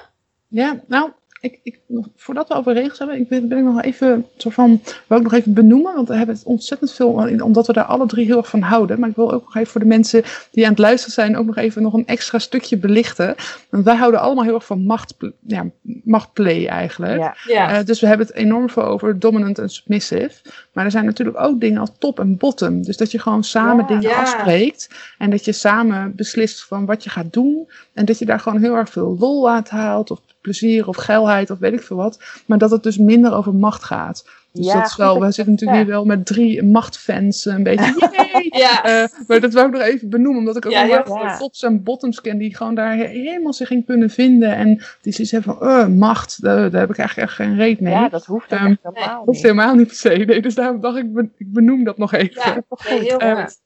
Ja, 0.49 0.81
nou, 0.87 1.11
ik, 1.41 1.59
ik, 1.63 1.79
nog- 1.87 2.09
voordat 2.17 2.49
we 2.49 2.55
over 2.55 2.73
regels 2.73 2.99
hebben, 2.99 3.17
ik 3.17 3.29
ben, 3.29 3.49
ben 3.49 3.59
ik 3.59 3.65
nog 3.65 3.83
even, 3.83 4.27
soort 4.37 4.55
van, 4.55 4.81
wil 5.07 5.17
ik 5.19 5.23
nog 5.25 5.33
even 5.33 5.55
benoemen, 5.55 5.95
want 5.95 6.09
we 6.09 6.15
hebben 6.15 6.35
het 6.35 6.45
ontzettend 6.45 6.93
veel, 6.93 7.27
in, 7.27 7.43
omdat 7.43 7.67
we 7.67 7.73
daar 7.73 7.85
alle 7.85 8.07
drie 8.07 8.27
heel 8.27 8.37
erg 8.37 8.49
van 8.49 8.61
houden. 8.61 9.01
Maar 9.01 9.09
ik 9.09 9.17
wil 9.17 9.33
ook 9.33 9.45
nog 9.45 9.57
even 9.57 9.67
voor 9.73 9.81
de 9.81 9.87
mensen 9.87 10.23
die 10.51 10.65
aan 10.65 10.71
het 10.71 10.79
luisteren 10.79 11.15
zijn, 11.15 11.37
ook 11.37 11.47
nog 11.47 11.57
even 11.57 11.83
nog 11.83 11.93
een 11.95 12.07
extra 12.07 12.39
stukje 12.39 12.77
belichten. 12.77 13.35
Want 13.71 13.85
wij 13.85 13.97
houden 13.97 14.21
allemaal 14.21 14.45
heel 14.45 14.55
erg 14.55 14.67
van 14.67 14.85
macht, 14.85 15.15
ja, 15.47 15.67
machtplay 16.05 16.67
eigenlijk. 16.67 17.19
Ja, 17.19 17.37
Ja, 17.47 17.79
Eh, 17.79 17.85
dus 17.85 18.01
we 18.01 18.07
hebben 18.07 18.27
het 18.27 18.37
enorm 18.37 18.71
veel 18.71 18.83
over 18.85 19.19
dominant 19.19 19.59
en 19.59 19.69
submissive. 19.71 20.31
Maar 20.73 20.85
er 20.85 20.91
zijn 20.91 21.05
natuurlijk 21.05 21.41
ook 21.41 21.61
dingen 21.61 21.81
als 21.81 21.91
top 21.99 22.21
en 22.21 22.37
bottom. 22.37 22.83
Dus 22.83 22.97
dat 22.97 23.11
je 23.11 23.19
gewoon 23.19 23.45
samen 23.45 23.81
Ja. 23.81 23.87
dingen 23.87 24.11
Ja. 24.11 24.21
afspreekt. 24.21 24.89
En 25.19 25.31
dat 25.31 25.45
je 25.45 25.53
samen 25.53 26.15
beslist 26.17 26.65
van 26.65 26.87
wat 26.87 27.05
je 27.05 27.11
gaat 27.11 27.33
doen. 27.33 27.69
En 27.93 28.05
dat 28.05 28.19
je 28.19 28.25
daar 28.25 28.41
gewoon 28.41 28.61
heel 28.61 28.75
erg 28.75 28.91
veel 28.91 29.17
lol 29.19 29.51
uit 29.51 29.69
haalt. 29.71 30.11
Of 30.11 30.21
plezier 30.41 30.89
of 30.89 30.97
geilheid 30.97 31.51
of 31.51 31.59
weet 31.59 31.73
ik 31.73 31.83
veel 31.83 31.97
wat. 31.97 32.23
Maar 32.47 32.59
dat 32.59 32.71
het 32.71 32.83
dus 32.83 32.97
minder 32.99 33.33
over 33.35 33.55
macht 33.55 33.85
gaat. 33.85 34.29
Dus 34.53 34.67
Ja, 34.67 34.75
dat 34.75 34.87
is 34.87 34.97
wel, 34.97 35.15
dat 35.19 35.23
we 35.23 35.33
zitten 35.33 35.45
dat 35.45 35.53
natuurlijk 35.55 35.81
hier 35.87 35.95
wel 35.95 36.05
met 36.05 36.27
drie 36.27 36.63
machtfans. 36.63 37.45
Een 37.45 37.63
beetje, 37.63 37.95
ja, 38.51 38.85
Eh, 38.85 39.09
maar 39.27 39.41
dat 39.41 39.53
wil 39.53 39.65
ik 39.65 39.71
nog 39.73 39.81
even 39.83 40.09
benoemen, 40.11 40.39
omdat 40.39 40.57
ik 40.57 40.67
ook 40.67 40.73
Ja, 40.73 40.87
wel 40.87 41.03
heel 41.05 41.15
maar 41.15 41.31
goed. 41.31 41.39
tops 41.39 41.63
en 41.63 41.83
bottoms 41.83 42.21
ken 42.21 42.39
die 42.39 42.57
gewoon 42.57 42.75
daar 42.75 42.97
he- 42.97 43.07
helemaal 43.07 43.53
zich 43.53 43.71
in 43.71 43.85
kunnen 43.85 44.11
vinden. 44.11 44.55
En 44.57 44.83
die 45.01 45.13
zoiets 45.13 45.33
hebben 45.33 45.55
van, 45.59 45.69
eh, 45.69 45.87
macht, 45.87 46.43
daar, 46.43 46.71
daar 46.71 46.81
heb 46.81 46.91
ik 46.91 46.99
eigenlijk 46.99 47.29
echt 47.29 47.37
geen 47.39 47.57
reet 47.57 47.81
mee. 47.81 47.93
ja 47.93 48.09
dat 48.09 48.25
hoeft 48.27 48.51
Ehm, 48.53 48.67
echt 48.67 48.79
helemaal 48.83 49.23
niet. 49.27 49.43
helemaal 49.43 49.75
niet 49.75 49.87
per 49.87 49.97
se. 49.97 50.09
Nee, 50.09 50.43
dus 50.43 50.55
daarom 50.55 50.81
dacht 50.81 50.97
ik, 50.97 51.05
ik, 51.05 51.13
ben- 51.15 51.33
ik 51.37 51.53
benoem 51.53 51.85
dat 51.85 51.99
nog 51.99 52.13
even. 52.13 52.43
ja, 52.45 52.63
nee, 52.91 52.99
heel 53.01 53.19
Eh, 53.19 53.41
goed. 53.45 53.59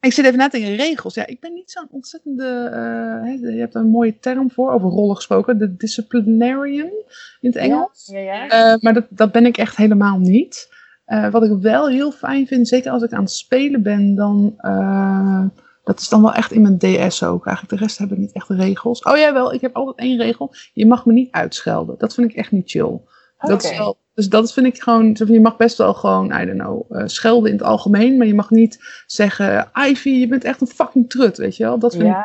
Ik 0.00 0.12
zit 0.12 0.24
even 0.24 0.38
na 0.38 0.48
te 0.48 0.58
denken, 0.58 0.76
regels. 0.76 1.14
Ja, 1.14 1.26
ik 1.26 1.40
ben 1.40 1.52
niet 1.52 1.70
zo'n 1.70 1.88
ontzettende, 1.90 2.44
eh, 2.44 3.54
je 3.54 3.60
hebt 3.60 3.74
een 3.74 3.88
mooie 3.88 4.18
term 4.18 4.50
voor, 4.50 4.72
over 4.72 4.88
rollen 4.88 5.16
gesproken, 5.16 5.58
de 5.58 5.76
disciplinarian 5.76 6.90
in 7.40 7.50
het 7.50 7.56
Engels. 7.56 8.08
Ja, 8.12 8.18
ja, 8.18 8.44
ja. 8.44 8.48
Eh, 8.48 8.80
maar 8.80 8.94
dat, 8.94 9.06
dat 9.08 9.32
ben 9.32 9.46
ik 9.46 9.56
echt 9.56 9.76
helemaal 9.76 10.18
niet. 10.18 10.68
Eh, 11.04 11.30
wat 11.30 11.42
ik 11.42 11.52
wel 11.60 11.88
heel 11.88 12.12
fijn 12.12 12.46
vind, 12.46 12.68
zeker 12.68 12.90
als 12.90 13.02
ik 13.02 13.12
aan 13.12 13.22
het 13.22 13.30
spelen 13.30 13.82
ben, 13.82 14.14
dan. 14.14 14.56
dat 15.84 16.00
is 16.00 16.08
dan 16.08 16.22
wel 16.22 16.34
echt 16.34 16.52
in 16.52 16.62
mijn 16.62 16.78
DS 16.78 17.22
ook. 17.22 17.46
Eigenlijk 17.46 17.78
de 17.78 17.84
rest 17.84 17.98
hebben 17.98 18.20
niet 18.20 18.32
echt 18.32 18.48
regels. 18.48 19.02
Oh 19.02 19.16
ja, 19.16 19.32
wel. 19.32 19.52
Ik 19.52 19.60
heb 19.60 19.76
altijd 19.76 19.96
één 19.96 20.18
regel. 20.18 20.54
Je 20.72 20.86
mag 20.86 21.06
me 21.06 21.12
niet 21.12 21.32
uitschelden. 21.32 21.98
Dat 21.98 22.14
vind 22.14 22.30
ik 22.30 22.36
echt 22.36 22.50
niet 22.50 22.70
chill. 22.70 23.00
Dat 23.38 23.64
is 23.64 23.78
wel, 23.78 23.98
dus 24.18 24.28
dat 24.28 24.52
vind 24.52 24.66
ik 24.66 24.82
gewoon. 24.82 25.16
Je 25.26 25.40
mag 25.40 25.56
best 25.56 25.78
wel 25.78 25.94
gewoon, 25.94 26.40
I 26.40 26.44
don't 26.46 26.58
know, 26.58 26.96
eh, 26.96 27.02
schelden 27.06 27.50
in 27.50 27.56
het 27.56 27.66
algemeen. 27.66 28.16
Maar 28.16 28.26
je 28.26 28.34
mag 28.34 28.50
niet 28.50 29.02
zeggen: 29.06 29.70
Ivy, 29.88 30.08
je 30.08 30.28
bent 30.28 30.44
echt 30.44 30.60
een 30.60 30.66
fucking 30.66 31.10
trut. 31.10 31.36
Weet 31.36 31.56
je 31.56 31.64
wel? 31.64 31.78
Dat 31.78 31.96
vind 31.96 32.16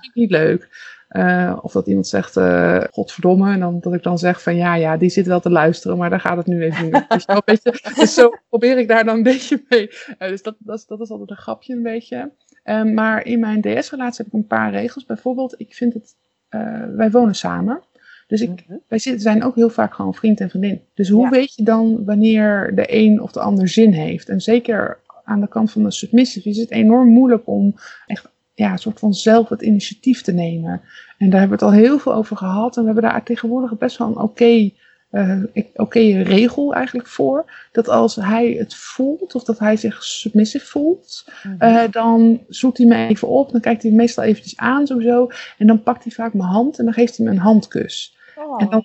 ik 0.00 0.14
niet 0.14 0.30
leuk. 0.30 0.68
Eh, 1.08 1.58
of 1.62 1.72
dat 1.72 1.86
iemand 1.86 2.06
zegt, 2.06 2.36
eh, 2.36 2.84
godverdomme. 2.90 3.52
En 3.52 3.60
dan, 3.60 3.80
dat 3.80 3.94
ik 3.94 4.02
dan 4.02 4.18
zeg 4.18 4.42
van, 4.42 4.56
ja, 4.56 4.74
ja, 4.74 4.96
die 4.96 5.10
zit 5.10 5.26
wel 5.26 5.40
te 5.40 5.50
luisteren. 5.50 5.96
Maar 5.96 6.10
daar 6.10 6.20
gaat 6.20 6.36
het 6.36 6.46
nu 6.46 6.62
even 6.62 6.84
niet 6.84 7.24
een 7.26 7.42
beetje, 7.44 7.92
dus 7.94 8.14
zo 8.14 8.30
probeer 8.48 8.78
ik 8.78 8.88
daar 8.88 9.04
dan 9.04 9.16
een 9.16 9.22
beetje 9.22 9.64
mee. 9.68 9.90
Dus 10.18 10.42
dat, 10.42 10.56
dat, 10.58 10.78
is, 10.78 10.86
dat 10.86 11.00
is 11.00 11.10
altijd 11.10 11.30
een 11.30 11.36
grapje 11.36 11.74
een 11.74 11.82
beetje. 11.82 12.32
Maar 12.94 13.24
in 13.24 13.40
mijn 13.40 13.60
DS-relatie 13.60 14.24
heb 14.24 14.26
ik 14.26 14.32
een 14.32 14.46
paar 14.46 14.70
regels. 14.70 15.06
Bijvoorbeeld, 15.06 15.54
ik 15.60 15.74
vind 15.74 15.94
het, 15.94 16.16
wij 16.96 17.10
wonen 17.10 17.34
samen. 17.34 17.82
Dus 18.32 18.40
ik, 18.40 18.48
Mhm. 18.66 18.78
wij 18.88 18.98
zijn 18.98 19.44
ook 19.44 19.54
heel 19.54 19.70
vaak 19.70 19.94
gewoon 19.94 20.14
vriend 20.14 20.40
en 20.40 20.50
vriendin. 20.50 20.80
Dus 20.94 21.08
hoe 21.08 21.22
Ja. 21.24 21.30
weet 21.30 21.54
je 21.54 21.62
dan 21.62 22.04
wanneer 22.04 22.72
de 22.74 22.84
een 22.88 23.20
of 23.20 23.32
de 23.32 23.40
ander 23.40 23.68
zin 23.68 23.92
heeft? 23.92 24.28
En 24.28 24.40
zeker 24.40 24.98
aan 25.24 25.40
de 25.40 25.48
kant 25.48 25.70
van 25.72 25.82
de 25.82 25.90
submissive 25.90 26.48
is 26.48 26.56
het 26.56 26.70
enorm 26.70 27.08
moeilijk 27.08 27.42
om 27.46 27.74
echt 28.06 28.28
ja, 28.54 28.72
een 28.72 28.78
soort 28.78 28.98
van 28.98 29.14
zelf 29.14 29.48
het 29.48 29.62
initiatief 29.62 30.22
te 30.22 30.32
nemen. 30.32 30.80
En 31.18 31.30
daar 31.30 31.40
hebben 31.40 31.58
we 31.58 31.64
het 31.64 31.74
al 31.74 31.80
heel 31.80 31.98
veel 31.98 32.14
over 32.14 32.36
gehad. 32.36 32.76
En 32.76 32.80
we 32.80 32.86
hebben 32.92 33.10
daar 33.10 33.22
tegenwoordig 33.24 33.78
best 33.78 33.96
wel 33.98 34.08
een 34.08 34.18
oké 34.18 34.70
eh, 35.10 35.38
oké 35.74 35.98
regel 36.22 36.74
eigenlijk 36.74 37.08
voor. 37.08 37.44
Dat 37.72 37.88
als 37.88 38.16
hij 38.16 38.50
het 38.58 38.74
voelt, 38.74 39.34
of 39.34 39.44
dat 39.44 39.58
hij 39.58 39.76
zich 39.76 40.04
submissive 40.04 40.66
voelt, 40.66 41.24
Mhm. 41.42 41.54
eh, 41.58 41.82
dan 41.90 42.40
zoekt 42.48 42.78
hij 42.78 42.86
me 42.86 43.06
even 43.06 43.28
op. 43.28 43.52
Dan 43.52 43.60
kijkt 43.60 43.82
hij 43.82 43.90
me 43.90 43.96
meestal 43.96 44.24
eventjes 44.24 44.56
aan 44.56 44.86
sowieso. 44.86 45.28
En 45.58 45.66
dan 45.66 45.82
pakt 45.82 46.04
hij 46.04 46.12
vaak 46.12 46.32
mijn 46.34 46.48
hand 46.48 46.78
en 46.78 46.84
dan 46.84 46.94
geeft 46.94 47.16
hij 47.16 47.26
me 47.26 47.32
een 47.32 47.38
handkus. 47.38 48.16
Oh. 48.46 48.62
En 48.62 48.70
dan 48.70 48.84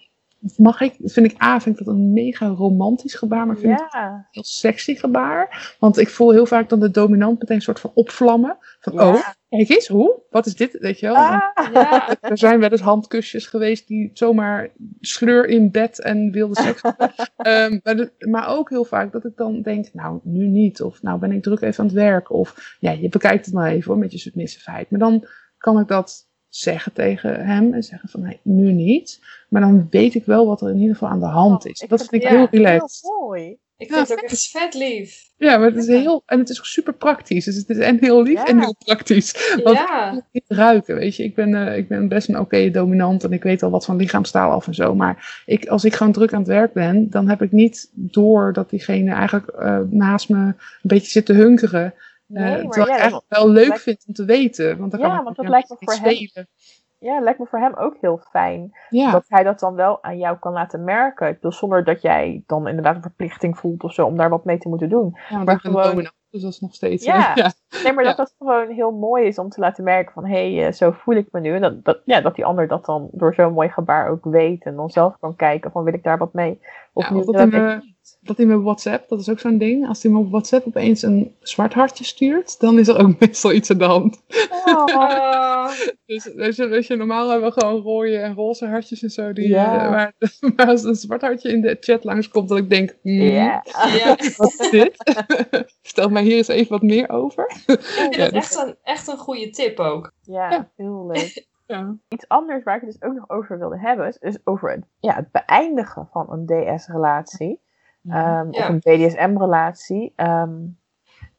mag 0.57 0.81
ik, 0.81 0.95
vind 1.03 1.31
ik 1.31 1.43
A, 1.43 1.59
vind 1.59 1.79
ik 1.79 1.85
dat 1.85 1.95
een 1.95 2.13
mega 2.13 2.47
romantisch 2.47 3.13
gebaar, 3.15 3.45
maar 3.45 3.55
ik 3.55 3.61
vind 3.61 3.79
het 3.79 3.91
ja. 3.91 4.07
een 4.13 4.25
heel 4.31 4.43
sexy 4.43 4.95
gebaar. 4.95 5.75
Want 5.79 5.97
ik 5.97 6.09
voel 6.09 6.31
heel 6.31 6.45
vaak 6.45 6.69
dan 6.69 6.79
de 6.79 6.91
dominant 6.91 7.39
meteen 7.39 7.55
een 7.55 7.61
soort 7.61 7.79
van 7.79 7.91
opvlammen. 7.93 8.57
Van, 8.79 8.93
Ja. 8.93 9.07
oh, 9.07 9.27
kijk 9.49 9.69
eens, 9.69 9.87
hoe? 9.87 10.21
Wat 10.29 10.45
is 10.45 10.55
dit? 10.55 10.77
Weet 10.79 10.99
je 10.99 11.05
wel? 11.05 11.15
Ah. 11.15 11.41
Ja, 11.73 12.15
Er 12.21 12.37
zijn 12.37 12.59
wel 12.59 12.69
eens 12.69 12.81
handkusjes 12.81 13.45
geweest 13.47 13.87
die 13.87 14.09
zomaar 14.13 14.69
sleur 14.99 15.45
in 15.45 15.71
bed 15.71 16.01
en 16.01 16.31
wilde 16.31 16.61
seks 16.61 16.81
hebben. 16.81 17.13
Maar, 17.83 17.95
de- 17.95 18.11
maar 18.29 18.47
ook 18.47 18.69
heel 18.69 18.85
vaak 18.85 19.11
dat 19.11 19.25
ik 19.25 19.35
dan 19.35 19.61
denk, 19.61 19.93
nou, 19.93 20.19
nu 20.23 20.47
niet. 20.47 20.81
Of 20.81 21.01
nou 21.01 21.19
ben 21.19 21.31
ik 21.31 21.43
druk 21.43 21.61
even 21.61 21.79
aan 21.79 21.85
het 21.85 21.95
werk. 21.95 22.31
Of 22.31 22.75
ja, 22.79 22.91
je 22.91 23.09
bekijkt 23.09 23.45
het 23.45 23.53
maar 23.53 23.71
even 23.71 23.91
hoor, 23.91 23.99
met 24.01 24.11
je 24.11 24.17
submissivheid. 24.17 24.89
Maar 24.89 24.99
dan 24.99 25.25
kan 25.57 25.79
ik 25.79 25.87
dat 25.87 26.26
zeggen 26.57 26.93
tegen 26.93 27.45
hem 27.45 27.73
en 27.73 27.83
zeggen 27.83 28.09
van, 28.09 28.21
nee, 28.21 28.39
nu 28.41 28.71
niet. 28.71 29.19
Maar 29.49 29.61
dan 29.61 29.87
weet 29.89 30.15
ik 30.15 30.25
wel 30.25 30.47
wat 30.47 30.61
er 30.61 30.69
in 30.69 30.77
ieder 30.77 30.95
geval 30.95 31.09
aan 31.09 31.19
de 31.19 31.25
hand 31.25 31.65
is. 31.65 31.81
Ik 31.81 31.89
Dat 31.89 31.99
vind 31.99 32.09
vind 32.09 32.23
ik 32.23 32.29
heel 32.29 32.47
relaxed. 32.51 33.01
Heel 33.01 33.27
mooi. 33.27 33.57
ik 33.77 33.87
vind 33.93 34.07
het 34.07 34.11
ook 34.11 34.23
echt 34.23 34.47
vet 34.47 34.73
lief. 34.73 35.25
Ja, 35.37 35.57
maar 35.57 35.67
het 35.67 35.77
is 35.77 35.87
heel, 35.87 36.23
en 36.25 36.39
het 36.39 36.49
is 36.49 36.59
ook 36.59 36.65
super 36.65 36.93
praktisch. 36.93 37.45
Dus 37.45 37.55
het 37.55 37.69
is 37.69 37.77
en 37.77 37.97
heel 37.99 38.23
lief 38.23 38.43
en 38.43 38.59
heel 38.59 38.75
praktisch. 38.85 39.33
Want 39.63 39.77
Ja, 39.77 40.25
niet 40.31 40.43
ruiken, 40.47 40.95
weet 40.95 41.15
je. 41.15 41.23
Ik 41.23 41.35
ben, 41.35 41.67
eh, 41.67 41.77
ik 41.77 41.87
ben 41.87 42.07
best 42.07 42.29
een 42.29 42.39
oké 42.39 42.71
dominant 42.71 43.23
en 43.23 43.31
ik 43.31 43.43
weet 43.43 43.63
al 43.63 43.69
wat 43.69 43.85
van 43.85 43.95
lichaamstaal 43.95 44.51
af 44.51 44.67
en 44.67 44.75
zo. 44.75 44.95
Maar 44.95 45.43
ik, 45.45 45.67
als 45.67 45.85
ik 45.85 45.95
gewoon 45.95 46.13
druk 46.13 46.33
aan 46.33 46.39
het 46.39 46.47
werk 46.47 46.73
ben, 46.73 47.09
dan 47.09 47.29
heb 47.29 47.41
ik 47.41 47.51
niet 47.51 47.89
door 47.93 48.53
dat 48.53 48.69
diegene 48.69 49.11
eigenlijk 49.11 49.47
eh, 49.47 49.79
naast 49.89 50.29
me 50.29 50.37
een 50.37 50.55
beetje 50.81 51.11
zit 51.11 51.25
te 51.25 51.33
hunkeren. 51.33 51.93
Eh, 52.27 52.43
Nee, 52.43 52.51
maar 52.51 52.61
terwijl 52.61 52.85
ik 52.85 52.89
eigenlijk 53.01 53.25
wel 53.27 53.49
leuk 53.49 53.67
lijkt- 53.67 53.83
vind 53.83 54.03
om 54.07 54.13
te 54.13 54.25
weten. 54.25 54.77
Want 54.77 54.91
dan 54.91 54.99
Ja, 54.99 55.15
kan 55.15 55.23
want 55.23 55.35
dat 55.35 55.47
lijkt 55.47 55.69
me 55.69 55.75
voor 55.79 55.93
hem- 55.93 56.45
ja, 56.99 57.19
lijkt 57.19 57.39
me 57.39 57.45
voor 57.45 57.59
hem 57.59 57.73
ook 57.73 57.97
heel 58.01 58.17
fijn. 58.31 58.77
Ja, 58.89 59.11
Dat 59.11 59.25
hij 59.27 59.43
dat 59.43 59.59
dan 59.59 59.75
wel 59.75 60.03
aan 60.03 60.17
jou 60.17 60.37
kan 60.37 60.53
laten 60.53 60.83
merken. 60.83 61.27
Ik 61.27 61.33
bedoel, 61.33 61.51
zonder 61.51 61.83
dat 61.83 62.01
jij 62.01 62.43
dan 62.45 62.67
inderdaad 62.67 62.95
een 62.95 63.01
verplichting 63.01 63.57
voelt 63.57 63.83
of 63.83 63.93
zo 63.93 64.05
om 64.05 64.17
daar 64.17 64.29
wat 64.29 64.45
mee 64.45 64.57
te 64.57 64.69
moeten 64.69 64.89
doen. 64.89 65.17
ja 65.29 65.37
maar 65.43 65.45
gewoon- 65.59 66.09
dus 66.29 66.41
dat 66.41 66.51
is 66.51 66.59
nog 66.59 66.73
steeds... 66.73 67.05
Ja. 67.05 67.31
ja. 67.35 67.51
Nee, 67.83 67.93
maar 67.93 68.03
dat 68.03 68.17
dat 68.17 68.35
gewoon 68.37 68.69
heel 68.69 68.91
mooi 68.91 69.25
is 69.25 69.39
om 69.39 69.49
te 69.49 69.59
laten 69.59 69.83
merken 69.83 70.13
van... 70.13 70.25
hé, 70.25 70.53
hey, 70.55 70.67
eh, 70.67 70.73
zo 70.73 70.91
voel 70.91 71.15
ik 71.15 71.27
me 71.31 71.39
nu. 71.39 71.55
En 71.55 71.61
dat, 71.61 71.83
dat, 71.85 72.01
ja, 72.05 72.21
dat 72.21 72.35
die 72.35 72.45
ander 72.45 72.67
dat 72.67 72.85
dan 72.85 73.09
door 73.11 73.33
zo'n 73.33 73.53
mooi 73.53 73.69
gebaar 73.69 74.09
ook 74.09 74.23
weet. 74.25 74.63
En 74.65 74.75
dan 74.75 74.89
zelf 74.89 75.17
kan 75.19 75.35
kijken 75.35 75.71
van, 75.71 75.83
wil 75.83 75.93
ik 75.93 76.03
daar 76.03 76.17
wat 76.17 76.33
mee? 76.33 76.59
Of 76.93 77.03
niet? 77.09 77.25
dat 77.25 77.35
Dat 77.51 77.61
ik- 77.83 77.95
dat 78.21 78.37
hij 78.37 78.45
me 78.45 78.55
op 78.57 78.63
WhatsApp, 78.63 79.09
dat 79.09 79.19
is 79.19 79.29
ook 79.29 79.39
zo'n 79.39 79.57
ding. 79.57 79.87
Als 79.87 80.03
hij 80.03 80.11
me 80.11 80.17
op 80.19 80.29
WhatsApp 80.29 80.67
opeens 80.67 81.01
een 81.01 81.35
zwart 81.39 81.73
hartje 81.73 82.03
stuurt, 82.03 82.59
dan 82.59 82.79
is 82.79 82.87
er 82.87 82.97
ook 82.99 83.19
meestal 83.19 83.51
iets 83.53 83.71
aan 83.71 83.77
de 83.77 83.83
hand. 83.85 84.21
Oh, 84.65 85.69
Dus 86.05 86.33
weet 86.33 86.55
je, 86.55 86.67
weet 86.67 86.87
je, 86.87 86.95
normaal 86.95 87.29
hebben 87.29 87.53
we 87.53 87.59
gewoon 87.59 87.81
rode 87.81 88.17
en 88.17 88.33
roze 88.33 88.65
hartjes 88.67 89.03
en 89.03 89.09
zo. 89.09 89.33
Die, 89.33 89.47
Ja. 89.49 89.83
eh, 89.85 89.89
maar, 89.89 90.13
maar 90.55 90.67
als 90.73 90.83
een 90.83 90.95
zwart 90.95 91.21
hartje 91.21 91.49
in 91.51 91.61
de 91.61 91.77
chat 91.79 92.03
langskomt, 92.03 92.49
dat 92.49 92.57
ik 92.57 92.69
denk, 92.69 92.95
ja. 93.01 93.63
ja. 93.73 94.15
wat 94.37 94.55
is 94.59 94.69
dit? 94.69 94.93
Vertel 95.81 96.09
mij 96.09 96.23
hier 96.23 96.37
eens 96.37 96.47
even 96.47 96.71
wat 96.71 96.81
meer 96.81 97.09
over. 97.09 97.45
Ik 97.67 97.79
vind 97.81 98.15
Ja, 98.15 98.23
het 98.23 98.33
dus- 98.33 98.43
echt 98.43 98.55
een, 98.67 98.75
echt 98.83 99.07
een 99.07 99.17
goede 99.17 99.49
tip 99.49 99.79
ook. 99.79 100.11
Ja, 100.21 100.51
Ja. 100.51 100.69
heel 100.75 101.07
leuk. 101.07 101.45
Ja. 101.67 101.95
Iets 102.09 102.27
anders 102.27 102.63
waar 102.63 102.75
ik 102.75 102.81
het 102.81 102.91
dus 102.91 103.01
ook 103.09 103.15
nog 103.15 103.29
over 103.29 103.59
wilde 103.59 103.79
hebben, 103.79 104.17
is 104.19 104.37
over 104.43 104.71
het, 104.71 104.83
ja, 104.99 105.13
het 105.15 105.31
beëindigen 105.31 106.07
van 106.11 106.27
een 106.31 106.45
DS-relatie. 106.77 107.59
Ehm, 108.09 108.47
Of 108.49 108.67
een 108.67 108.79
BDSM-relatie. 108.79 110.13
Ehm, 110.15 110.51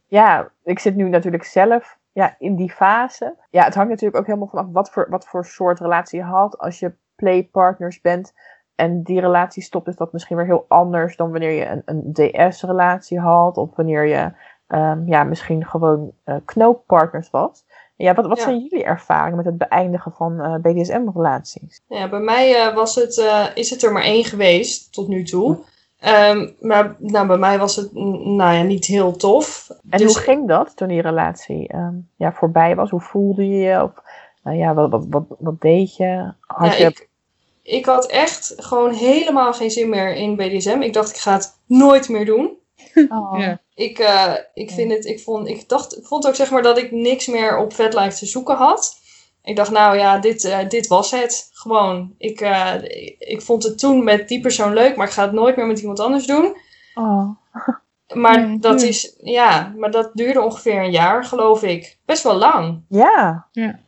ja, 0.07 0.49
ik 0.65 0.79
zit 0.79 0.97
nu 0.97 1.09
natuurlijk 1.09 1.45
zelf 1.45 1.99
ja, 2.13 2.35
in 2.39 2.57
die 2.57 2.71
fase. 2.71 3.35
Ja, 3.51 3.65
het 3.65 3.75
hangt 3.75 3.91
natuurlijk 3.91 4.19
ook 4.19 4.27
helemaal 4.27 4.49
vanaf 4.49 4.67
wat 4.73 4.91
voor, 4.91 5.07
wat 5.11 5.27
voor 5.27 5.45
soort 5.45 5.81
relatie 5.81 6.19
je 6.19 6.25
had. 6.25 6.59
Als 6.59 6.79
je 6.79 6.93
playpartners 7.17 8.01
bent 8.01 8.33
en 8.75 9.03
die 9.03 9.21
relatie 9.21 9.63
stopt, 9.63 9.89
is 9.89 9.97
dat 9.97 10.13
misschien 10.13 10.37
weer 10.37 10.47
heel 10.47 10.65
anders 10.69 11.17
dan 11.17 11.31
wanneer 11.31 11.51
je 11.51 11.67
een, 11.67 11.83
een 11.85 12.13
DS-relatie 12.13 13.19
had. 13.21 13.57
Of 13.57 13.77
wanneer 13.77 14.07
je 14.07 14.33
ehm, 14.67 15.07
ja, 15.07 15.25
misschien 15.25 15.67
gewoon 15.67 16.13
eh, 16.25 16.37
knooppartners 16.45 17.31
was. 17.31 17.65
Ja, 17.97 18.15
wat, 18.15 18.27
wat 18.27 18.37
Ja. 18.37 18.43
zijn 18.43 18.59
jullie 18.69 18.85
ervaringen 18.85 19.37
met 19.37 19.45
het 19.45 19.59
beëindigen 19.59 20.13
van 20.13 20.41
eh, 20.41 20.55
BDSM-relaties? 20.55 21.81
Ja, 21.89 22.09
bij 22.09 22.21
mij 22.21 22.55
eh, 22.55 22.75
was 22.75 22.95
het, 22.95 23.19
eh, 23.19 23.47
is 23.55 23.71
het 23.71 23.83
er 23.83 23.93
maar 23.93 24.03
één 24.03 24.25
geweest 24.25 24.93
tot 24.93 25.09
nu 25.09 25.23
toe. 25.23 25.59
Ehm, 25.99 26.49
maar 26.61 26.97
nou, 26.99 27.27
bij 27.27 27.37
mij 27.37 27.59
was 27.59 27.77
het 27.77 27.93
nou 27.95 28.55
ja, 28.55 28.63
niet 28.63 28.85
heel 28.85 29.17
tof. 29.17 29.69
En 29.91 29.99
Dus- 29.99 30.15
hoe 30.15 30.23
ging 30.23 30.49
dat 30.49 30.77
toen 30.77 30.89
die 30.89 31.01
relatie 31.01 31.69
ehm, 31.69 31.95
ja, 32.17 32.33
voorbij 32.33 32.75
was? 32.75 32.91
Hoe 32.91 33.01
voelde 33.01 33.49
je 33.49 33.57
je? 33.59 33.83
Of 33.83 33.91
eh, 34.43 34.59
ja, 34.59 34.75
wat, 34.75 34.91
wat, 34.91 35.05
wat, 35.11 35.25
wat 35.39 35.61
deed 35.61 35.97
je? 35.97 36.33
Had 36.41 36.73
Ja, 36.73 36.79
je... 36.79 36.85
ik, 36.85 37.09
ik 37.63 37.85
had 37.87 38.07
echt 38.07 38.55
gewoon 38.57 38.93
helemaal 38.93 39.53
geen 39.53 39.71
zin 39.71 39.89
meer 39.89 40.15
in 40.15 40.37
BDSM. 40.37 40.81
Ik 40.81 40.93
dacht, 40.93 41.11
ik 41.11 41.17
ga 41.17 41.33
het 41.33 41.59
nooit 41.67 42.09
meer 42.09 42.25
doen. 42.25 42.57
Oh. 43.09 43.39
Ja. 43.39 43.61
Ik, 43.75 43.99
eh, 43.99 44.33
ik, 44.55 44.71
vind 44.71 44.93
het, 44.93 45.05
ik, 45.05 45.21
vond, 45.21 45.49
ik, 45.49 45.69
dacht, 45.69 45.99
ik 45.99 46.07
vond 46.07 46.27
ook 46.27 46.35
zeg 46.35 46.51
maar 46.51 46.63
dat 46.63 46.79
ik 46.79 46.91
niks 46.91 47.27
meer 47.27 47.59
op 47.59 47.73
VetLife 47.73 48.19
te 48.19 48.27
zoeken 48.27 48.57
had. 48.57 48.98
Ik 49.49 49.57
dacht, 49.57 49.71
nou 49.71 49.97
ja, 49.97 50.19
dit, 50.19 50.45
eh, 50.45 50.69
dit 50.69 50.87
was 50.87 51.11
het. 51.11 51.51
Gewoon. 51.53 52.15
Ik, 52.19 52.41
eh, 52.41 52.75
ik, 53.19 53.43
vond 53.43 53.63
het 53.63 53.79
toen 53.79 54.05
met 54.05 54.29
die 54.29 54.41
persoon 54.41 54.73
leuk, 54.73 54.97
maar 54.97 55.07
ik 55.07 55.13
ga 55.13 55.23
het 55.23 55.33
nooit 55.33 55.57
meer 55.57 55.67
met 55.67 55.81
iemand 55.81 56.01
anders 56.01 56.27
doen. 56.27 56.57
Oh. 56.95 57.31
Maar 58.15 58.47
Nee, 58.47 58.59
dat 58.59 58.81
nee. 58.81 58.89
is, 58.89 59.17
ja, 59.23 59.73
maar 59.77 59.91
dat 59.91 60.11
duurde 60.15 60.43
ongeveer 60.43 60.83
een 60.83 60.91
jaar, 60.91 61.25
geloof 61.25 61.63
ik. 61.63 61.99
Best 62.05 62.23
wel 62.23 62.35
lang. 62.35 62.81
Ja. 62.89 63.47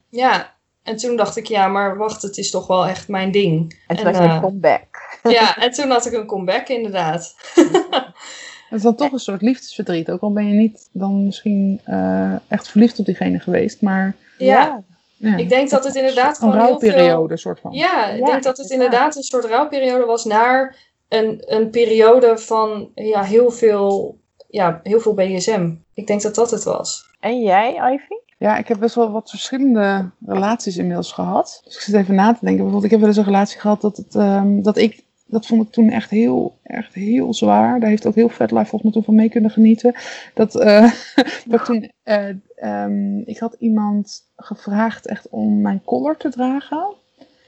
Ja. 0.08 0.54
En 0.82 0.96
toen 0.96 1.16
dacht 1.16 1.36
ik, 1.36 1.46
ja, 1.46 1.68
maar 1.68 1.96
wacht, 1.96 2.22
het 2.22 2.36
is 2.36 2.50
toch 2.50 2.66
wel 2.66 2.86
echt 2.86 3.08
mijn 3.08 3.30
ding. 3.30 3.80
En 3.86 3.96
toen 3.96 4.06
En, 4.06 4.14
had 4.14 4.24
je 4.24 4.30
een 4.30 4.40
comeback. 4.40 5.18
Ja, 5.22 5.56
en 5.64 5.70
toen 5.70 5.90
had 5.90 6.06
ik 6.06 6.12
een 6.12 6.26
comeback, 6.26 6.68
inderdaad. 6.68 7.34
Het 7.54 8.78
is 8.78 8.82
dan 8.82 8.94
toch 8.94 9.12
een 9.12 9.18
soort 9.18 9.42
liefdesverdriet. 9.42 10.10
Ook 10.10 10.20
al 10.20 10.32
ben 10.32 10.46
je 10.46 10.54
niet 10.54 10.88
dan 10.92 11.24
misschien 11.24 11.80
eh, 11.84 12.34
echt 12.48 12.68
verliefd 12.68 12.98
op 12.98 13.04
diegene 13.04 13.38
geweest. 13.38 13.82
Maar 13.82 14.16
Ja, 14.38 14.46
ja, 14.46 14.82
ik 15.20 15.48
denk 15.48 15.70
dat 15.70 15.84
het 15.84 15.94
inderdaad 15.94 16.28
een 16.30 16.50
gewoon 16.50 16.66
heel 16.66 16.78
veel... 16.78 16.88
rouwperiode 16.90 17.36
soort 17.36 17.60
van. 17.60 17.72
Ja, 17.72 18.08
ik 18.08 18.18
Ja, 18.18 18.26
denk 18.26 18.42
dat 18.42 18.56
het 18.56 18.70
inderdaad. 18.70 18.72
inderdaad 18.72 19.16
een 19.16 19.22
soort 19.22 19.44
rouwperiode 19.44 20.04
was 20.04 20.24
naar 20.24 20.76
een, 21.08 21.42
een 21.46 21.70
periode 21.70 22.38
van 22.38 22.90
ja, 22.94 23.22
heel, 23.22 23.50
veel, 23.50 24.18
ja, 24.48 24.80
heel 24.82 25.00
veel 25.00 25.14
BDSM. 25.14 25.74
Ik 25.94 26.06
denk 26.06 26.22
dat 26.22 26.34
dat 26.34 26.50
het 26.50 26.64
was. 26.64 27.08
En 27.20 27.40
jij, 27.42 27.72
Ivy? 27.74 28.14
Ja, 28.38 28.56
ik 28.56 28.68
heb 28.68 28.78
best 28.78 28.94
wel 28.94 29.10
wat 29.10 29.30
verschillende 29.30 30.10
relaties 30.26 30.76
inmiddels 30.76 31.12
gehad. 31.12 31.60
Dus 31.64 31.74
ik 31.74 31.80
zit 31.80 31.94
even 31.94 32.14
na 32.14 32.26
te 32.32 32.38
denken. 32.40 32.56
Bijvoorbeeld, 32.56 32.84
ik 32.84 32.90
heb 32.90 33.00
wel 33.00 33.08
eens 33.08 33.18
een 33.18 33.24
relatie 33.24 33.60
gehad 33.60 33.80
dat, 33.80 33.96
het, 33.96 34.14
ehm, 34.14 34.62
dat 34.62 34.76
ik... 34.76 35.04
Dat 35.30 35.46
vond 35.46 35.62
ik 35.62 35.72
toen 35.72 35.90
echt 35.90 36.10
heel, 36.10 36.56
echt 36.62 36.94
heel 36.94 37.34
zwaar. 37.34 37.80
Daar 37.80 37.88
heeft 37.88 38.06
ook 38.06 38.14
heel 38.14 38.30
life 38.38 38.48
volgens 38.48 38.82
mij 38.82 38.92
toen 38.92 39.04
van 39.04 39.14
mee 39.14 39.28
kunnen 39.28 39.50
genieten. 39.50 39.94
Dat, 40.34 40.54
eh, 40.54 40.92
dat 41.46 41.64
toen... 41.64 41.90
eh, 42.02 42.28
ehm, 42.56 43.18
ik 43.18 43.38
had 43.38 43.56
iemand 43.58 44.22
gevraagd 44.36 45.06
echt 45.06 45.28
om 45.28 45.60
mijn 45.60 45.82
collar 45.84 46.16
te 46.16 46.28
dragen. 46.28 46.94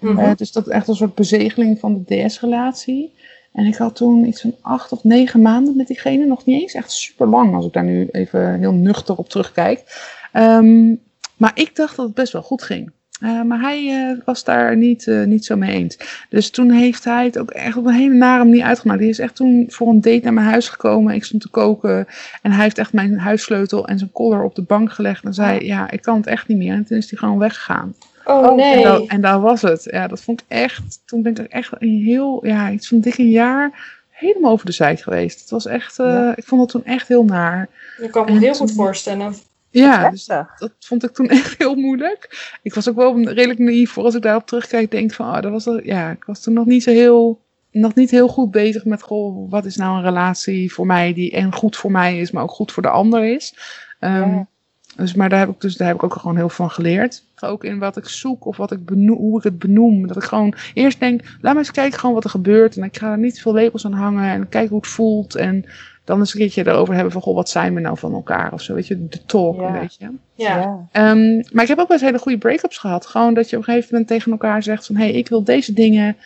Mhm. 0.01 0.19
Eh, 0.19 0.35
dus 0.37 0.53
dat 0.53 0.69
echt 0.69 0.89
een 0.89 0.95
soort 0.95 1.15
bezegeling 1.15 1.79
van 1.79 2.05
de 2.05 2.27
DS-relatie. 2.27 3.15
En 3.53 3.67
ik 3.67 3.77
had 3.77 3.97
toen 3.97 4.27
iets 4.27 4.41
van 4.41 4.55
acht 4.61 4.93
of 4.93 5.05
negen 5.05 5.43
maanden 5.43 5.77
met 5.77 5.87
diegene. 5.87 6.27
Nog 6.27 6.45
niet 6.45 6.61
eens 6.61 6.75
echt 6.75 6.93
super 6.93 7.27
lang, 7.27 7.55
als 7.55 7.67
ik 7.67 7.73
daar 7.73 7.85
nu 7.85 8.09
even 8.13 8.59
heel 8.59 8.73
nuchter 8.73 9.17
op 9.17 9.29
terugkijk. 9.29 9.85
Ehm, 10.33 10.95
maar 11.37 11.53
ik 11.55 11.77
dacht 11.77 11.97
dat 11.97 12.07
het 12.07 12.15
best 12.15 12.33
wel 12.33 12.43
goed 12.43 12.63
ging. 12.63 12.93
Eh, 13.23 13.43
maar 13.43 13.61
hij 13.61 13.89
eh, 13.89 14.25
was 14.25 14.45
daar 14.45 14.77
niet, 14.77 15.07
eh, 15.09 15.23
niet 15.25 15.45
zo 15.45 15.57
mee 15.57 15.71
eens. 15.73 15.99
Dus 16.29 16.51
toen 16.51 16.71
heeft 16.71 17.05
hij 17.05 17.25
het 17.25 17.39
ook 17.39 17.51
echt 17.51 17.77
op 17.77 17.87
een 17.87 17.95
hele 17.95 18.15
nare 18.15 18.45
manier 18.45 18.65
uitgemaakt. 18.65 19.01
Hij 19.01 19.09
is 19.09 19.19
echt 19.19 19.37
toen 19.37 19.65
voor 19.69 19.89
een 19.89 20.01
date 20.01 20.21
naar 20.23 20.33
mijn 20.33 20.47
huis 20.47 20.69
gekomen. 20.69 21.15
Ik 21.15 21.25
stond 21.25 21.43
te 21.43 21.49
koken. 21.49 22.07
En 22.43 22.53
hij 22.53 22.63
heeft 22.63 22.79
echt 22.79 22.93
mijn 22.93 23.19
huissleutel 23.19 23.87
en 23.87 23.99
zijn 23.99 24.13
collar 24.13 24.43
op 24.45 24.55
de 24.55 24.63
bank 24.63 24.93
gelegd. 24.93 25.25
En 25.25 25.35
zei, 25.35 25.67
ja, 25.67 25.91
ik 25.91 26.03
kan 26.03 26.17
het 26.17 26.27
echt 26.27 26.49
niet 26.49 26.59
meer. 26.59 26.75
En 26.75 26.85
toen 26.85 26.97
is 26.99 27.11
hij 27.11 27.19
gewoon 27.19 27.39
weggegaan. 27.39 27.95
Oh, 28.25 28.37
Oh, 28.43 28.47
En, 28.51 28.57
nee. 28.57 28.83
dat, 28.85 29.07
en 29.07 29.21
daar 29.21 29.41
was 29.41 29.63
het. 29.63 29.89
Ja, 29.91 30.07
dat 30.09 30.21
vond 30.21 30.41
ik 30.41 30.47
echt. 30.49 31.03
Toen 31.07 31.23
ben 31.23 31.35
ik 31.37 31.47
echt 31.47 31.71
een 31.79 32.03
heel, 32.05 32.47
ja, 32.47 32.71
iets 32.71 32.89
van 32.89 33.01
dik 33.01 33.19
een 33.19 33.31
jaar 33.31 34.01
helemaal 34.11 34.53
over 34.53 34.67
de 34.67 34.73
zijk 34.73 35.01
geweest. 35.01 35.41
Het 35.41 35.51
was 35.51 35.67
echt, 35.67 35.97
Ja. 35.97 36.37
ik 36.37 36.45
vond 36.45 36.61
het 36.61 36.71
toen 36.71 36.85
echt 36.95 37.09
heel 37.09 37.25
naar. 37.25 37.69
Dat 37.99 38.11
kan 38.11 38.23
ik 38.23 38.29
me 38.29 38.35
en 38.35 38.43
heel 38.43 38.55
goed 38.55 38.73
voorstellen. 38.73 39.35
Ja, 39.73 40.11
dus 40.11 40.27
dat 40.27 40.73
vond 40.79 41.05
ik 41.05 41.11
toen 41.11 41.29
echt 41.41 41.59
heel 41.59 41.75
moeilijk. 41.75 42.53
Ik 42.63 42.75
was 42.75 42.89
ook 42.89 42.97
wel 42.97 43.21
redelijk 43.23 43.59
naïef 43.59 43.91
voor 43.91 44.05
als 44.05 44.15
ik 44.15 44.23
daarop 44.23 44.47
terugkijk. 44.47 44.91
Denk 44.91 45.13
van, 45.13 45.27
oh, 45.27 45.41
dat 45.41 45.51
was 45.51 45.67
er, 45.67 45.87
ja, 45.87 46.11
ik 46.11 46.25
was 46.25 46.41
toen 46.43 46.55
nog 46.55 46.67
niet 46.67 46.83
zo 46.83 46.91
heel, 46.91 47.41
nog 47.71 47.95
niet 47.95 48.11
heel 48.11 48.29
goed 48.29 48.51
bezig 48.51 48.85
met, 48.85 49.03
goh, 49.03 49.51
wat 49.51 49.65
is 49.65 49.77
nou 49.77 49.97
een 49.97 50.03
relatie 50.03 50.73
voor 50.73 50.87
mij 50.87 51.15
die 51.15 51.31
en 51.31 51.55
goed 51.55 51.77
voor 51.77 51.91
mij 51.91 52.19
is, 52.21 52.31
maar 52.31 52.43
ook 52.43 52.51
goed 52.51 52.73
voor 52.73 52.83
de 52.83 52.89
ander 52.89 53.25
is. 53.35 53.55
Ehm, 53.99 54.31
Ja. 54.31 54.47
Dus, 54.97 55.15
maar 55.15 55.29
daar 55.29 55.39
heb 55.39 55.49
ik 55.49 55.61
dus 55.61 55.77
daar 55.77 55.87
heb 55.87 55.97
ik 55.97 56.03
ook 56.03 56.15
gewoon 56.15 56.37
heel 56.37 56.49
veel 56.49 56.67
van 56.67 56.71
geleerd. 56.75 57.25
Ook 57.41 57.65
in 57.65 57.79
wat 57.79 57.97
ik 57.97 58.09
zoek 58.09 58.45
of 58.47 58.57
wat 58.57 58.73
ik 58.73 58.85
benoem, 58.85 59.17
hoe 59.17 59.39
ik 59.39 59.45
het 59.45 59.59
benoem. 59.59 60.07
Dat 60.07 60.17
ik 60.17 60.23
gewoon 60.23 60.55
eerst 60.75 61.01
denk, 61.01 61.21
laat 61.41 61.53
me 61.53 61.59
eens 61.59 61.71
kijken 61.71 61.99
gewoon 61.99 62.15
wat 62.15 62.25
er 62.25 62.31
gebeurt. 62.31 62.77
En 62.77 62.83
ik 62.85 62.97
ga 62.97 63.11
er 63.11 63.19
niet 63.19 63.41
veel 63.43 63.55
labels 63.55 63.85
aan 63.87 63.93
hangen 63.93 64.31
en 64.31 64.49
kijken 64.49 64.71
hoe 64.71 64.79
het 64.81 64.87
voelt. 64.91 65.35
En 65.35 65.65
dan 66.05 66.19
eens 66.19 66.35
een 66.35 66.41
keertje 66.41 66.67
erover 66.67 66.95
hebben 66.95 67.13
van, 67.13 67.23
goh, 67.23 67.35
wat 67.35 67.49
zijn 67.49 67.75
we 67.75 67.81
nou 67.81 67.99
van 67.99 68.13
elkaar 68.13 68.53
of 68.53 68.63
zo. 68.63 68.75
Weet 68.75 68.87
je, 68.87 69.09
de 69.09 69.25
talk 69.25 69.61
Ja. 69.61 69.67
een 69.67 69.81
beetje. 69.81 70.11
Ja. 70.35 70.57
Ja. 70.57 70.87
Ehm, 70.93 71.43
maar 71.53 71.63
ik 71.63 71.69
heb 71.69 71.79
ook 71.79 71.89
wel 71.89 71.97
eens 71.97 72.07
hele 72.07 72.19
goede 72.19 72.39
break-ups 72.39 72.79
gehad. 72.79 73.07
Gewoon 73.07 73.35
dat 73.35 73.51
je 73.51 73.57
op 73.57 73.63
een 73.63 73.69
gegeven 73.69 73.89
moment 73.91 74.11
tegen 74.11 74.33
elkaar 74.33 74.63
zegt 74.63 74.87
van... 74.87 74.97
hé, 74.97 75.03
hey, 75.05 75.13
ik 75.13 75.29
wil 75.29 75.45
deze 75.45 75.73
dingen. 75.73 76.17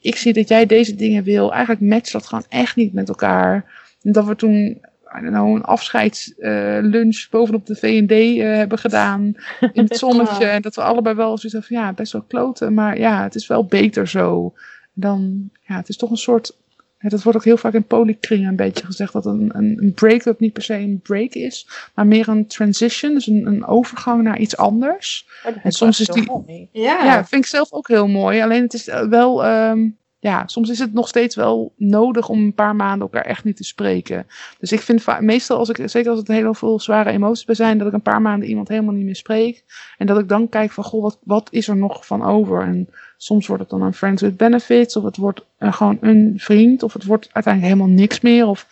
Ik 0.00 0.16
zie 0.16 0.32
dat 0.32 0.48
jij 0.48 0.66
deze 0.66 0.94
dingen 0.94 1.22
wil. 1.22 1.52
Eigenlijk 1.52 1.80
matcht 1.80 2.12
dat 2.12 2.26
gewoon 2.26 2.44
echt 2.48 2.76
niet 2.76 2.92
met 2.92 3.08
elkaar. 3.08 3.64
En 4.02 4.12
dat 4.12 4.24
we 4.26 4.36
toen... 4.36 4.80
I 5.18 5.20
don't 5.20 5.34
know, 5.34 5.54
een 5.54 5.62
afscheidslunch 5.64 7.26
bovenop 7.30 7.66
de 7.66 7.74
V&D 7.74 8.10
eh, 8.10 8.56
hebben 8.56 8.78
gedaan. 8.78 9.34
In 9.72 9.82
het 9.82 9.96
zonnetje. 10.04 10.44
En 10.44 10.62
dat 10.62 10.74
we 10.74 10.82
allebei 10.82 11.14
wel 11.14 11.26
zoiets 11.38 11.52
hebben 11.52 11.62
van... 11.62 11.76
Ja, 11.76 11.92
best 11.92 12.12
wel 12.12 12.24
kloten. 12.28 12.74
Maar 12.74 12.98
ja, 12.98 13.22
het 13.22 13.34
is 13.34 13.46
wel 13.46 13.64
beter 13.64 14.08
zo. 14.08 14.52
Dan... 14.92 15.50
Ja, 15.66 15.76
het 15.76 15.88
is 15.88 15.96
toch 15.96 16.10
een 16.10 16.16
soort... 16.16 16.56
ja, 16.98 17.08
dat 17.08 17.22
wordt 17.22 17.38
ook 17.38 17.44
heel 17.44 17.56
vaak 17.56 17.72
in 17.74 17.84
polykringen 17.84 18.48
een 18.48 18.56
beetje 18.56 18.86
gezegd. 18.86 19.12
Dat 19.12 19.26
een, 19.26 19.50
een, 19.54 19.76
een 19.82 19.92
break-up 19.92 20.40
niet 20.40 20.52
per 20.52 20.62
se 20.62 20.74
een 20.74 21.00
break 21.02 21.32
is 21.32 21.68
maar 21.94 22.06
meer 22.06 22.28
een 22.28 22.46
transition, 22.46 23.14
dus 23.14 23.26
een, 23.26 23.46
een 23.46 23.66
overgang 23.66 24.22
naar 24.22 24.38
iets 24.38 24.56
anders. 24.56 25.26
Oh, 25.46 25.52
En 25.62 25.72
soms 25.72 26.00
is 26.00 26.06
die- 26.06 26.26
mooi. 26.26 26.68
Ja. 26.72 27.04
Ja, 27.04 27.24
vind 27.26 27.42
ik 27.44 27.50
zelf 27.50 27.72
ook 27.72 27.88
heel 27.88 28.08
mooi. 28.08 28.40
Alleen 28.42 28.62
het 28.62 28.74
is 28.74 28.84
wel, 29.08 29.44
ehm, 29.44 29.88
ja, 30.26 30.46
soms 30.46 30.70
is 30.70 30.78
het 30.78 30.92
nog 30.92 31.08
steeds 31.08 31.34
wel 31.34 31.72
nodig 31.76 32.28
om 32.28 32.38
een 32.38 32.54
paar 32.54 32.76
maanden 32.76 33.00
elkaar 33.00 33.24
echt 33.24 33.44
niet 33.44 33.56
te 33.56 33.64
spreken. 33.64 34.26
Dus 34.58 34.72
ik 34.72 34.80
vind 34.80 35.20
meestal, 35.20 35.58
als 35.58 35.68
ik, 35.68 35.88
zeker 35.88 36.10
als 36.10 36.18
het 36.18 36.28
heel 36.28 36.54
veel 36.54 36.80
zware 36.80 37.10
emoties 37.10 37.44
bij 37.44 37.54
zijn, 37.54 37.78
dat 37.78 37.86
ik 37.86 37.92
een 37.92 38.02
paar 38.02 38.22
maanden 38.22 38.48
iemand 38.48 38.68
helemaal 38.68 38.94
niet 38.94 39.04
meer 39.04 39.16
spreek. 39.16 39.64
En 39.98 40.06
dat 40.06 40.18
ik 40.18 40.28
dan 40.28 40.48
kijk 40.48 40.70
van, 40.70 40.84
goh, 40.84 41.02
wat, 41.02 41.18
wat 41.24 41.48
is 41.50 41.68
er 41.68 41.76
nog 41.76 42.06
van 42.06 42.24
over? 42.24 42.62
En 42.62 42.88
soms 43.16 43.46
wordt 43.46 43.62
het 43.62 43.70
dan 43.70 43.82
een 43.82 43.94
friends 43.94 44.22
with 44.22 44.36
benefits, 44.36 44.96
of 44.96 45.04
het 45.04 45.16
wordt 45.16 45.44
eh, 45.58 45.72
gewoon 45.72 45.98
een 46.00 46.34
vriend, 46.36 46.82
of 46.82 46.92
het 46.92 47.04
wordt 47.04 47.28
uiteindelijk 47.32 47.74
helemaal 47.74 47.96
niks 47.96 48.20
meer. 48.20 48.46
Of 48.46 48.66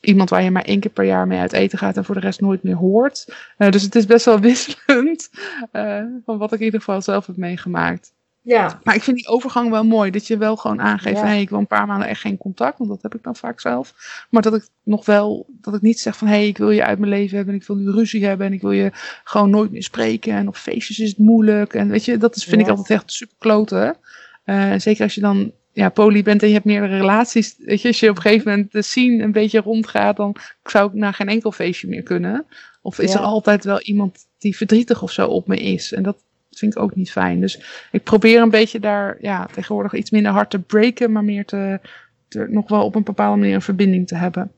iemand 0.00 0.30
waar 0.30 0.42
je 0.42 0.50
maar 0.50 0.64
één 0.64 0.80
keer 0.80 0.90
per 0.90 1.04
jaar 1.04 1.26
mee 1.26 1.38
uit 1.38 1.52
eten 1.52 1.78
gaat 1.78 1.96
en 1.96 2.04
voor 2.04 2.14
de 2.14 2.20
rest 2.20 2.40
nooit 2.40 2.62
meer 2.62 2.76
hoort. 2.76 3.34
Eh, 3.56 3.70
dus 3.70 3.82
het 3.82 3.94
is 3.94 4.06
best 4.06 4.24
wel 4.24 4.40
wisselend 4.50 5.30
eh, 5.72 6.02
van 6.24 6.38
wat 6.38 6.52
ik 6.52 6.58
in 6.58 6.64
ieder 6.64 6.80
geval 6.80 7.02
zelf 7.02 7.26
heb 7.26 7.36
meegemaakt. 7.36 8.12
Ja. 8.42 8.80
Maar 8.84 8.94
ik 8.94 9.02
vind 9.02 9.16
die 9.16 9.28
overgang 9.28 9.70
wel 9.70 9.84
mooi. 9.84 10.10
Dat 10.10 10.26
je 10.26 10.36
wel 10.36 10.56
gewoon 10.56 10.80
aangeeft 10.80 11.16
Ja. 11.16 11.26
hey, 11.26 11.40
ik 11.40 11.50
wil 11.50 11.58
een 11.58 11.66
paar 11.66 11.86
maanden 11.86 12.08
echt 12.08 12.20
geen 12.20 12.36
contact. 12.38 12.78
Want 12.78 12.90
dat 12.90 13.02
heb 13.02 13.14
ik 13.14 13.22
dan 13.22 13.36
vaak 13.36 13.60
zelf. 13.60 13.94
Maar 14.30 14.42
dat 14.42 14.54
ik 14.54 14.68
nog 14.82 15.04
wel, 15.06 15.46
dat 15.60 15.74
ik 15.74 15.80
niet 15.80 16.00
zeg 16.00 16.16
van 16.16 16.28
hé, 16.28 16.34
hey, 16.34 16.46
ik 16.46 16.58
wil 16.58 16.70
je 16.70 16.84
uit 16.84 16.98
mijn 16.98 17.10
leven 17.10 17.36
hebben. 17.36 17.54
En 17.54 17.60
ik 17.60 17.66
wil 17.66 17.76
nu 17.76 17.90
ruzie 17.90 18.24
hebben. 18.26 18.46
En 18.46 18.52
ik 18.52 18.60
wil 18.60 18.70
je 18.72 18.90
gewoon 19.24 19.50
nooit 19.50 19.70
meer 19.70 19.82
spreken. 19.82 20.32
En 20.32 20.48
op 20.48 20.56
feestjes 20.56 20.98
is 20.98 21.08
het 21.08 21.18
moeilijk. 21.18 21.74
En 21.74 21.88
weet 21.88 22.04
je, 22.04 22.16
dat 22.16 22.36
is, 22.36 22.44
vind 22.44 22.60
ik 22.60 22.68
altijd 22.68 22.90
echt 22.90 23.12
super 23.12 23.36
kloten. 23.38 23.96
Eh, 24.44 24.72
zeker 24.76 25.02
als 25.02 25.14
je 25.14 25.20
dan 25.20 25.52
ja, 25.72 25.88
poly 25.88 26.22
bent 26.22 26.42
en 26.42 26.48
je 26.48 26.54
hebt 26.54 26.66
meerdere 26.66 26.96
relaties. 26.96 27.54
Weet 27.58 27.82
je, 27.82 27.88
als 27.88 28.00
je 28.00 28.10
op 28.10 28.16
een 28.16 28.22
gegeven 28.22 28.50
moment 28.50 28.72
de 28.72 28.82
scene 28.82 29.22
een 29.22 29.32
beetje 29.32 29.60
rondgaat. 29.60 30.16
Dan 30.16 30.36
zou 30.64 30.88
ik 30.88 30.94
naar 30.94 31.14
geen 31.14 31.28
enkel 31.28 31.52
feestje 31.52 31.88
meer 31.88 32.02
kunnen. 32.02 32.46
Of 32.82 32.98
is 32.98 33.12
Ja. 33.12 33.18
er 33.18 33.24
altijd 33.24 33.64
wel 33.64 33.80
iemand 33.80 34.18
die 34.38 34.56
verdrietig 34.56 35.02
of 35.02 35.12
zo 35.12 35.26
op 35.26 35.46
me 35.46 35.56
is. 35.56 35.92
En 35.92 36.02
dat 36.02 36.16
vind 36.50 36.76
ik 36.76 36.82
ook 36.82 36.94
niet 36.94 37.10
fijn. 37.10 37.40
Dus 37.40 37.86
ik 37.92 38.02
probeer 38.02 38.40
een 38.40 38.50
beetje 38.50 38.80
daar 38.80 39.16
ja, 39.20 39.46
tegenwoordig 39.46 39.94
iets 39.94 40.10
minder 40.10 40.32
hard 40.32 40.50
te 40.50 40.58
breken, 40.58 41.12
maar 41.12 41.24
meer 41.24 41.44
te, 41.44 41.80
te 42.28 42.46
nog 42.50 42.68
wel 42.68 42.84
op 42.84 42.94
een 42.94 43.04
bepaalde 43.04 43.38
manier 43.38 43.54
een 43.54 43.62
verbinding 43.62 44.06
te 44.06 44.16
hebben. 44.16 44.52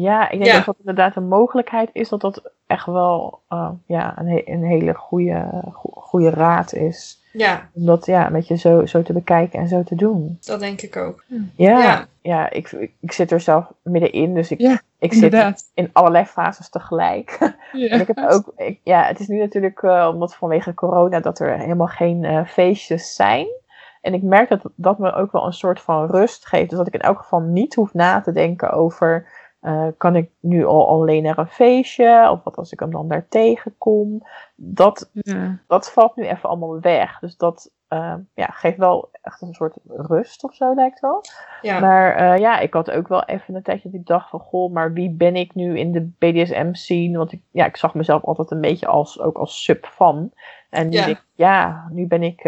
Ja, 0.00 0.24
ik 0.30 0.38
denk 0.38 0.50
Ja. 0.50 0.56
dat 0.56 0.64
dat 0.64 0.76
inderdaad 0.78 1.16
een 1.16 1.28
mogelijkheid 1.28 1.90
is 1.92 2.08
dat 2.08 2.20
dat 2.20 2.42
echt 2.66 2.86
wel 2.86 3.40
eh, 3.48 3.70
ja, 3.86 4.18
een, 4.18 4.28
he- 4.28 4.42
een 4.44 4.64
hele 4.64 4.94
goede, 4.94 5.62
go- 5.72 6.00
goede 6.00 6.30
raad 6.30 6.72
is. 6.74 7.18
Ja, 7.32 7.68
Om 7.74 7.84
dat 7.86 8.06
ja, 8.06 8.26
een 8.26 8.32
beetje 8.32 8.56
zo, 8.56 8.86
zo 8.86 9.02
te 9.02 9.12
bekijken 9.12 9.58
en 9.60 9.68
zo 9.68 9.82
te 9.82 9.94
doen. 9.94 10.38
dat 10.40 10.60
denk 10.60 10.80
ik 10.82 10.96
ook. 10.96 11.24
Ja, 11.56 11.78
Ja. 11.78 12.06
ja. 12.22 12.50
ik, 12.50 12.70
ik, 12.72 12.92
ik 13.00 13.12
zit 13.12 13.30
er 13.30 13.40
zelf 13.40 13.72
middenin, 13.82 14.34
dus 14.34 14.50
ik, 14.50 14.60
Ja, 14.60 14.80
ik 14.98 15.12
zit 15.12 15.70
in 15.74 15.90
allerlei 15.92 16.24
fases 16.24 16.68
tegelijk. 16.70 17.38
Ja. 17.72 17.88
En 17.88 18.00
ik 18.00 18.06
heb 18.06 18.18
ook, 18.30 18.52
ik- 18.56 18.80
ja, 18.84 19.02
het 19.02 19.20
is 19.20 19.26
nu 19.28 19.38
natuurlijk 19.38 19.82
eh, 19.82 20.08
omdat 20.12 20.34
vanwege 20.34 20.74
corona 20.74 21.20
dat 21.20 21.38
er 21.38 21.58
helemaal 21.58 21.86
geen 21.86 22.24
eh, 22.24 22.44
feestjes 22.44 23.14
zijn. 23.14 23.46
En 24.00 24.14
ik 24.14 24.22
merk 24.22 24.48
dat 24.48 24.60
dat 24.76 24.98
me 24.98 25.12
ook 25.12 25.32
wel 25.32 25.46
een 25.46 25.52
soort 25.52 25.80
van 25.80 26.06
rust 26.10 26.46
geeft. 26.46 26.68
Dus 26.68 26.78
dat 26.78 26.86
ik 26.86 26.94
in 26.94 27.00
elk 27.00 27.18
geval 27.18 27.40
niet 27.40 27.74
hoef 27.74 27.94
na 27.94 28.20
te 28.20 28.32
denken 28.32 28.70
over, 28.72 29.26
eh, 29.60 29.86
kan 29.96 30.16
ik 30.16 30.30
nu 30.40 30.64
al 30.64 30.88
alleen 30.88 31.22
naar 31.22 31.38
een 31.38 31.46
feestje? 31.46 32.28
Of 32.30 32.42
wat 32.44 32.56
als 32.56 32.72
ik 32.72 32.80
hem 32.80 32.90
dan 32.90 33.08
daar 33.08 33.28
tegenkom? 33.28 34.26
Dat, 34.56 35.10
Ja. 35.12 35.58
dat 35.66 35.92
valt 35.92 36.16
nu 36.16 36.24
even 36.26 36.48
allemaal 36.48 36.80
weg. 36.80 37.18
Dus 37.18 37.36
dat 37.36 37.70
eh, 37.88 38.14
ja, 38.34 38.46
geeft 38.46 38.76
wel 38.76 39.08
echt 39.22 39.40
een 39.42 39.54
soort 39.54 39.76
rust 39.88 40.44
of 40.44 40.54
zo, 40.54 40.74
lijkt 40.74 41.00
wel. 41.00 41.24
Ja. 41.62 41.80
Maar 41.80 42.14
eh, 42.14 42.38
ja, 42.38 42.58
ik 42.58 42.74
had 42.74 42.90
ook 42.90 43.08
wel 43.08 43.24
even 43.24 43.54
een 43.54 43.62
tijdje 43.62 43.90
dat 43.90 44.00
ik 44.00 44.06
dacht 44.06 44.30
van, 44.30 44.40
goh, 44.40 44.72
maar 44.72 44.92
wie 44.92 45.10
ben 45.10 45.36
ik 45.36 45.54
nu 45.54 45.78
in 45.78 45.92
de 45.92 46.10
BDSM-scene? 46.18 47.18
Want 47.18 47.32
ik, 47.32 47.42
ja, 47.50 47.64
ik 47.66 47.76
zag 47.76 47.94
mezelf 47.94 48.24
altijd 48.24 48.50
een 48.50 48.60
beetje 48.60 48.86
als, 48.86 49.20
ook 49.20 49.38
als 49.38 49.62
sub 49.64 49.86
van. 49.86 50.32
En 50.70 50.88
nu 50.88 50.96
Ja. 50.96 51.04
denk 51.04 51.24
ja, 51.34 51.88
nu 51.90 52.06
ben 52.06 52.22
ik 52.22 52.42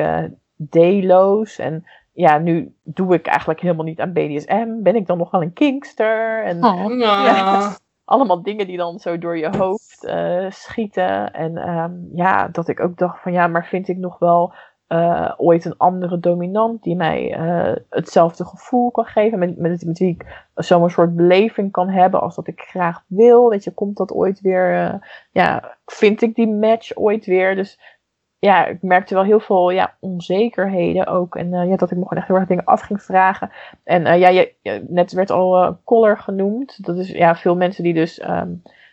D-loos 0.70 1.58
en 1.58 1.84
ja, 2.12 2.38
nu 2.38 2.74
doe 2.82 3.14
ik 3.14 3.26
eigenlijk 3.26 3.60
helemaal 3.60 3.84
niet 3.84 4.00
aan 4.00 4.12
BDSM. 4.12 4.68
Ben 4.82 4.96
ik 4.96 5.06
dan 5.06 5.18
nog 5.18 5.30
wel 5.30 5.42
een 5.42 5.52
kinkster? 5.52 6.44
En 6.44 6.64
Oh, 6.64 6.98
Ja. 6.98 7.76
allemaal 8.04 8.42
dingen 8.42 8.66
die 8.66 8.76
dan 8.76 8.98
zo 8.98 9.18
door 9.18 9.38
je 9.38 9.56
hoofd 9.56 10.04
eh, 10.04 10.46
schieten. 10.50 11.32
En 11.32 11.56
ehm, 11.56 11.92
ja, 12.14 12.48
dat 12.48 12.68
ik 12.68 12.80
ook 12.80 12.96
dacht 12.98 13.22
van 13.22 13.32
ja, 13.32 13.46
maar 13.46 13.66
vind 13.66 13.88
ik 13.88 13.96
nog 13.96 14.18
wel 14.18 14.52
eh, 14.86 15.32
ooit 15.36 15.64
een 15.64 15.76
andere 15.76 16.18
dominant 16.20 16.82
die 16.82 16.96
mij 16.96 17.32
eh, 17.34 17.76
hetzelfde 17.88 18.44
gevoel 18.44 18.90
kan 18.90 19.04
geven. 19.04 19.38
Met, 19.38 19.58
met, 19.58 19.84
met 19.84 19.98
wie 19.98 20.08
ik 20.08 20.44
zo'n 20.54 20.90
soort 20.90 21.16
beleving 21.16 21.70
kan 21.72 21.88
hebben 21.88 22.20
als 22.20 22.34
dat 22.34 22.46
ik 22.46 22.60
graag 22.60 23.02
wil. 23.06 23.48
Weet 23.48 23.64
je, 23.64 23.70
komt 23.70 23.96
dat 23.96 24.12
ooit 24.12 24.40
weer? 24.40 24.74
eh, 24.74 24.94
ja, 25.30 25.76
vind 25.86 26.22
ik 26.22 26.34
die 26.34 26.48
match 26.48 26.96
ooit 26.96 27.24
weer? 27.26 27.54
Dus 27.54 28.00
ja, 28.44 28.66
ik 28.66 28.82
merkte 28.82 29.14
wel 29.14 29.22
heel 29.24 29.40
veel 29.40 29.70
ja, 29.70 29.94
onzekerheden 30.00 31.06
ook. 31.06 31.36
En 31.36 31.54
eh, 31.54 31.68
ja, 31.68 31.76
dat 31.76 31.90
ik 31.90 31.96
me 31.96 32.02
gewoon 32.02 32.18
echt 32.18 32.26
heel 32.26 32.36
erg 32.36 32.46
dingen 32.48 32.64
af 32.64 32.80
ging 32.80 33.02
vragen. 33.02 33.50
En 33.84 34.06
eh, 34.06 34.18
ja, 34.20 34.28
je, 34.28 34.54
je- 34.62 34.84
net 34.88 35.12
werd 35.12 35.30
al 35.30 35.62
eh 35.62 35.72
collar 35.84 36.18
genoemd. 36.18 36.84
Dat 36.86 36.96
is 36.96 37.08
ja, 37.10 37.34
veel 37.36 37.56
mensen 37.56 37.82
die 37.82 37.94
dus 37.94 38.18
ehm, 38.18 38.50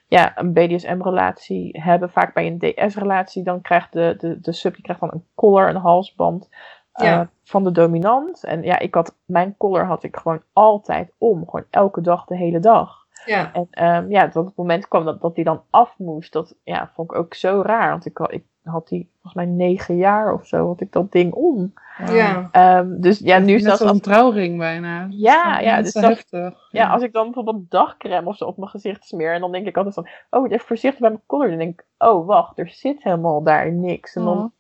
ja, 0.08 0.38
een 0.38 0.54
BDSM-relatie 0.54 1.80
hebben. 1.82 2.10
Vaak 2.10 2.34
bij 2.34 2.48
een 2.48 2.60
DS-relatie, 2.60 3.44
dan 3.44 3.62
krijgt 3.62 3.94
de, 3.94 4.16
de, 4.18 4.40
de 4.40 4.52
sub 4.54 4.74
die 4.74 4.84
krijgt 4.84 5.02
dan 5.02 5.12
een 5.14 5.26
collar, 5.36 5.70
een 5.70 5.76
halsband 5.82 6.50
Ja. 6.94 7.30
van 7.44 7.64
de 7.64 7.72
dominant. 7.72 8.44
En 8.44 8.64
ja, 8.64 8.80
ik 8.80 8.94
had, 8.94 9.16
mijn 9.26 9.56
collar 9.58 9.86
had 9.86 10.04
ik 10.04 10.16
gewoon 10.16 10.42
altijd 10.54 11.12
om. 11.18 11.44
Gewoon 11.50 11.66
elke 11.70 12.02
dag, 12.02 12.26
de 12.26 12.38
hele 12.38 12.60
dag. 12.60 12.99
Ja. 13.30 13.54
En 13.54 13.68
ehm, 13.72 14.12
ja, 14.12 14.30
tot 14.30 14.46
het 14.46 14.56
moment 14.56 14.88
kwam 14.88 15.06
dat, 15.06 15.22
dat 15.22 15.36
die 15.36 15.44
dan 15.44 15.62
af 15.70 15.94
moest. 15.98 16.34
Dat 16.34 16.56
ja, 16.64 16.92
vond 16.94 17.12
ik 17.12 17.18
ook 17.18 17.34
zo 17.34 17.62
raar. 17.66 17.90
Want 17.90 18.06
ik, 18.06 18.18
had- 18.18 18.32
ik 18.34 18.44
had 18.64 18.88
die 18.88 19.10
volgens 19.22 19.34
mij 19.34 19.46
negen 19.46 19.96
jaar 19.98 20.34
of 20.34 20.48
zo, 20.48 20.68
had 20.68 20.82
ik 20.82 20.92
dat 20.92 21.12
ding 21.12 21.34
om. 21.34 21.74
ja. 22.12 22.50
Ehm, 22.52 23.00
dus 23.00 23.20
ja, 23.20 23.38
nu 23.38 23.60
zelfs 23.60 23.80
als 23.82 23.90
als 23.90 23.98
een 23.98 24.04
trouwring 24.04 24.58
bijna. 24.58 25.02
Dat 25.04 25.10
is 25.14 25.20
Ja, 25.20 25.60
ja, 25.60 25.82
dus 25.82 25.94
dat- 25.94 26.04
heftig. 26.04 26.68
Ja, 26.72 26.90
als 26.90 27.04
ik 27.04 27.14
dan 27.14 27.24
bijvoorbeeld 27.24 27.72
dagcrème 27.72 28.28
of 28.28 28.36
zo 28.38 28.46
op 28.46 28.58
mijn 28.58 28.70
gezicht 28.70 29.06
smeer. 29.06 29.34
En 29.34 29.42
dan 29.42 29.52
denk 29.52 29.68
ik 29.68 29.78
altijd 29.78 29.96
van, 29.96 30.08
oh, 30.30 30.52
even 30.52 30.66
voorzichtig 30.68 31.00
bij 31.02 31.10
mijn 31.10 31.22
collar. 31.26 31.50
Dan 31.50 31.58
denk 31.58 31.80
ik, 31.80 31.86
oh, 31.98 32.26
wacht, 32.28 32.60
er 32.60 32.70
zit 32.70 33.04
helemaal 33.04 33.44
daar 33.44 33.72
niks. 33.72 34.16
En 34.16 34.24
dan, 34.24 34.38
Oh. 34.38 34.52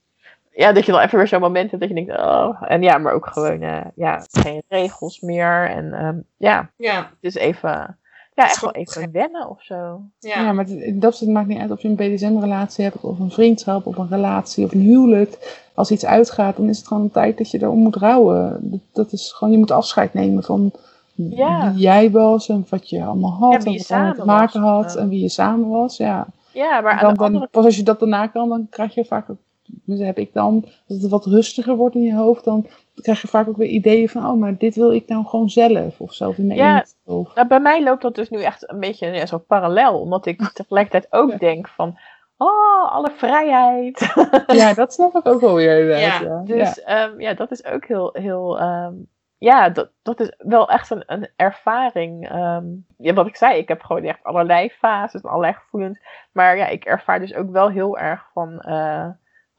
ja, 0.51 0.71
dat 0.71 0.85
je 0.85 0.91
dan 0.91 1.01
even 1.01 1.17
weer 1.17 1.27
zo'n 1.27 1.39
moment 1.41 1.69
hebt 1.71 1.81
dat 1.81 1.89
je 1.97 2.05
denkt, 2.05 2.17
oh. 2.21 2.61
En 2.67 2.81
ja, 2.81 2.97
maar 2.97 3.13
ook 3.13 3.27
gewoon, 3.27 3.61
eh, 3.61 3.85
ja, 3.95 4.23
geen 4.31 4.61
regels 4.67 5.19
meer. 5.19 5.69
En 5.69 5.93
ehm, 5.93 6.17
ja, 6.37 6.69
Ja. 6.75 7.09
dus 7.19 7.35
even, 7.35 7.97
ja, 8.43 8.49
echt 8.49 8.61
wel 8.61 8.69
gewoon 8.71 8.85
even 8.87 9.11
wennen 9.11 9.49
of 9.49 9.63
zo. 9.63 10.01
Ja, 10.19 10.41
Ja. 10.41 10.51
maar 10.51 10.65
het- 10.65 11.01
dat 11.01 11.21
maakt 11.21 11.47
niet 11.47 11.57
uit 11.59 11.71
of 11.71 11.81
je 11.81 11.87
een 11.87 11.95
BDSM-relatie 11.95 12.83
hebt, 12.83 13.01
of 13.01 13.19
een 13.19 13.31
vriendschap, 13.31 13.85
of 13.85 13.97
een 13.97 14.09
relatie, 14.09 14.65
of 14.65 14.71
een 14.71 14.79
huwelijk. 14.81 15.57
Als 15.73 15.91
iets 15.91 16.05
uitgaat, 16.05 16.55
dan 16.57 16.69
is 16.69 16.77
het 16.77 16.87
gewoon 16.87 17.03
een 17.03 17.11
tijd 17.11 17.37
dat 17.37 17.51
je 17.51 17.61
erom 17.61 17.77
moet 17.79 17.95
rouwen. 17.95 18.57
Dat, 18.61 18.79
dat 18.93 19.11
is 19.11 19.31
gewoon, 19.31 19.53
je 19.53 19.59
moet 19.59 19.71
afscheid 19.71 20.13
nemen 20.13 20.43
van 20.43 20.71
Ja. 21.15 21.71
wie 21.73 21.81
jij 21.81 22.11
was 22.11 22.49
en 22.49 22.65
wat 22.69 22.89
je 22.89 23.03
allemaal 23.03 23.31
had, 23.31 23.51
Ja, 23.51 23.59
en 23.67 23.71
je 23.71 23.77
wat 23.77 23.87
er 23.89 23.95
allemaal 23.95 24.13
te 24.15 24.25
maken 24.25 24.61
was. 24.61 24.83
had, 24.85 24.93
Ja. 24.93 24.99
en 24.99 25.09
wie 25.09 25.21
je 25.21 25.29
samen 25.29 25.69
was. 25.69 25.97
Ja. 25.97 26.27
Ja, 26.53 26.81
maar 26.81 26.91
aan 26.99 27.13
Dan, 27.13 27.25
andere 27.25 27.47
pas 27.51 27.65
als 27.65 27.75
je 27.75 27.83
dat 27.83 27.99
daarna 27.99 28.27
kan, 28.27 28.49
dan 28.49 28.67
krijg 28.69 28.93
je 28.93 29.05
vaak 29.05 29.29
ook, 29.29 29.37
dus 29.65 29.99
heb 29.99 30.17
ik 30.17 30.33
dan, 30.33 30.65
als 30.87 31.01
het 31.01 31.11
wat 31.11 31.25
rustiger 31.25 31.75
wordt 31.75 31.95
in 31.95 32.01
je 32.01 32.15
hoofd, 32.15 32.43
dan 32.43 32.65
krijg 33.01 33.21
je 33.21 33.27
vaak 33.27 33.47
ook 33.47 33.57
weer 33.57 33.67
ideeën 33.67 34.09
van, 34.09 34.25
oh, 34.25 34.39
maar 34.39 34.57
dit 34.57 34.75
wil 34.75 34.91
ik 34.91 35.07
nou 35.07 35.25
gewoon 35.25 35.49
zelf, 35.49 35.99
of 36.01 36.13
zelf 36.13 36.37
in 36.37 36.47
mijn 36.47 36.59
Ja. 36.59 36.85
Of, 37.05 37.35
Nou, 37.35 37.47
bij 37.47 37.59
mij 37.59 37.83
loopt 37.83 38.01
dat 38.01 38.15
dus 38.15 38.29
nu 38.29 38.41
echt 38.43 38.69
een 38.71 38.79
beetje 38.79 39.07
ja, 39.07 39.25
zo 39.25 39.37
parallel. 39.37 39.99
Omdat 39.99 40.25
ik 40.25 40.49
tegelijkertijd 40.53 41.13
ook 41.13 41.31
Ja. 41.31 41.37
denk 41.37 41.67
van... 41.67 41.97
oh, 42.37 42.91
alle 42.91 43.11
vrijheid. 43.15 44.13
Ja, 44.47 44.73
dat 44.73 44.93
snap 44.93 45.15
ik 45.15 45.27
ook 45.27 45.41
wel 45.41 45.55
weer. 45.55 45.79
inderdaad, 45.79 46.21
Ja, 46.21 46.43
Dus 46.55 46.83
ehm, 46.83 47.19
ja, 47.21 47.33
dat 47.33 47.51
is 47.51 47.65
ook 47.65 47.85
heel, 47.85 48.09
heel 48.13 48.59
ehm, 48.59 48.93
ja, 49.37 49.69
dat, 49.69 49.89
dat 50.01 50.19
is 50.19 50.33
wel 50.37 50.69
echt 50.69 50.89
een, 50.89 51.03
een 51.05 51.29
ervaring. 51.35 52.29
ehm. 52.29 52.65
ja, 52.97 53.13
wat 53.13 53.27
ik 53.27 53.35
zei, 53.35 53.57
ik 53.57 53.67
heb 53.67 53.81
gewoon 53.81 54.03
echt 54.03 54.23
allerlei 54.23 54.69
fases 54.69 55.21
en 55.21 55.29
allerlei 55.29 55.53
gevoelens. 55.53 55.99
Maar 56.31 56.57
ja, 56.57 56.67
ik 56.67 56.85
ervaar 56.85 57.19
dus 57.19 57.33
ook 57.33 57.51
wel 57.51 57.69
heel 57.69 57.97
erg 57.97 58.29
van, 58.33 58.59
eh, 58.59 59.07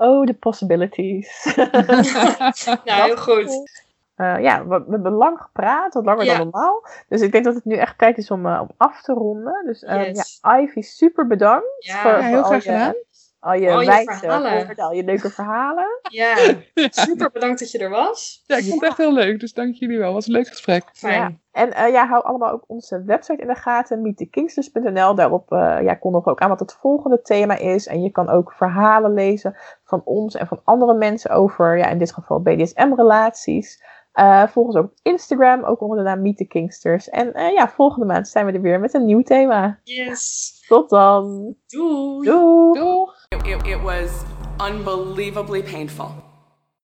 oh, 0.01 0.27
de 0.27 0.35
possibilities. 0.35 1.45
Nou, 2.85 3.03
heel 3.03 3.17
goed. 3.17 3.49
Eh, 4.21 4.39
ja, 4.41 4.67
we, 4.67 4.79
we 4.85 4.91
hebben 4.91 5.13
lang 5.13 5.41
gepraat, 5.41 5.95
wat 5.95 6.05
langer 6.05 6.25
Ja. 6.25 6.37
dan 6.37 6.49
normaal. 6.51 6.87
Dus 7.09 7.21
ik 7.21 7.33
denk 7.33 7.45
dat 7.45 7.55
het 7.55 7.65
nu 7.65 7.75
echt 7.75 7.99
tijd 7.99 8.19
is 8.19 8.31
om, 8.31 8.47
eh, 8.47 8.61
om 8.61 8.69
af 8.77 9.03
te 9.03 9.13
ronden. 9.13 9.63
Dus 9.65 9.81
Yes. 9.81 10.39
ja, 10.43 10.59
Ivy, 10.61 10.81
super 10.83 11.27
bedankt 11.27 11.67
Ja, 11.79 12.03
voor, 12.03 12.11
Ja, 12.11 12.19
heel 12.19 12.37
voor 12.37 12.45
graag 12.47 12.65
je, 12.65 12.71
gedaan. 12.71 12.95
Al 13.41 13.55
je 13.55 13.71
Al 13.71 13.81
je 13.81 13.87
wijze 13.87 14.83
al 14.83 14.93
je 14.93 15.05
leuke 15.05 15.31
verhalen. 15.31 15.87
ja, 16.03 16.37
super 16.91 17.31
bedankt 17.31 17.59
dat 17.59 17.71
je 17.71 17.79
er 17.79 17.91
was. 17.91 18.43
Ja, 18.47 18.57
ik 18.57 18.65
vond 18.65 18.81
het 18.81 18.91
echt 18.91 18.99
heel 18.99 19.13
leuk, 19.13 19.41
dus 19.41 19.53
dank 19.53 19.75
jullie 19.75 19.99
wel. 19.99 20.07
Het 20.07 20.15
was 20.15 20.27
een 20.27 20.33
leuk 20.33 20.49
gesprek. 20.49 20.85
Fijn. 20.93 21.15
Ja. 21.15 21.33
En 21.53 21.73
eh, 21.73 21.93
ja, 21.93 22.07
hou 22.07 22.25
allemaal 22.25 22.51
ook 22.51 22.65
onze 22.67 23.03
website 23.05 23.43
in 23.43 23.47
de 23.47 23.55
gaten, 23.55 24.03
meetthekingsters.nl. 24.03 25.15
Daarop 25.15 25.53
eh 25.53 25.79
ja, 25.83 25.95
kondig 25.95 26.27
ook 26.27 26.41
aan 26.41 26.49
wat 26.49 26.61
het 26.61 26.73
volgende 26.81 27.23
thema 27.23 27.57
is. 27.57 27.87
En 27.87 28.03
je 28.03 28.11
kan 28.11 28.29
ook 28.29 28.53
verhalen 28.53 29.15
lezen 29.15 29.57
van 29.85 30.03
ons 30.05 30.35
en 30.35 30.47
van 30.47 30.61
andere 30.65 30.95
mensen 30.95 31.31
over, 31.31 31.79
ja, 31.79 31.87
in 31.87 31.99
dit 31.99 32.13
geval 32.13 32.41
BDSM-relaties. 32.41 33.83
Eh 34.13 34.47
volg 34.47 34.67
ons 34.67 34.77
ook 34.77 34.85
op 34.85 34.99
Instagram, 35.03 35.65
ook 35.65 35.81
onder 35.81 35.99
de 35.99 36.05
naam 36.05 36.23
Meet 36.23 36.37
the 36.37 36.45
Kingsters. 36.45 37.09
En 37.09 37.33
eh, 37.33 37.53
ja, 37.53 37.69
volgende 37.69 38.07
maand 38.07 38.29
zijn 38.29 38.47
we 38.47 38.53
er 38.53 38.61
weer 38.61 38.81
met 38.81 38.95
een 38.95 39.05
nieuw 39.05 39.23
thema. 39.23 39.81
Yes. 39.83 40.65
Tot 40.69 40.91
dan. 40.91 41.55
Doei. 41.67 42.29
Doei. 42.29 43.19
Doeg! 43.33 43.47
It, 43.47 43.67
it 43.67 43.81
was 43.81 44.25
unbelievably 44.59 45.63
painful. 45.63 46.30